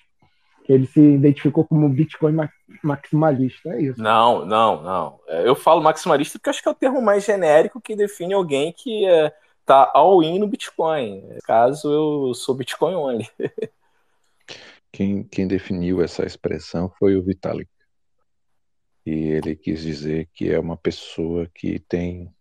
[0.64, 2.36] que ele se identificou como Bitcoin
[2.82, 4.02] maximalista, é isso.
[4.02, 5.20] Não, não, não.
[5.28, 8.72] É, eu falo maximalista porque acho que é o termo mais genérico que define alguém
[8.72, 9.32] que é,
[9.64, 11.22] tá all-in no Bitcoin.
[11.44, 13.28] Caso, eu sou Bitcoin only.
[14.94, 17.68] Quem, quem definiu essa expressão foi o Vitalik.
[19.04, 22.32] E ele quis dizer que é uma pessoa que tem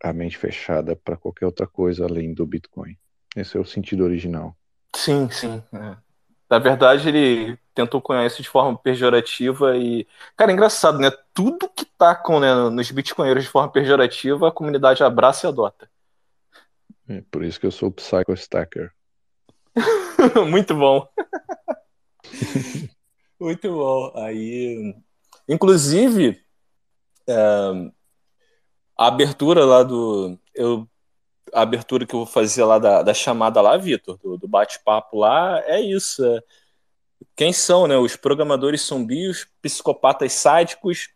[0.00, 2.96] a mente fechada para qualquer outra coisa além do Bitcoin.
[3.34, 4.56] Esse é o sentido original.
[4.94, 5.60] Sim, sim.
[5.72, 5.96] É.
[6.48, 10.06] Na verdade, ele tentou cunhar isso de forma pejorativa e.
[10.36, 11.10] Cara, é engraçado, né?
[11.34, 15.90] Tudo que tacam né, nos bitcoinheiros de forma pejorativa, a comunidade abraça e adota.
[17.08, 18.92] É por isso que eu sou o Psycho Stacker.
[20.48, 21.04] Muito bom.
[23.40, 24.12] Muito bom.
[24.16, 24.94] Aí,
[25.48, 26.42] inclusive,
[27.26, 27.34] é,
[28.96, 30.38] a abertura lá do.
[30.54, 30.88] Eu,
[31.52, 35.18] a abertura que eu vou fazer lá da, da chamada lá, Vitor, do, do bate-papo
[35.18, 36.24] lá, é isso.
[36.24, 36.42] É,
[37.36, 37.96] quem são, né?
[37.96, 41.10] Os programadores sombrios, psicopatas sádicos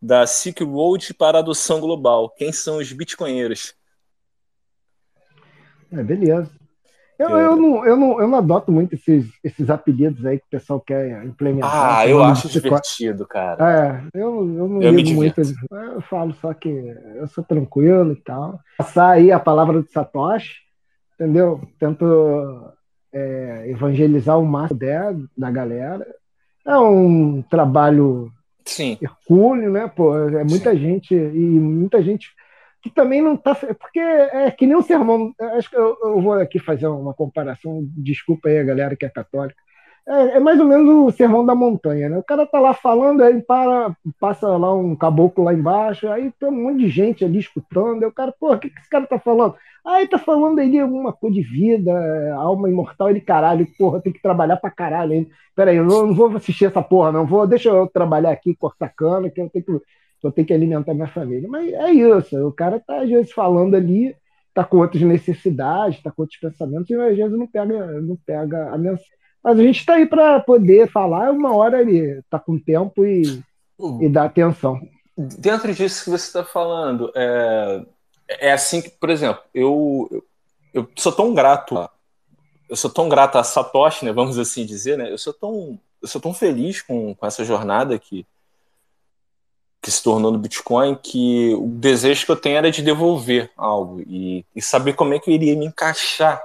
[0.00, 2.30] da Silk Road para adoção global.
[2.30, 3.74] Quem são os bitcoinheiros?
[5.90, 6.61] É, beleza.
[7.22, 10.50] Eu, eu, não, eu, não, eu não adoto muito esses, esses apelidos aí que o
[10.50, 11.98] pessoal quer implementar.
[11.98, 14.02] Ah, eu acho divertido, cara.
[14.12, 15.40] É, eu, eu não eu ligo muito.
[15.40, 18.58] Eu falo só que eu sou tranquilo e tal.
[18.76, 20.56] Passar aí a palavra de Satoshi,
[21.14, 21.60] entendeu?
[21.78, 22.04] Tento
[23.12, 26.04] é, evangelizar o máximo der, da galera.
[26.66, 28.32] É um trabalho
[28.64, 28.98] Sim.
[29.00, 29.86] hercúleo, né?
[29.86, 30.78] Pô, é muita Sim.
[30.78, 32.30] gente e muita gente
[32.82, 33.54] que também não está.
[33.54, 35.32] Porque é que nem um sermão.
[35.56, 39.08] Acho que eu, eu, vou aqui fazer uma comparação, desculpa aí a galera que é
[39.08, 39.60] católica.
[40.06, 42.18] É, é, mais ou menos o sermão da montanha, né?
[42.18, 46.48] O cara tá lá falando, aí para, passa lá um caboclo lá embaixo, aí tem
[46.48, 49.06] um monte de gente ali escutando, aí o cara, pô, o que, que esse cara
[49.06, 49.54] tá falando?
[49.86, 51.92] Ele tá falando aí alguma coisa de vida,
[52.34, 55.30] alma imortal, ele caralho, porra, tem que trabalhar pra caralho ainda.
[55.54, 57.26] Peraí, eu não, não vou assistir essa porra, não.
[57.26, 59.80] Vou, deixa eu trabalhar aqui, cortar cana, que eu tenho que
[60.22, 61.48] eu tenho que alimentar minha família.
[61.48, 64.14] Mas é isso, o cara está às vezes falando ali,
[64.48, 68.70] está com outras necessidades, está com outros pensamentos, e às vezes não pega, não pega
[68.70, 69.10] a mensagem.
[69.42, 73.42] Mas a gente está aí para poder falar, uma hora ele está com tempo e,
[74.00, 74.80] e dar atenção.
[75.16, 77.84] Dentro disso que você está falando, é,
[78.28, 80.24] é assim que, por exemplo, eu,
[80.72, 81.88] eu sou tão grato,
[82.68, 86.08] eu sou tão grato a Satoshi, né, vamos assim dizer, né, eu sou tão, eu
[86.08, 88.24] sou tão feliz com, com essa jornada que
[89.82, 94.00] que se tornou no Bitcoin, que o desejo que eu tenho era de devolver algo
[94.06, 96.40] e, e saber como é que eu iria me encaixar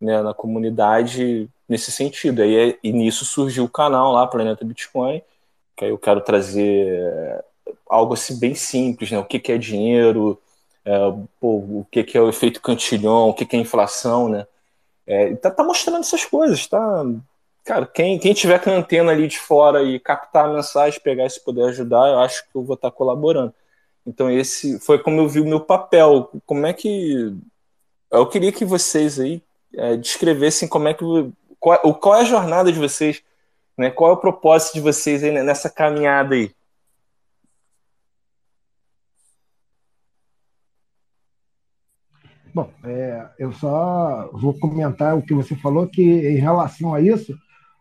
[0.00, 2.40] né, na comunidade nesse sentido.
[2.40, 5.20] Aí, e nisso surgiu o canal lá, Planeta Bitcoin,
[5.76, 7.44] que aí eu quero trazer
[7.88, 9.18] algo assim bem simples, né?
[9.18, 10.40] O que, que é dinheiro,
[10.84, 10.96] é,
[11.40, 14.46] pô, o que, que é o efeito cantilhão, o que, que é inflação, né?
[15.04, 17.04] É, tá, tá mostrando essas coisas, tá?
[17.68, 21.28] Cara, quem, quem tiver com a antena ali de fora e captar a mensagem, pegar
[21.28, 23.52] se puder ajudar, eu acho que eu vou estar colaborando.
[24.06, 26.30] Então esse foi como eu vi o meu papel.
[26.46, 27.36] Como é que
[28.10, 29.42] eu queria que vocês aí
[29.74, 31.04] é, descrevessem como é que
[31.60, 33.22] qual, qual é a jornada de vocês,
[33.76, 33.90] né?
[33.90, 36.50] Qual é o propósito de vocês aí nessa caminhada aí?
[42.54, 47.38] Bom, é, eu só vou comentar o que você falou que em relação a isso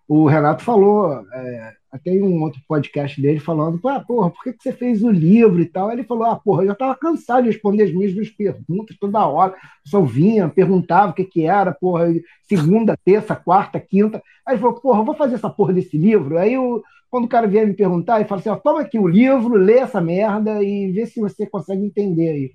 [0.07, 4.53] o Renato falou, é, até em um outro podcast dele, falando, ah, porra, por que,
[4.53, 5.91] que você fez o livro e tal?
[5.91, 9.55] Ele falou, ah, porra, eu já estava cansado de responder as mesmas perguntas toda hora.
[9.83, 12.05] Pessoal vinha, perguntava o que, que era, porra,
[12.43, 14.21] segunda, terça, quarta, quinta.
[14.45, 16.37] Aí ele falou, porra, vou fazer essa porra desse livro.
[16.37, 19.07] Aí eu, quando o cara vier me perguntar, ele fala assim, ó, toma aqui o
[19.07, 22.51] livro, lê essa merda e vê se você consegue entender aí.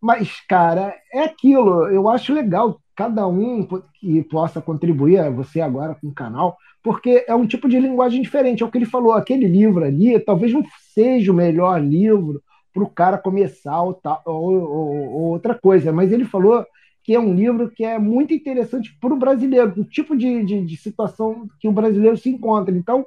[0.00, 3.66] Mas, cara, é aquilo, eu acho legal cada um
[4.00, 8.62] que possa contribuir, você agora com o canal, porque é um tipo de linguagem diferente.
[8.62, 10.64] É o que ele falou, aquele livro ali talvez não
[10.94, 12.42] seja o melhor livro
[12.72, 16.64] para o cara começar ou, ou, ou, ou, outra coisa, mas ele falou
[17.02, 20.64] que é um livro que é muito interessante para o brasileiro, o tipo de, de,
[20.64, 22.76] de, situação que o brasileiro se encontra.
[22.76, 23.06] Então,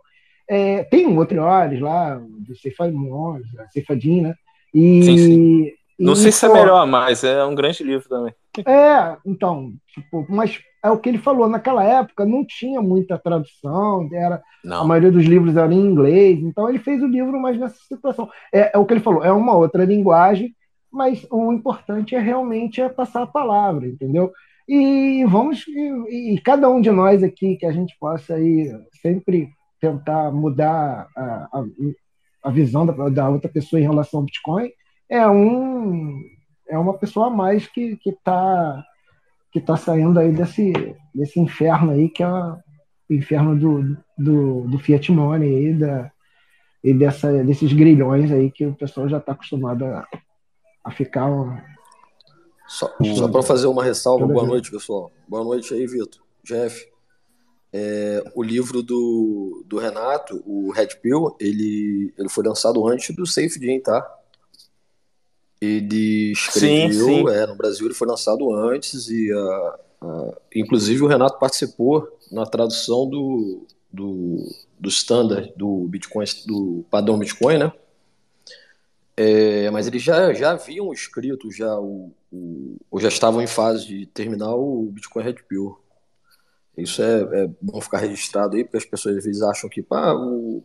[0.50, 4.36] é, tem um outro olhos lá, do Ceifadinho, né?
[4.74, 5.72] E, sim, sim.
[6.02, 8.34] Não e, sei se é melhor, mas é um grande livro também.
[8.66, 14.10] É, então, tipo, mas é o que ele falou, naquela época não tinha muita tradução,
[14.12, 14.82] era não.
[14.82, 18.30] a maioria dos livros eram em inglês, então ele fez o livro mais nessa situação.
[18.52, 20.56] É, é, o que ele falou, é uma outra linguagem,
[20.92, 24.32] mas o importante é realmente é passar a palavra, entendeu?
[24.68, 28.72] E vamos, e, e cada um de nós aqui que a gente possa aí
[29.02, 29.50] sempre
[29.80, 31.64] tentar mudar a, a,
[32.46, 34.72] a visão da, da outra pessoa em relação ao Bitcoin,
[35.12, 36.18] é um
[36.70, 38.84] é uma pessoa a mais que está
[39.52, 40.72] que tá saindo aí desse,
[41.14, 42.58] desse inferno aí, que é o
[43.10, 46.10] inferno do, do, do Fiat Money aí, da,
[46.82, 50.08] e dessa, desses grilhões aí que o pessoal já está acostumado a,
[50.86, 51.28] a ficar.
[52.66, 55.12] Só, só para fazer uma ressalva, boa noite, pessoal.
[55.28, 56.22] Boa noite aí, Vitor.
[56.42, 56.90] Jeff.
[57.74, 63.26] É, o livro do, do Renato, o Red Pill, ele, ele foi lançado antes do
[63.26, 64.21] Safe Gym, tá?
[65.62, 67.30] Ele escreveu, sim, sim.
[67.30, 72.44] É, no Brasil ele foi lançado antes e a, Uh, inclusive o Renato participou na
[72.44, 77.72] tradução do, do, do standard do Bitcoin, do padrão Bitcoin, né?
[79.16, 83.86] É, mas eles já, já haviam escrito já o, o, ou já estavam em fase
[83.86, 85.78] de terminar o Bitcoin Red Pill.
[86.76, 90.14] Isso é, é, bom ficar registrado aí, porque as pessoas às vezes acham que pá,
[90.16, 90.64] o,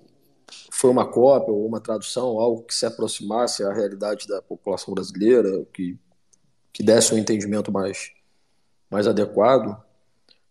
[0.76, 5.64] foi uma cópia ou uma tradução, algo que se aproximasse à realidade da população brasileira,
[5.72, 5.98] que,
[6.70, 8.12] que desse um entendimento mais,
[8.90, 9.82] mais adequado.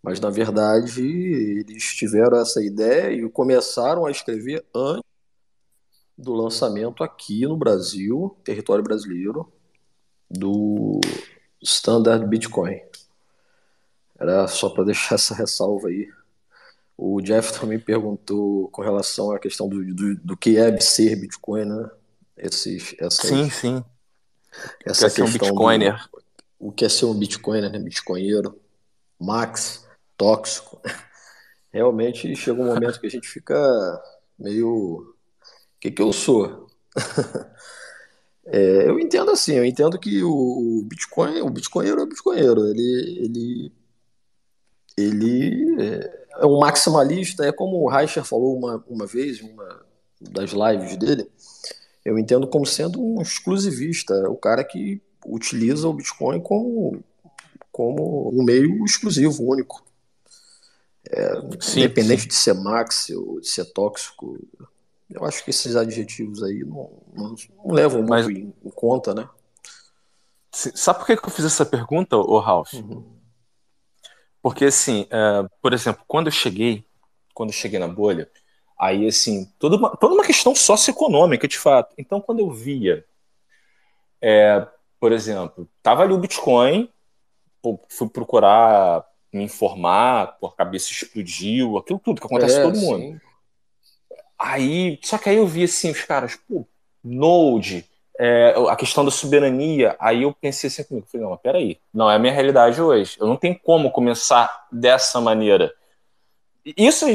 [0.02, 5.04] Mas, na verdade, eles tiveram essa ideia e começaram a escrever antes
[6.18, 9.52] do lançamento aqui no Brasil, território brasileiro,
[10.30, 11.00] do
[11.62, 12.82] Standard Bitcoin.
[14.18, 16.12] Era só para deixar essa ressalva aí.
[16.98, 21.66] O Jeff também perguntou com relação à questão do, do, do que é ser Bitcoin,
[21.66, 21.90] né?
[22.38, 23.84] Esses, essas, sim, sim.
[24.86, 25.98] Essa o que é ser um Bitcoiner.
[25.98, 26.24] Do,
[26.60, 27.80] o que é ser um Bitcoiner, né?
[27.80, 28.60] Bitcoinheiro.
[29.20, 29.86] Max,
[30.18, 30.82] tóxico.
[31.72, 33.56] Realmente chega um momento que a gente fica
[34.40, 34.70] meio.
[34.70, 35.16] O
[35.80, 36.68] que, que eu sou?
[38.48, 42.66] é, eu entendo assim, eu entendo que o, Bitcoin, o Bitcoinheiro é o Bitcoinheiro.
[42.68, 43.74] Ele, ele,
[44.98, 49.86] ele é, é um maximalista, é como o Reicher falou uma, uma vez, em uma
[50.20, 51.30] das lives dele,
[52.04, 57.04] eu entendo como sendo um exclusivista, o cara que utiliza o Bitcoin como,
[57.72, 59.84] como um meio exclusivo, único.
[61.10, 62.28] É, sim, independente sim.
[62.30, 64.40] de ser max ou de ser tóxico,
[65.10, 69.14] eu acho que esses adjetivos aí não, não, não levam muito Mas, em, em, conta,
[69.14, 69.28] né?
[70.52, 72.74] Sabe por que eu fiz essa pergunta, ô Ralph?
[72.74, 73.15] Uhum.
[74.46, 76.86] Porque, assim, é, por exemplo, quando eu cheguei,
[77.34, 78.30] quando eu cheguei na bolha,
[78.80, 81.96] aí, assim, toda uma, toda uma questão socioeconômica, de fato.
[81.98, 83.04] Então, quando eu via,
[84.22, 84.64] é,
[85.00, 86.88] por exemplo, tava ali o Bitcoin,
[87.90, 89.04] fui procurar
[89.34, 93.02] me informar, a cabeça explodiu, aquilo tudo que acontece é, com todo mundo.
[93.02, 93.22] Sim.
[94.38, 96.68] Aí, só que aí eu vi, assim, os caras, pô,
[97.04, 97.84] Node,
[98.20, 102.10] é, a questão da soberania, aí eu pensei assim comigo, falei, não, mas peraí, não
[102.10, 105.74] é a minha realidade hoje, eu não tenho como começar dessa maneira.
[106.66, 107.06] Isso,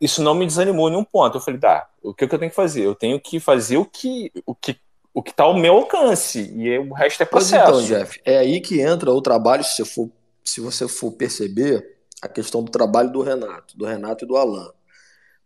[0.00, 1.36] isso não me desanimou em nenhum ponto.
[1.36, 2.82] Eu falei, tá, o que, que eu tenho que fazer?
[2.82, 4.78] Eu tenho que fazer o que o que
[5.14, 7.70] o que está ao meu alcance e o resto é processo.
[7.70, 10.10] Pois então, Jeff, é aí que entra o trabalho, se você for,
[10.44, 14.70] se você for perceber, a questão do trabalho do Renato, do Renato e do Alan.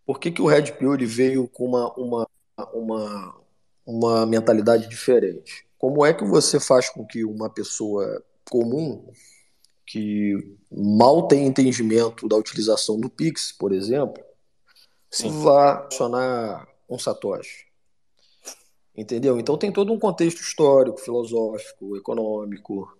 [0.04, 2.28] Por que, que o Red Pill ele veio com uma, uma,
[2.74, 3.34] uma,
[3.86, 5.64] uma mentalidade diferente.
[5.78, 9.08] Como é que você faz com que uma pessoa comum,
[9.86, 14.22] que mal tem entendimento da utilização do Pix, por exemplo,
[15.08, 15.42] Sim.
[15.42, 17.66] vá acionar um Satoshi?
[18.96, 19.38] Entendeu?
[19.38, 22.96] Então tem todo um contexto histórico, filosófico, econômico.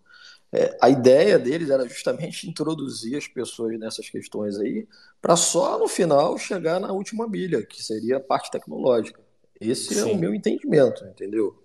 [0.52, 4.86] É, a ideia deles era justamente introduzir as pessoas nessas questões aí,
[5.20, 9.25] para só no final chegar na última milha, que seria a parte tecnológica.
[9.60, 10.10] Esse Sim.
[10.10, 11.56] é o meu entendimento, entendeu?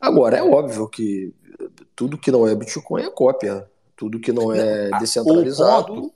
[0.00, 1.32] Agora, é óbvio que
[1.94, 3.68] tudo que não é Bitcoin é cópia.
[3.96, 5.92] Tudo que não é descentralizado.
[5.92, 6.14] O ponto,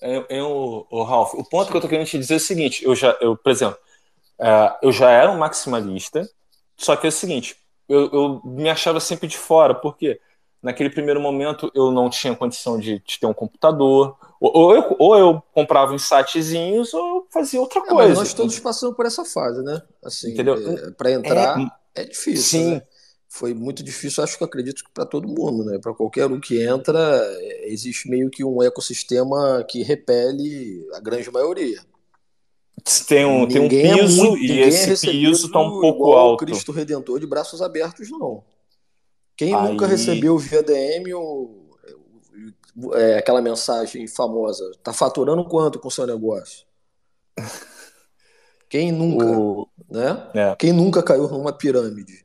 [0.00, 2.84] eu, eu, o Ralph, o ponto que eu estou querendo te dizer é o seguinte:
[2.84, 3.78] eu já, eu, por exemplo,
[4.38, 6.28] uh, eu já era um maximalista,
[6.76, 7.56] só que é o seguinte,
[7.88, 10.20] eu, eu me achava sempre de fora, porque
[10.62, 15.18] naquele primeiro momento eu não tinha condição de, de ter um computador, ou eu, ou
[15.18, 18.04] eu comprava uns sitezinhos ou eu fazia outra coisa.
[18.04, 19.82] É, mas nós todos passamos por essa fase, né?
[20.02, 20.34] Assim?
[20.38, 21.60] É, para entrar
[21.94, 22.42] é, é difícil.
[22.42, 22.70] Sim.
[22.76, 22.82] Né?
[23.28, 25.78] Foi muito difícil, acho que acredito que para todo mundo, né?
[25.78, 26.98] Para qualquer um que entra,
[27.38, 31.80] é, existe meio que um ecossistema que repele a grande maioria.
[33.06, 36.44] Tem um, tem um piso é muito, e esse piso está um pouco alto.
[36.46, 38.42] Cristo Redentor de braços abertos, não.
[39.36, 39.68] Quem Aí...
[39.68, 41.59] nunca recebeu via DM ou
[42.94, 46.66] é, aquela mensagem famosa: tá faturando quanto com o seu negócio?
[48.68, 49.68] Quem nunca, o...
[49.90, 50.30] né?
[50.34, 50.56] É.
[50.56, 52.24] Quem nunca caiu numa pirâmide?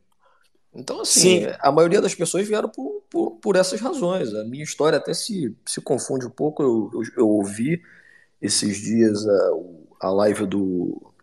[0.73, 1.48] Então, assim, Sim.
[1.60, 4.34] a maioria das pessoas vieram por, por, por, essas razões.
[4.34, 6.61] A minha história até se, se confunde um pouco.
[6.61, 7.82] Eu, eu, eu ouvi
[8.41, 9.52] esses dias a,
[10.02, 11.14] a live do,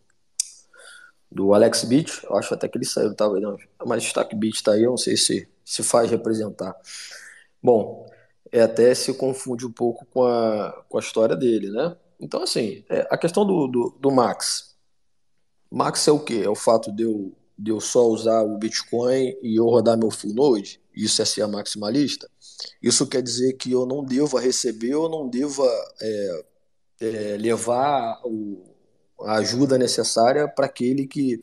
[1.31, 2.25] do Alex Beach.
[2.25, 4.97] Eu acho até que ele saiu, tava, não, mas Stack Beach tá aí, eu não
[4.97, 6.75] sei se se faz representar.
[7.63, 8.07] Bom,
[8.53, 11.97] é, até se confunde um pouco com a, com a história dele, né?
[12.20, 14.77] Então, assim, é, a questão do, do, do, Max.
[15.70, 16.43] Max é o quê?
[16.45, 20.11] É o fato de eu, de eu só usar o Bitcoin e eu rodar meu
[20.11, 20.81] full node?
[20.95, 22.31] Isso é ser maximalista?
[22.81, 25.66] Isso quer dizer que eu não deva receber ou não deva
[26.01, 26.45] é,
[27.01, 28.62] é, levar o,
[29.23, 31.43] a ajuda necessária para aquele que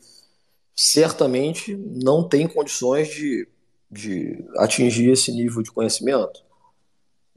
[0.75, 3.47] certamente não tem condições de,
[3.91, 6.47] de atingir esse nível de conhecimento?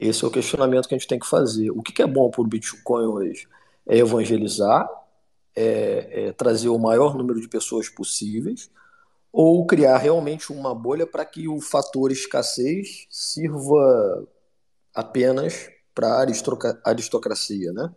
[0.02, 1.70] Esse é o questionamento que a gente tem que fazer.
[1.70, 3.46] O que é bom para o Bitcoin hoje?
[3.86, 4.88] É evangelizar,
[5.54, 8.68] é, é trazer o maior número de pessoas possíveis,
[9.32, 14.26] ou criar realmente uma bolha para que o fator escassez sirva
[14.92, 17.88] apenas para a aristocracia, né?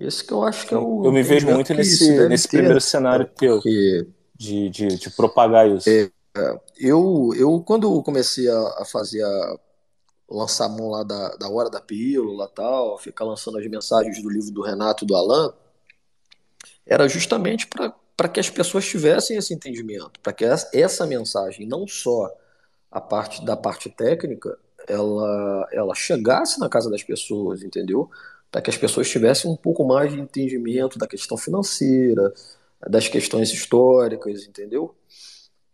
[0.00, 1.04] Esse que eu acho que é o.
[1.04, 5.68] Eu me vejo muito nesse, nesse ter, primeiro cenário teu porque, de, de, de propagar
[5.68, 5.88] isso.
[5.88, 6.10] É,
[6.78, 9.58] eu, eu, quando comecei a, a fazer a
[10.34, 14.28] lançar a mão lá da, da hora da pílula tal, ficar lançando as mensagens do
[14.28, 15.52] livro do Renato e do Alan,
[16.86, 17.66] era justamente
[18.16, 22.30] para que as pessoas tivessem esse entendimento, para que essa, essa mensagem, não só
[22.90, 28.10] a parte da parte técnica, ela, ela chegasse na casa das pessoas, entendeu?
[28.50, 32.32] Para que as pessoas tivessem um pouco mais de entendimento da questão financeira,
[32.88, 34.94] das questões históricas, entendeu?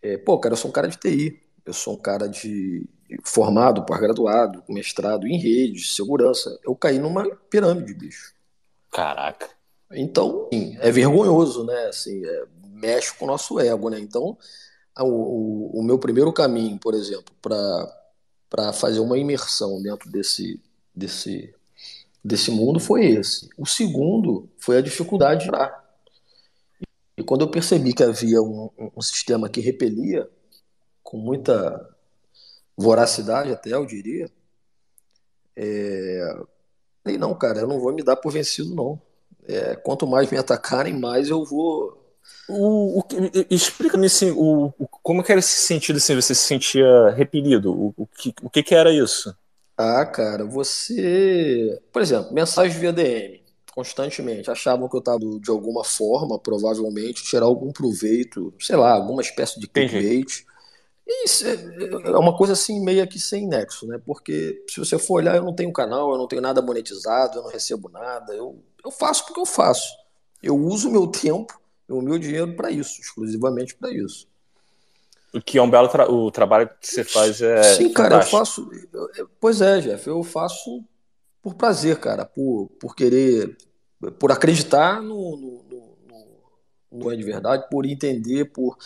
[0.00, 2.88] É, pô, cara, eu sou um cara de TI, eu sou um cara de
[3.24, 6.58] formado, pós-graduado, mestrado em rede, segurança.
[6.64, 8.34] Eu caí numa pirâmide, bicho.
[8.90, 9.48] Caraca.
[9.92, 11.86] Então, sim, é vergonhoso, né?
[11.86, 13.98] Assim, é, mexe com o nosso ego, né?
[13.98, 14.36] Então,
[14.98, 20.60] o, o, o meu primeiro caminho, por exemplo, para fazer uma imersão dentro desse,
[20.94, 21.52] desse,
[22.24, 23.48] desse mundo foi esse.
[23.56, 25.80] O segundo foi a dificuldade de entrar.
[27.16, 30.28] E quando eu percebi que havia um, um sistema que repelia
[31.02, 31.88] com muita
[32.80, 34.30] voracidade até, eu diria,
[35.56, 36.36] é...
[37.04, 39.00] falei, não, cara, eu não vou me dar por vencido, não.
[39.46, 41.98] É, quanto mais me atacarem, mais eu vou.
[42.48, 43.04] O, o
[43.50, 47.72] Explica-me assim, o, o, como que era esse sentido assim, você se sentia repelido?
[47.72, 49.34] O, o, que, o que, que era isso?
[49.76, 51.80] Ah, cara, você.
[51.92, 53.42] Por exemplo, mensagem via DM,
[53.74, 54.50] constantemente.
[54.50, 59.58] Achavam que eu estava de alguma forma, provavelmente, tirar algum proveito, sei lá, alguma espécie
[59.58, 60.44] de clickbait.
[61.24, 64.00] Isso é, é uma coisa assim, meio que sem nexo, né?
[64.04, 67.42] Porque se você for olhar, eu não tenho canal, eu não tenho nada monetizado, eu
[67.42, 69.88] não recebo nada, eu, eu faço porque eu faço.
[70.42, 74.28] Eu uso o meu tempo, o meu dinheiro para isso, exclusivamente para isso.
[75.32, 77.62] O que é um belo tra o trabalho que você faz é.
[77.74, 78.68] Sim, cara, eu faço.
[79.40, 80.84] Pois é, Jeff, eu faço
[81.42, 83.56] por prazer, cara, por, por querer,
[84.18, 85.96] por acreditar no, no, no,
[86.90, 88.76] no, no de verdade, por entender, por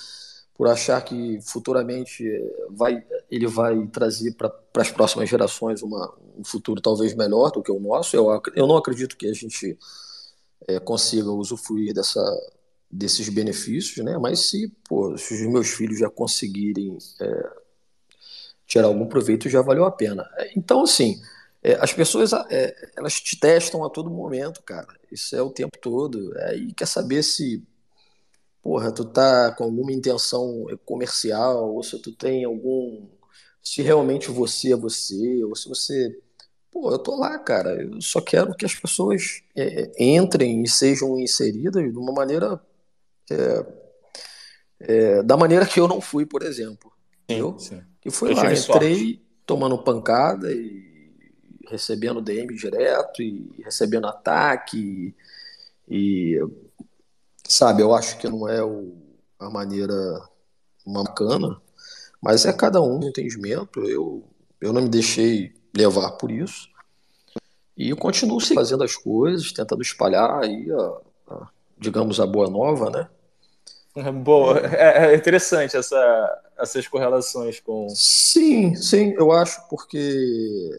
[0.54, 6.44] por achar que futuramente eh, vai, ele vai trazer para as próximas gerações uma, um
[6.44, 8.16] futuro talvez melhor do que o nosso.
[8.16, 9.76] Eu, eu não acredito que a gente
[10.68, 12.22] é, consiga usufruir dessa,
[12.88, 14.16] desses benefícios, né?
[14.16, 17.50] mas se, pô, se os meus filhos já conseguirem é,
[18.66, 20.24] tirar algum proveito, já valeu a pena.
[20.56, 21.20] Então, assim,
[21.64, 22.30] é, as pessoas
[22.96, 24.94] elas te testam a todo momento, cara.
[25.10, 26.32] Isso é o tempo todo.
[26.46, 27.62] Aí quer saber se
[28.64, 33.06] porra, tu tá com alguma intenção comercial, ou se tu tem algum.
[33.62, 36.18] Se realmente você é você, ou se você.
[36.72, 37.82] Pô, eu tô lá, cara.
[37.82, 42.58] Eu só quero que as pessoas é, entrem e sejam inseridas de uma maneira.
[43.30, 43.66] É,
[44.80, 46.90] é, da maneira que eu não fui, por exemplo.
[47.30, 47.82] Sim, sim.
[48.00, 49.22] Que foi eu lá, entrei sorte.
[49.46, 50.82] tomando pancada e
[51.68, 55.14] recebendo DM direto e recebendo ataque
[55.88, 56.40] e, e
[57.46, 58.94] Sabe, eu acho que não é o,
[59.38, 59.94] a maneira
[60.86, 61.60] bacana,
[62.20, 63.80] mas é cada um o entendimento.
[63.84, 64.24] Eu,
[64.60, 66.68] eu não me deixei levar por isso.
[67.76, 71.48] E eu continuo fazendo as coisas, tentando espalhar aí, a, a,
[71.78, 73.08] digamos, a boa nova, né?
[74.24, 77.88] Boa, é, é interessante essa, essas correlações com.
[77.90, 80.70] Sim, sim, eu acho, porque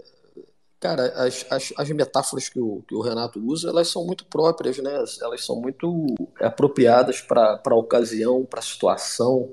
[0.86, 4.78] Cara, as, as, as metáforas que o, que o Renato usa, elas são muito próprias,
[4.78, 5.04] né?
[5.20, 6.06] Elas são muito
[6.40, 9.50] apropriadas para a ocasião, para a situação.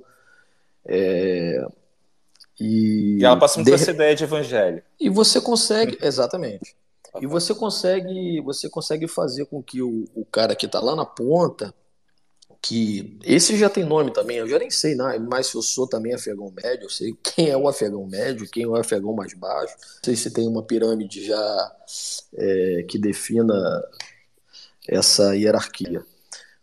[0.85, 1.67] É...
[2.61, 3.73] E, e ela passa muito de...
[3.73, 4.83] essa ideia de evangelho.
[5.01, 6.77] E você consegue, exatamente.
[7.19, 11.07] E você consegue, você consegue fazer com que o, o cara que está lá na
[11.07, 11.75] ponta
[12.63, 15.19] que esse já tem nome também, eu já nem sei né?
[15.19, 18.63] mais se eu sou também afegão médio, eu sei quem é o afegão médio, quem
[18.63, 21.73] é o afegão mais baixo, não sei se tem uma pirâmide já
[22.35, 23.55] é, que defina
[24.89, 26.05] essa hierarquia.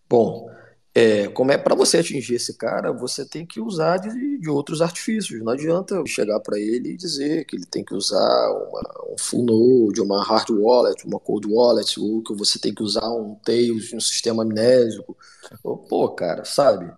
[0.10, 0.50] Bom,
[0.94, 4.82] é, como é para você atingir esse cara, você tem que usar de, de outros
[4.82, 5.42] artifícios.
[5.44, 9.46] Não adianta chegar para ele e dizer que ele tem que usar uma, um full
[9.46, 13.94] node, uma hard wallet, uma cold wallet, ou que você tem que usar um Tails,
[13.94, 15.16] um sistema amnésico.
[15.62, 16.92] Pô, cara, sabe?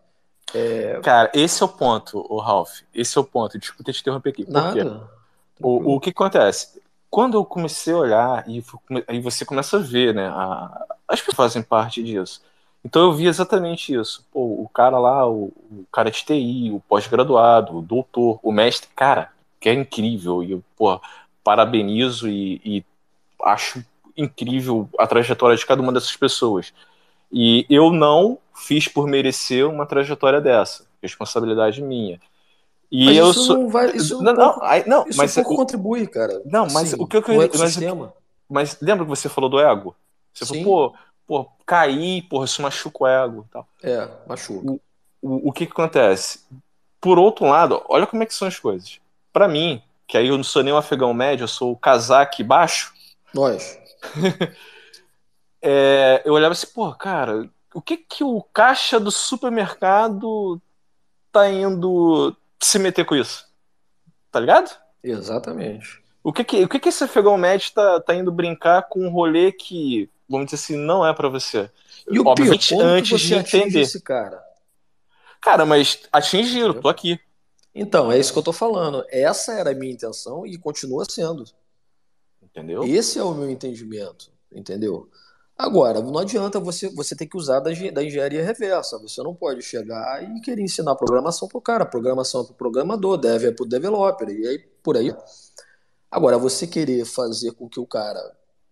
[0.53, 0.99] É...
[1.01, 2.81] Cara, esse é o ponto, o Ralph.
[2.93, 3.57] Esse é o ponto.
[3.59, 4.45] Desculpa te interromper aqui.
[4.45, 4.73] Por Nada.
[4.73, 5.17] quê?
[5.61, 6.79] O, o que acontece?
[7.09, 8.63] Quando eu comecei a olhar, e
[9.07, 10.27] aí você começa a ver, né?
[10.27, 12.41] A, as pessoas fazem parte disso.
[12.83, 14.25] Então eu vi exatamente isso.
[14.31, 18.89] Pô, o cara lá, o, o cara de TI, o pós-graduado, o doutor, o mestre,
[18.95, 20.43] cara, que é incrível.
[20.43, 20.99] E, pô,
[21.43, 22.85] parabenizo e, e
[23.43, 23.83] acho
[24.17, 26.73] incrível a trajetória de cada uma dessas pessoas.
[27.31, 30.85] E eu não fiz por merecer uma trajetória dessa.
[31.01, 32.19] Responsabilidade minha.
[32.91, 33.57] E mas eu isso sou...
[33.57, 33.95] não vai.
[33.95, 36.41] Isso não, não, não, isso mas um pouco contribui, cara.
[36.45, 37.49] Não, mas Sim, o que eu queria.
[37.57, 37.77] Mas,
[38.49, 39.95] mas lembra que você falou do ego?
[40.33, 40.63] Você Sim.
[40.63, 40.97] falou, pô,
[41.31, 43.65] pô, cair, porra, isso machuca o ego tal.
[43.81, 44.69] É, machuca.
[44.69, 44.81] O,
[45.21, 46.41] o, o que, que acontece?
[46.99, 48.99] Por outro lado, olha como é que são as coisas.
[49.31, 52.43] Para mim, que aí eu não sou nem um afegão médio, eu sou o casaque
[52.43, 52.93] baixo.
[53.33, 53.79] Nós.
[55.63, 60.61] é, eu olhava assim, pô, cara, o que que o caixa do supermercado
[61.31, 63.47] tá indo se meter com isso?
[64.29, 64.77] Tá ligado?
[65.01, 66.03] Exatamente.
[66.21, 69.09] O que que, o que, que esse afegão médio tá, tá indo brincar com um
[69.09, 71.69] rolê que, vamos dizer assim, não é para você?
[72.09, 73.81] E o Obviamente, pior, antes de entender.
[73.81, 74.41] Esse cara?
[75.41, 77.19] Cara, mas atingiram, tô aqui.
[77.73, 79.05] Então, é isso que eu tô falando.
[79.09, 81.45] Essa era a minha intenção e continua sendo.
[82.41, 82.83] Entendeu?
[82.83, 85.09] Esse é o meu entendimento, entendeu?
[85.57, 88.97] Agora, não adianta você, você ter que usar da, da engenharia reversa.
[88.99, 91.85] Você não pode chegar e querer ensinar programação pro cara.
[91.85, 95.15] Programação é pro programador, dev é pro developer, e aí por aí.
[96.09, 98.19] Agora, você querer fazer com que o cara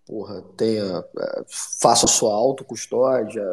[0.10, 3.45] porra, tenha, é, faça sua autocustódia,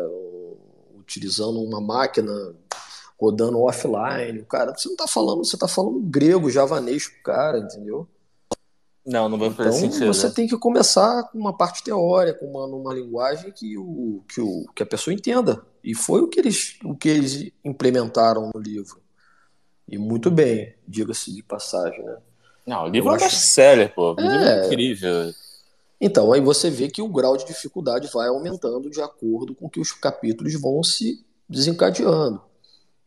[0.99, 2.33] utilizando uma máquina
[3.21, 8.09] rodando offline, cara, você não tá falando, você tá falando grego, javanês pro cara, entendeu?
[9.05, 10.07] Não, não vai fazer então, sentido.
[10.07, 10.33] Você né?
[10.35, 14.83] tem que começar com uma parte teórica, uma, numa linguagem que, o, que, o, que
[14.83, 15.63] a pessoa entenda.
[15.85, 19.01] E foi o que eles, o que eles implementaram no livro.
[19.87, 22.17] E muito bem, diga-se de passagem, né?
[22.67, 23.25] Não, o livro Eu é acho...
[23.27, 24.15] best-seller, pô.
[24.15, 24.23] O é...
[24.23, 25.33] livro é incrível.
[26.01, 29.81] Então, aí você vê que o grau de dificuldade vai aumentando de acordo com que
[29.81, 32.41] os capítulos vão se desencadeando.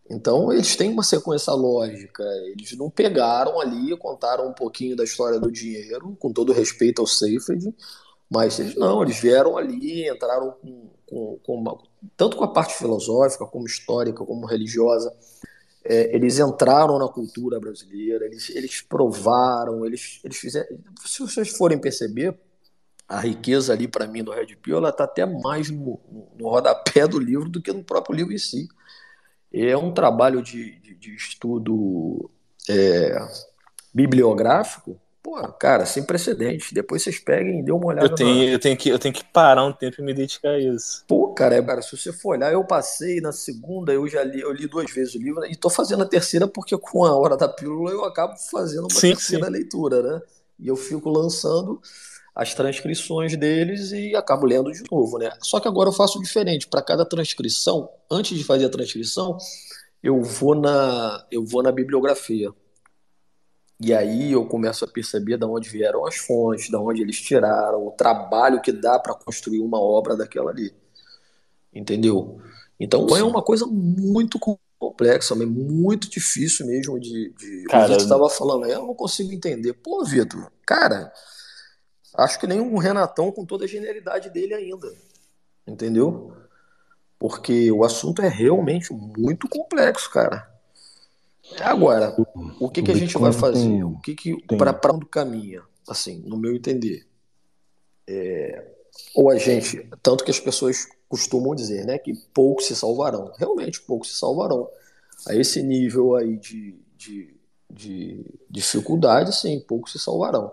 [0.10, 2.24] Então, eles têm uma sequência lógica.
[2.48, 7.06] Eles não pegaram ali, contaram um pouquinho da história do dinheiro, com todo respeito ao
[7.06, 7.74] Seyfried,
[8.28, 11.78] mas eles não, eles vieram ali, entraram com, com, com uma,
[12.18, 15.14] tanto com a parte filosófica, como histórica, como religiosa.
[15.84, 20.78] É, eles entraram na cultura brasileira, eles, eles provaram, eles, eles fizeram.
[21.06, 22.36] Se vocês forem perceber,
[23.10, 26.00] a riqueza ali para mim do Red Pill, ela está até mais no,
[26.38, 28.70] no rodapé do livro do que no próprio livro em si.
[29.52, 32.30] É um trabalho de, de, de estudo
[32.70, 33.18] é,
[33.92, 36.72] bibliográfico, pô, cara, sem precedentes.
[36.72, 38.06] Depois vocês peguem e dêem uma olhada.
[38.06, 38.52] Eu tenho, na...
[38.52, 41.04] eu, tenho que, eu tenho que parar um tempo e me dedicar a isso.
[41.08, 44.40] Pô, cara, é, cara, se você for olhar, eu passei na segunda, eu já li,
[44.40, 47.36] eu li duas vezes o livro, e tô fazendo a terceira porque com a hora
[47.36, 49.52] da pílula eu acabo fazendo uma sim, terceira sim.
[49.52, 50.22] leitura, né?
[50.60, 51.82] E eu fico lançando
[52.40, 55.30] as transcrições deles e acabo lendo de novo, né?
[55.42, 56.70] Só que agora eu faço diferente.
[56.70, 59.38] Para cada transcrição, antes de fazer a transcrição,
[60.02, 62.50] eu vou na eu vou na bibliografia.
[63.78, 67.86] E aí eu começo a perceber de onde vieram as fontes, de onde eles tiraram,
[67.86, 70.74] o trabalho que dá para construir uma obra daquela ali.
[71.74, 72.40] Entendeu?
[72.80, 73.20] Então Sim.
[73.20, 74.40] é uma coisa muito
[74.80, 77.34] complexa, mas muito difícil mesmo de.
[77.38, 77.66] de...
[77.66, 79.74] Cara, o Vitor estava falando, eu não consigo entender.
[79.74, 81.12] Pô, Vitor, cara,
[82.20, 84.94] Acho que nem um Renatão com toda a genialidade dele ainda.
[85.66, 86.34] Entendeu?
[87.18, 90.50] Porque o assunto é realmente muito complexo, cara.
[91.62, 92.16] Agora,
[92.60, 93.84] o que, que a gente vai fazer?
[93.84, 95.64] O que, que para onde caminha?
[95.88, 97.08] Assim, no meu entender.
[98.08, 98.68] É,
[99.16, 103.34] ou a gente, tanto que as pessoas costumam dizer, né, que poucos se salvarão.
[103.38, 104.70] Realmente, poucos se salvarão.
[105.28, 107.36] A esse nível aí de, de,
[107.70, 110.52] de dificuldade, sim, poucos se salvarão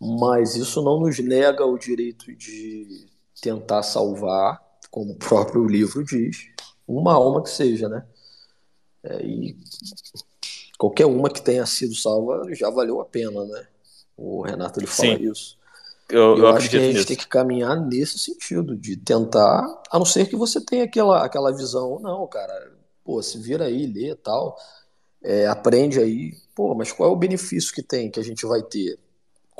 [0.00, 3.06] mas isso não nos nega o direito de
[3.40, 6.46] tentar salvar, como o próprio livro diz,
[6.86, 8.04] uma alma que seja, né?
[9.02, 9.56] É, e
[10.78, 13.66] qualquer uma que tenha sido salva já valeu a pena, né?
[14.16, 15.30] O Renato ele fala Sim.
[15.30, 15.58] isso.
[16.08, 17.06] Eu, eu, eu acho que a gente nisso.
[17.06, 21.52] tem que caminhar nesse sentido, de tentar, a não ser que você tenha aquela, aquela
[21.54, 22.72] visão, não, cara,
[23.04, 24.58] pô, se vira aí, lê tal,
[25.22, 28.62] é, aprende aí, pô, mas qual é o benefício que tem, que a gente vai
[28.62, 28.98] ter?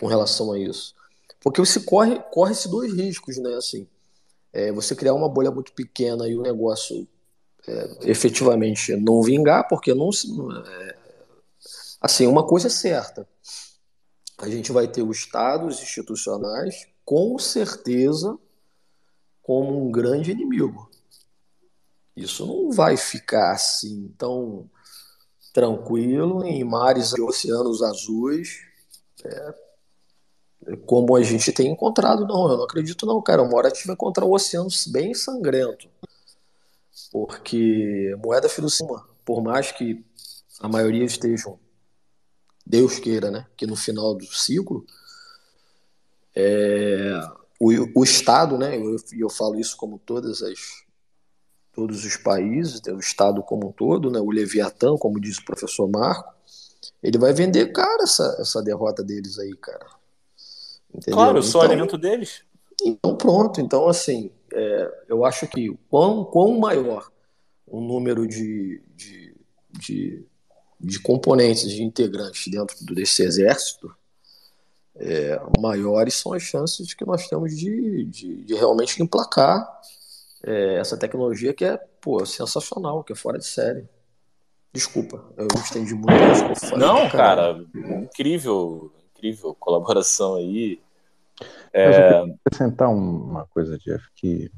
[0.00, 0.94] Com relação a isso.
[1.42, 3.54] Porque você corre, corre esses dois riscos, né?
[3.54, 3.86] Assim,
[4.50, 7.06] é, você criar uma bolha muito pequena e o negócio
[7.68, 10.08] é, efetivamente não vingar, porque não.
[10.66, 10.96] É,
[12.00, 13.28] assim, uma coisa é certa.
[14.38, 18.38] A gente vai ter os estados institucionais, com certeza,
[19.42, 20.90] como um grande inimigo.
[22.16, 24.68] Isso não vai ficar assim tão
[25.52, 28.60] tranquilo em mares e oceanos azuis.
[29.24, 29.69] É,
[30.86, 33.42] como a gente tem encontrado, não, eu não acredito não, cara.
[33.42, 35.88] Uma hora a gente vai encontrar um oceano bem sangrento.
[37.10, 40.04] Porque moeda fiduciária, por mais que
[40.60, 41.58] a maioria estejam
[42.64, 44.84] Deus queira, né, que no final do ciclo
[46.36, 47.20] é,
[47.58, 50.84] o, o Estado, né, e eu, eu falo isso como todas as
[51.72, 55.88] todos os países, o Estado como um todo, né, o Leviatã, como disse o professor
[55.88, 56.32] Marco,
[57.02, 59.99] ele vai vender cara essa, essa derrota deles aí, cara.
[60.94, 61.14] Entendeu?
[61.14, 62.42] Claro, eu sou então, alimento deles.
[62.82, 67.10] Então pronto, então assim, é, eu acho que quão, quão maior
[67.66, 69.34] o número de, de,
[69.70, 70.26] de,
[70.80, 73.94] de componentes, de integrantes dentro desse exército,
[74.96, 79.66] é, maiores são as chances que nós temos de, de, de realmente emplacar
[80.42, 83.88] é, essa tecnologia que é pô, sensacional, que é fora de série.
[84.72, 86.76] Desculpa, eu estendi muito.
[86.76, 90.80] Não, cara, incrível, incrível colaboração aí.
[91.72, 91.86] É...
[91.86, 94.50] eu queria acrescentar uma coisa, Jeff, que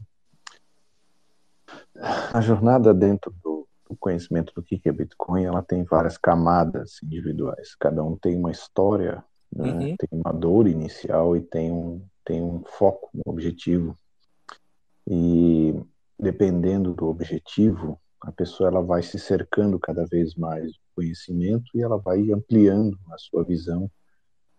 [2.32, 7.74] a jornada dentro do, do conhecimento do que é Bitcoin, ela tem várias camadas individuais.
[7.74, 9.22] Cada um tem uma história,
[9.54, 9.72] né?
[9.72, 9.96] uhum.
[9.96, 13.96] tem uma dor inicial e tem um, tem um foco, um objetivo.
[15.06, 15.74] E
[16.18, 21.82] dependendo do objetivo, a pessoa ela vai se cercando cada vez mais do conhecimento e
[21.82, 23.90] ela vai ampliando a sua visão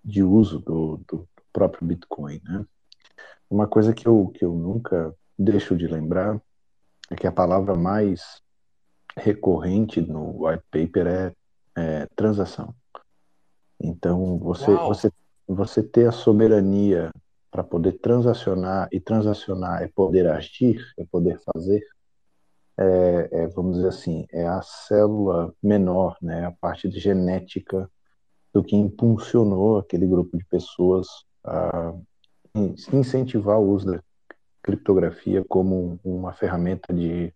[0.03, 2.65] de uso do, do próprio Bitcoin, né?
[3.49, 6.41] Uma coisa que eu, que eu nunca deixo de lembrar
[7.09, 8.41] é que a palavra mais
[9.15, 11.33] recorrente no white paper é,
[11.75, 12.73] é transação.
[13.79, 15.11] Então, você, você,
[15.47, 17.11] você ter a soberania
[17.51, 21.85] para poder transacionar, e transacionar é poder agir, é poder fazer,
[22.75, 27.87] é, é, vamos dizer assim, é a célula menor, né, a parte genética
[28.53, 31.07] do que impulsionou aquele grupo de pessoas
[31.43, 31.93] a
[32.93, 34.03] incentivar o uso da
[34.61, 37.33] criptografia como uma ferramenta de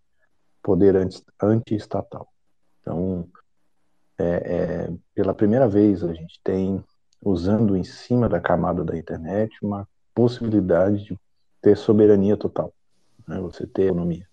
[0.62, 0.96] poder
[1.42, 2.28] anti-estatal.
[2.82, 3.28] Então,
[4.18, 6.84] é, é, pela primeira vez a gente tem,
[7.22, 11.20] usando em cima da camada da internet, uma possibilidade de
[11.62, 12.74] ter soberania total,
[13.28, 13.40] né?
[13.40, 14.28] você ter autonomia.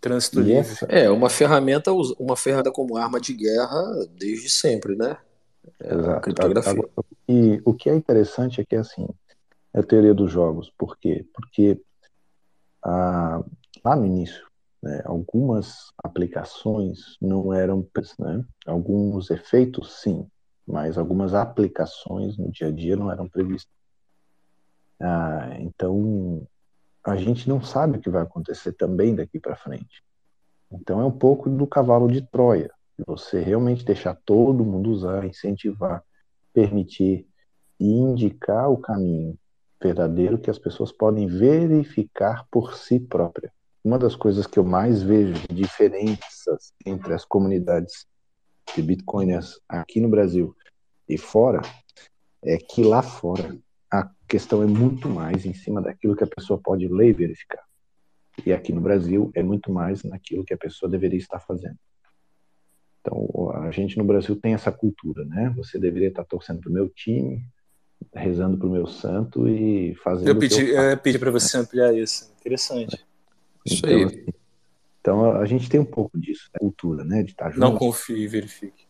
[0.00, 0.58] Trânsito livre.
[0.58, 0.86] Essa...
[0.86, 3.82] É, uma ferramenta, uma ferramenta como arma de guerra
[4.18, 5.16] desde sempre, né?
[5.80, 6.20] Exato.
[6.22, 6.88] criptografia.
[7.28, 9.08] E o que é interessante é que, assim,
[9.72, 10.72] é a teoria dos jogos.
[10.76, 11.26] Por quê?
[11.32, 11.80] Porque
[12.84, 13.42] ah,
[13.84, 14.46] lá no início,
[14.82, 17.86] né, algumas aplicações não eram,
[18.18, 20.26] né, alguns efeitos sim,
[20.66, 23.72] mas algumas aplicações no dia a dia não eram previstas.
[25.00, 26.46] Ah, então,
[27.04, 30.02] a gente não sabe o que vai acontecer também daqui para frente.
[30.70, 32.72] Então, é um pouco do cavalo de Troia.
[33.06, 36.02] Você realmente deixar todo mundo usar, incentivar,
[36.52, 37.26] permitir
[37.80, 39.38] e indicar o caminho
[39.82, 43.52] verdadeiro que as pessoas podem verificar por si próprias.
[43.84, 48.06] Uma das coisas que eu mais vejo diferenças entre as comunidades
[48.74, 50.54] de bitcoiners aqui no Brasil
[51.08, 51.60] e fora
[52.44, 53.56] é que lá fora
[53.90, 57.62] a questão é muito mais em cima daquilo que a pessoa pode ler e verificar.
[58.46, 61.76] E aqui no Brasil é muito mais naquilo que a pessoa deveria estar fazendo.
[63.02, 65.52] Então, a gente no Brasil tem essa cultura, né?
[65.56, 67.44] Você deveria estar torcendo para o meu time,
[68.14, 70.28] rezando para o meu santo e fazendo.
[70.28, 72.32] Eu pedi, eu pedi para você ampliar isso.
[72.40, 73.04] Interessante.
[73.66, 74.04] Isso então, aí.
[74.04, 74.26] Assim,
[75.00, 76.60] então, a gente tem um pouco disso, né?
[76.60, 77.24] cultura, né?
[77.24, 77.60] De estar junto.
[77.60, 78.86] Não confie, verifique.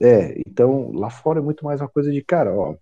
[0.00, 2.74] É, então lá fora é muito mais uma coisa de, cara, ó,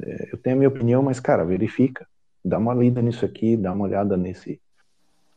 [0.00, 2.06] é, eu tenho a minha opinião, mas, cara, verifica.
[2.42, 4.60] Dá uma lida nisso aqui, dá uma olhada nesse.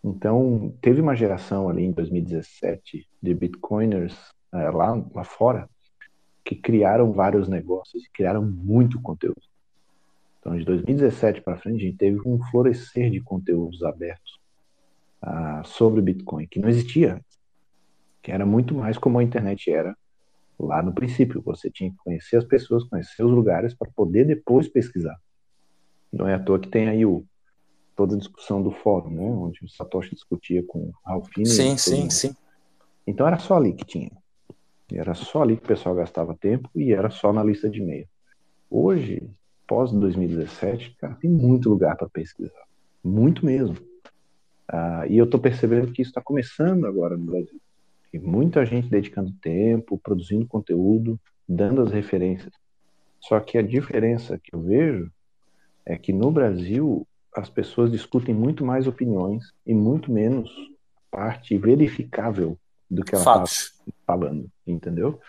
[0.03, 4.15] Então, teve uma geração ali em 2017 de bitcoiners
[4.53, 5.69] é, lá, lá fora
[6.43, 9.41] que criaram vários negócios e criaram muito conteúdo.
[10.39, 14.39] Então, de 2017 para frente, a gente teve um florescer de conteúdos abertos
[15.21, 17.21] uh, sobre Bitcoin, que não existia
[18.21, 19.95] que era muito mais como a internet era
[20.59, 21.41] lá no princípio.
[21.43, 25.17] Você tinha que conhecer as pessoas, conhecer os lugares para poder depois pesquisar.
[26.11, 27.25] Não é à toa que tem aí o,
[27.95, 29.23] toda a discussão do fórum, né?
[29.23, 31.45] Onde o Satoshi discutia com o Ralphine.
[31.45, 32.11] Sim, sim, mundo.
[32.11, 32.35] sim.
[33.05, 34.11] Então era só ali que tinha.
[34.91, 38.07] Era só ali que o pessoal gastava tempo e era só na lista de e-mail.
[38.69, 39.21] Hoje,
[39.67, 42.65] pós 2017, cara, tem muito lugar para pesquisar.
[43.03, 43.75] Muito mesmo.
[44.67, 47.59] Ah, e eu estou percebendo que isso está começando agora no Brasil.
[48.13, 52.53] E muita gente dedicando tempo, produzindo conteúdo, dando as referências.
[53.19, 55.11] Só que a diferença que eu vejo
[55.85, 57.05] é que no Brasil
[57.35, 60.49] as pessoas discutem muito mais opiniões e muito menos
[61.11, 62.57] parte verificável
[62.89, 65.19] do que ela está falando, entendeu?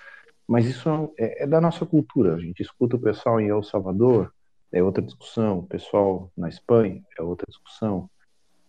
[0.47, 2.35] Mas isso é, é, da nossa cultura.
[2.35, 4.33] A gente escuta o pessoal em El Salvador,
[4.73, 5.59] é outra discussão.
[5.59, 8.09] O pessoal na Espanha é outra discussão.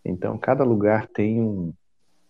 [0.04, 1.74] Então, cada lugar tem um,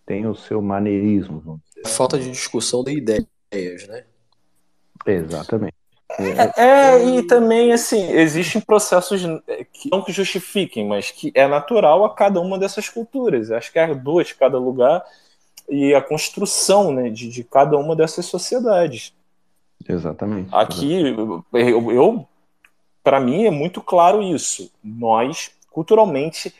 [0.06, 1.60] tem o seu maneirismo.
[1.86, 4.04] Falta de discussão de ideias, né?
[5.06, 5.74] Exatamente.
[6.18, 9.22] É, é, e também, assim, existem processos
[9.72, 13.50] que não que justifiquem, mas que é natural a cada uma dessas culturas.
[13.50, 15.04] Acho que é duas de cada lugar
[15.70, 19.14] e a construção né, de, de cada uma dessas sociedades.
[19.88, 20.48] Exatamente.
[20.52, 21.14] Aqui,
[21.52, 22.28] eu, eu
[23.02, 24.70] para mim é muito claro isso.
[24.82, 26.54] Nós, culturalmente,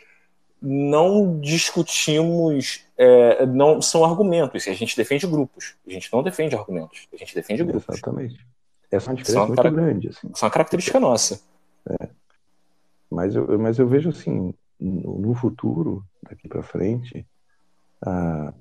[0.62, 4.66] não discutimos, é, não são argumentos.
[4.68, 5.74] A gente defende grupos.
[5.86, 7.08] A gente não defende argumentos.
[7.12, 7.96] A gente defende grupos.
[7.96, 8.46] Exatamente.
[8.90, 10.08] Essa é uma diferença é muito grande.
[10.08, 10.30] Assim.
[10.34, 11.40] Isso é uma característica nossa.
[11.88, 12.08] É.
[13.10, 17.26] Mas, eu, mas eu vejo assim, no, no futuro, daqui para frente,
[18.04, 18.52] a,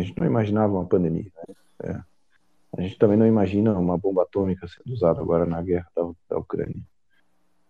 [0.00, 1.30] a gente não imaginava uma pandemia.
[1.48, 1.54] Né?
[1.84, 2.00] É.
[2.76, 6.38] A gente também não imagina uma bomba atômica sendo usada agora na guerra da, da
[6.38, 6.82] Ucrânia.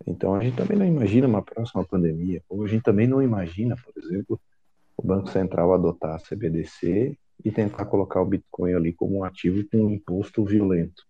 [0.07, 3.77] Então a gente também não imagina uma próxima pandemia, ou a gente também não imagina,
[3.77, 4.41] por exemplo,
[4.97, 9.65] o Banco Central adotar a CBDC e tentar colocar o Bitcoin ali como um ativo
[9.71, 11.05] com um imposto violento.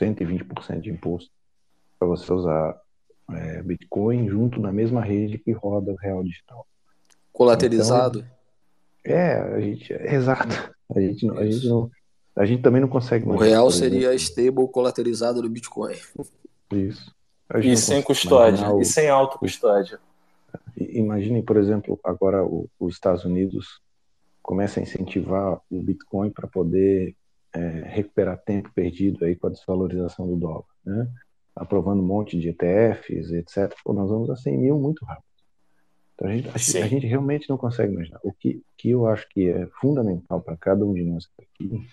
[0.00, 1.30] 120% de imposto
[1.98, 2.80] para você usar
[3.30, 6.66] é, Bitcoin junto na mesma rede que roda o real digital.
[7.32, 8.20] Colaterizado?
[8.20, 8.30] Então,
[9.04, 10.74] é, a gente, é, exato.
[10.94, 11.90] A gente, não, a gente não,
[12.36, 13.26] a gente também não consegue.
[13.26, 15.94] O real seria a stable colaterizada do Bitcoin.
[16.72, 17.14] Isso.
[17.62, 18.80] E sem custódia, o...
[18.80, 19.98] e sem autocustódia.
[20.76, 23.80] Imaginem, por exemplo, agora o, os Estados Unidos
[24.42, 27.14] começa a incentivar o Bitcoin para poder
[27.52, 31.08] é, recuperar tempo perdido aí com a desvalorização do dólar, né?
[31.54, 33.74] aprovando um monte de ETFs, etc.
[33.84, 35.29] Pô, nós vamos a 100 mil muito rápido.
[36.20, 38.20] Então a gente, a, a gente realmente não consegue imaginar.
[38.22, 41.88] O que, que eu acho que é fundamental para cada um de nós aqui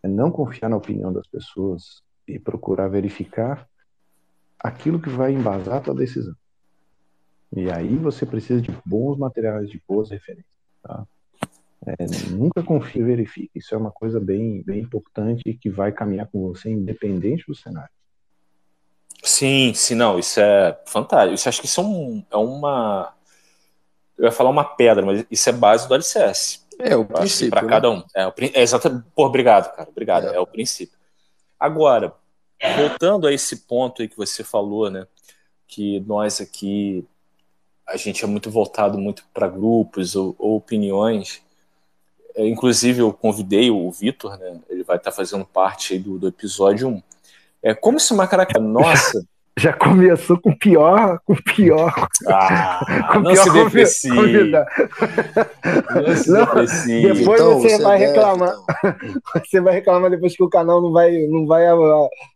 [0.00, 3.68] é não confiar na opinião das pessoas e procurar verificar
[4.60, 6.34] aquilo que vai embasar a tua decisão.
[7.56, 10.54] E aí você precisa de bons materiais, de boas referências.
[10.82, 11.04] Tá?
[11.86, 13.50] É, nunca confie e verifique.
[13.56, 17.54] Isso é uma coisa bem, bem importante e que vai caminhar com você independente do
[17.54, 17.90] cenário.
[19.22, 21.34] Sim, sim, não, isso é fantástico.
[21.34, 23.12] Isso acho que isso é, um, é uma.
[24.18, 26.60] Eu ia falar uma pedra, mas isso é base do alicerce.
[26.78, 27.50] É o princípio.
[27.50, 27.68] Para né?
[27.68, 28.02] cada um.
[28.14, 29.04] É, é exatamente.
[29.14, 29.88] Pô, obrigado, cara.
[29.88, 30.28] Obrigado.
[30.28, 30.36] É.
[30.36, 30.96] é o princípio.
[31.58, 32.12] Agora,
[32.76, 35.06] voltando a esse ponto aí que você falou, né?
[35.66, 37.06] Que nós aqui
[37.86, 41.42] a gente é muito voltado muito para grupos ou, ou opiniões.
[42.34, 44.60] É, inclusive, eu convidei o Vitor, né?
[44.68, 47.02] Ele vai estar tá fazendo parte aí do, do episódio 1.
[47.62, 49.26] É como se uma característica nossa.
[49.58, 51.92] Já começou com pior, com pior.
[52.28, 52.80] Ah,
[53.12, 54.10] com não pior se deprecie.
[54.10, 54.24] Não
[56.16, 56.46] se não,
[57.14, 58.54] Depois então, você, você, vai deve, reclamar.
[58.54, 59.18] Então.
[59.44, 61.66] Você vai reclamar depois que o canal não vai, não vai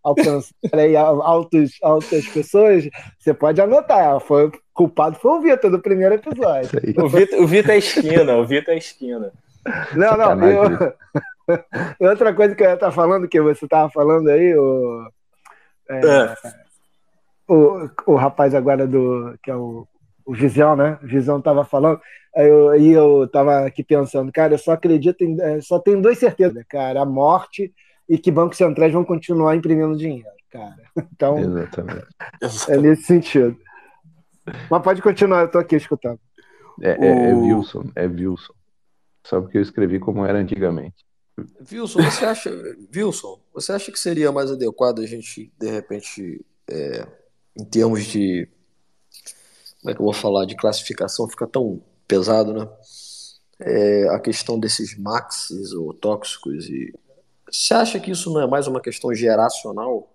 [0.03, 2.89] alcançar aí, altos, altas pessoas.
[3.19, 4.19] Você pode anotar.
[4.21, 6.71] Foi, culpado foi o Vitor do primeiro episódio.
[6.97, 9.33] O Vitor, o Vitor é esquina, o Vitor é esquina.
[9.95, 10.49] Não, não.
[10.49, 10.95] Eu...
[12.11, 15.07] Outra coisa que eu ia estar falando, que você estava falando aí, o,
[15.89, 16.35] é, é.
[17.53, 19.37] O, o rapaz agora do.
[19.43, 19.87] que é o,
[20.25, 20.99] o Visão, né?
[21.03, 22.01] O Visão estava falando.
[22.35, 25.41] Aí eu, aí eu tava aqui pensando, cara, eu só acredito em.
[25.41, 27.73] É, só tenho duas certezas, né, cara, a morte
[28.09, 30.83] e que bancos centrais vão continuar imprimindo dinheiro, cara.
[31.13, 31.39] Então.
[31.39, 32.07] Exatamente.
[32.69, 33.57] É nesse sentido.
[34.71, 36.19] Mas pode continuar, eu tô aqui escutando.
[36.81, 38.55] É, é, é Wilson, é Wilson.
[39.25, 41.05] Só porque eu escrevi como era antigamente.
[41.71, 42.51] Wilson, você acha,
[42.95, 47.07] Wilson, você acha que seria mais adequado a gente, de repente, é,
[47.57, 48.49] em termos de.
[49.81, 50.45] Como é que eu vou falar?
[50.45, 52.69] De classificação, fica tão pesado, né?
[53.61, 56.67] É, a questão desses maxis ou tóxicos.
[56.69, 56.93] E,
[57.51, 60.11] você acha que isso não é mais uma questão geracional?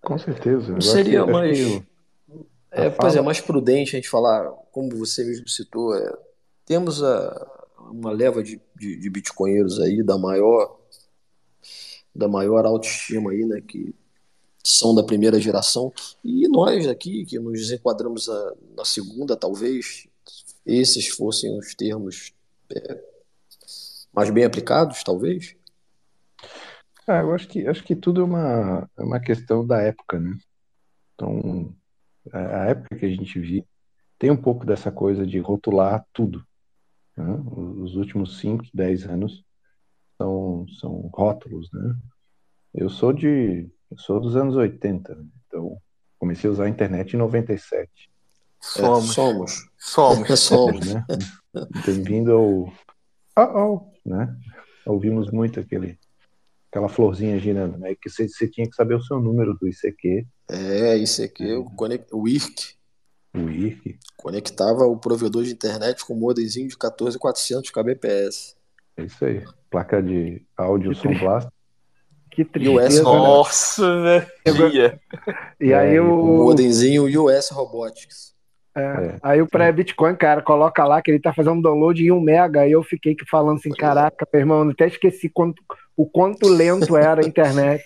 [0.00, 0.72] Com certeza.
[0.72, 1.82] Não seria que, mais.
[2.70, 6.12] É, pois é, mais prudente a gente falar, como você mesmo citou, é,
[6.64, 10.76] temos a, uma leva de, de, de bitcoinheiros aí da maior
[12.14, 13.94] da maior autoestima aí, né, que
[14.64, 15.92] são da primeira geração,
[16.24, 20.06] e nós aqui, que nos enquadramos a, na segunda, talvez,
[20.66, 22.32] esses fossem os termos
[22.74, 23.02] é,
[24.12, 25.56] mais bem aplicados, talvez?
[27.06, 30.36] Ah, eu acho que, acho que tudo é uma, é uma questão da época, né?
[31.14, 31.74] Então,
[32.32, 33.66] a época que a gente vive
[34.18, 36.44] tem um pouco dessa coisa de rotular tudo.
[37.16, 37.24] Né?
[37.82, 39.44] Os últimos 5, 10 anos
[40.16, 41.96] são, são rótulos, né?
[42.74, 45.24] Eu sou de eu sou dos anos 80, né?
[45.46, 45.76] então
[46.18, 47.90] comecei a usar a internet em 97.
[48.60, 49.10] Somos.
[49.10, 49.70] É, somos.
[49.78, 50.40] Somos.
[50.40, 50.86] somos.
[51.50, 51.66] Né?
[51.86, 52.72] Bem-vindo ao,
[53.34, 54.36] ao, ao, né?
[54.84, 55.98] Ouvimos muito aquele
[56.70, 57.94] aquela florzinha girando, né?
[57.94, 60.26] Que você, você tinha que saber o seu número do ICQ.
[60.50, 61.72] É, ICQ, o,
[62.12, 62.74] o IRC.
[63.34, 63.98] O IRC.
[64.16, 68.56] Conectava o provedor de internet com um modemzinho de 14400 kbps.
[68.96, 69.44] É isso aí.
[69.70, 71.48] Placa de áudio Som Blast.
[72.38, 73.00] Que tristeza.
[73.00, 75.00] US Nossa, velho.
[75.58, 76.20] E aí é, o.
[76.20, 78.32] O modemzinho US Robotics.
[78.76, 78.80] É.
[78.80, 79.18] É.
[79.24, 82.60] Aí o pré-Bitcoin, cara, coloca lá que ele tá fazendo download em 1 mega.
[82.60, 85.60] Aí eu fiquei falando assim: caraca, meu irmão, até esqueci quanto,
[85.96, 87.82] o quanto lento era a internet.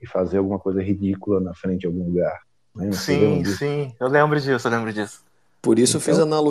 [0.00, 2.38] E fazer alguma coisa ridícula na frente de algum lugar.
[2.76, 2.92] Né?
[2.92, 5.24] Sim, sim, eu lembro disso, eu lembro disso.
[5.60, 6.00] Por isso então...
[6.00, 6.48] eu fiz então- analogia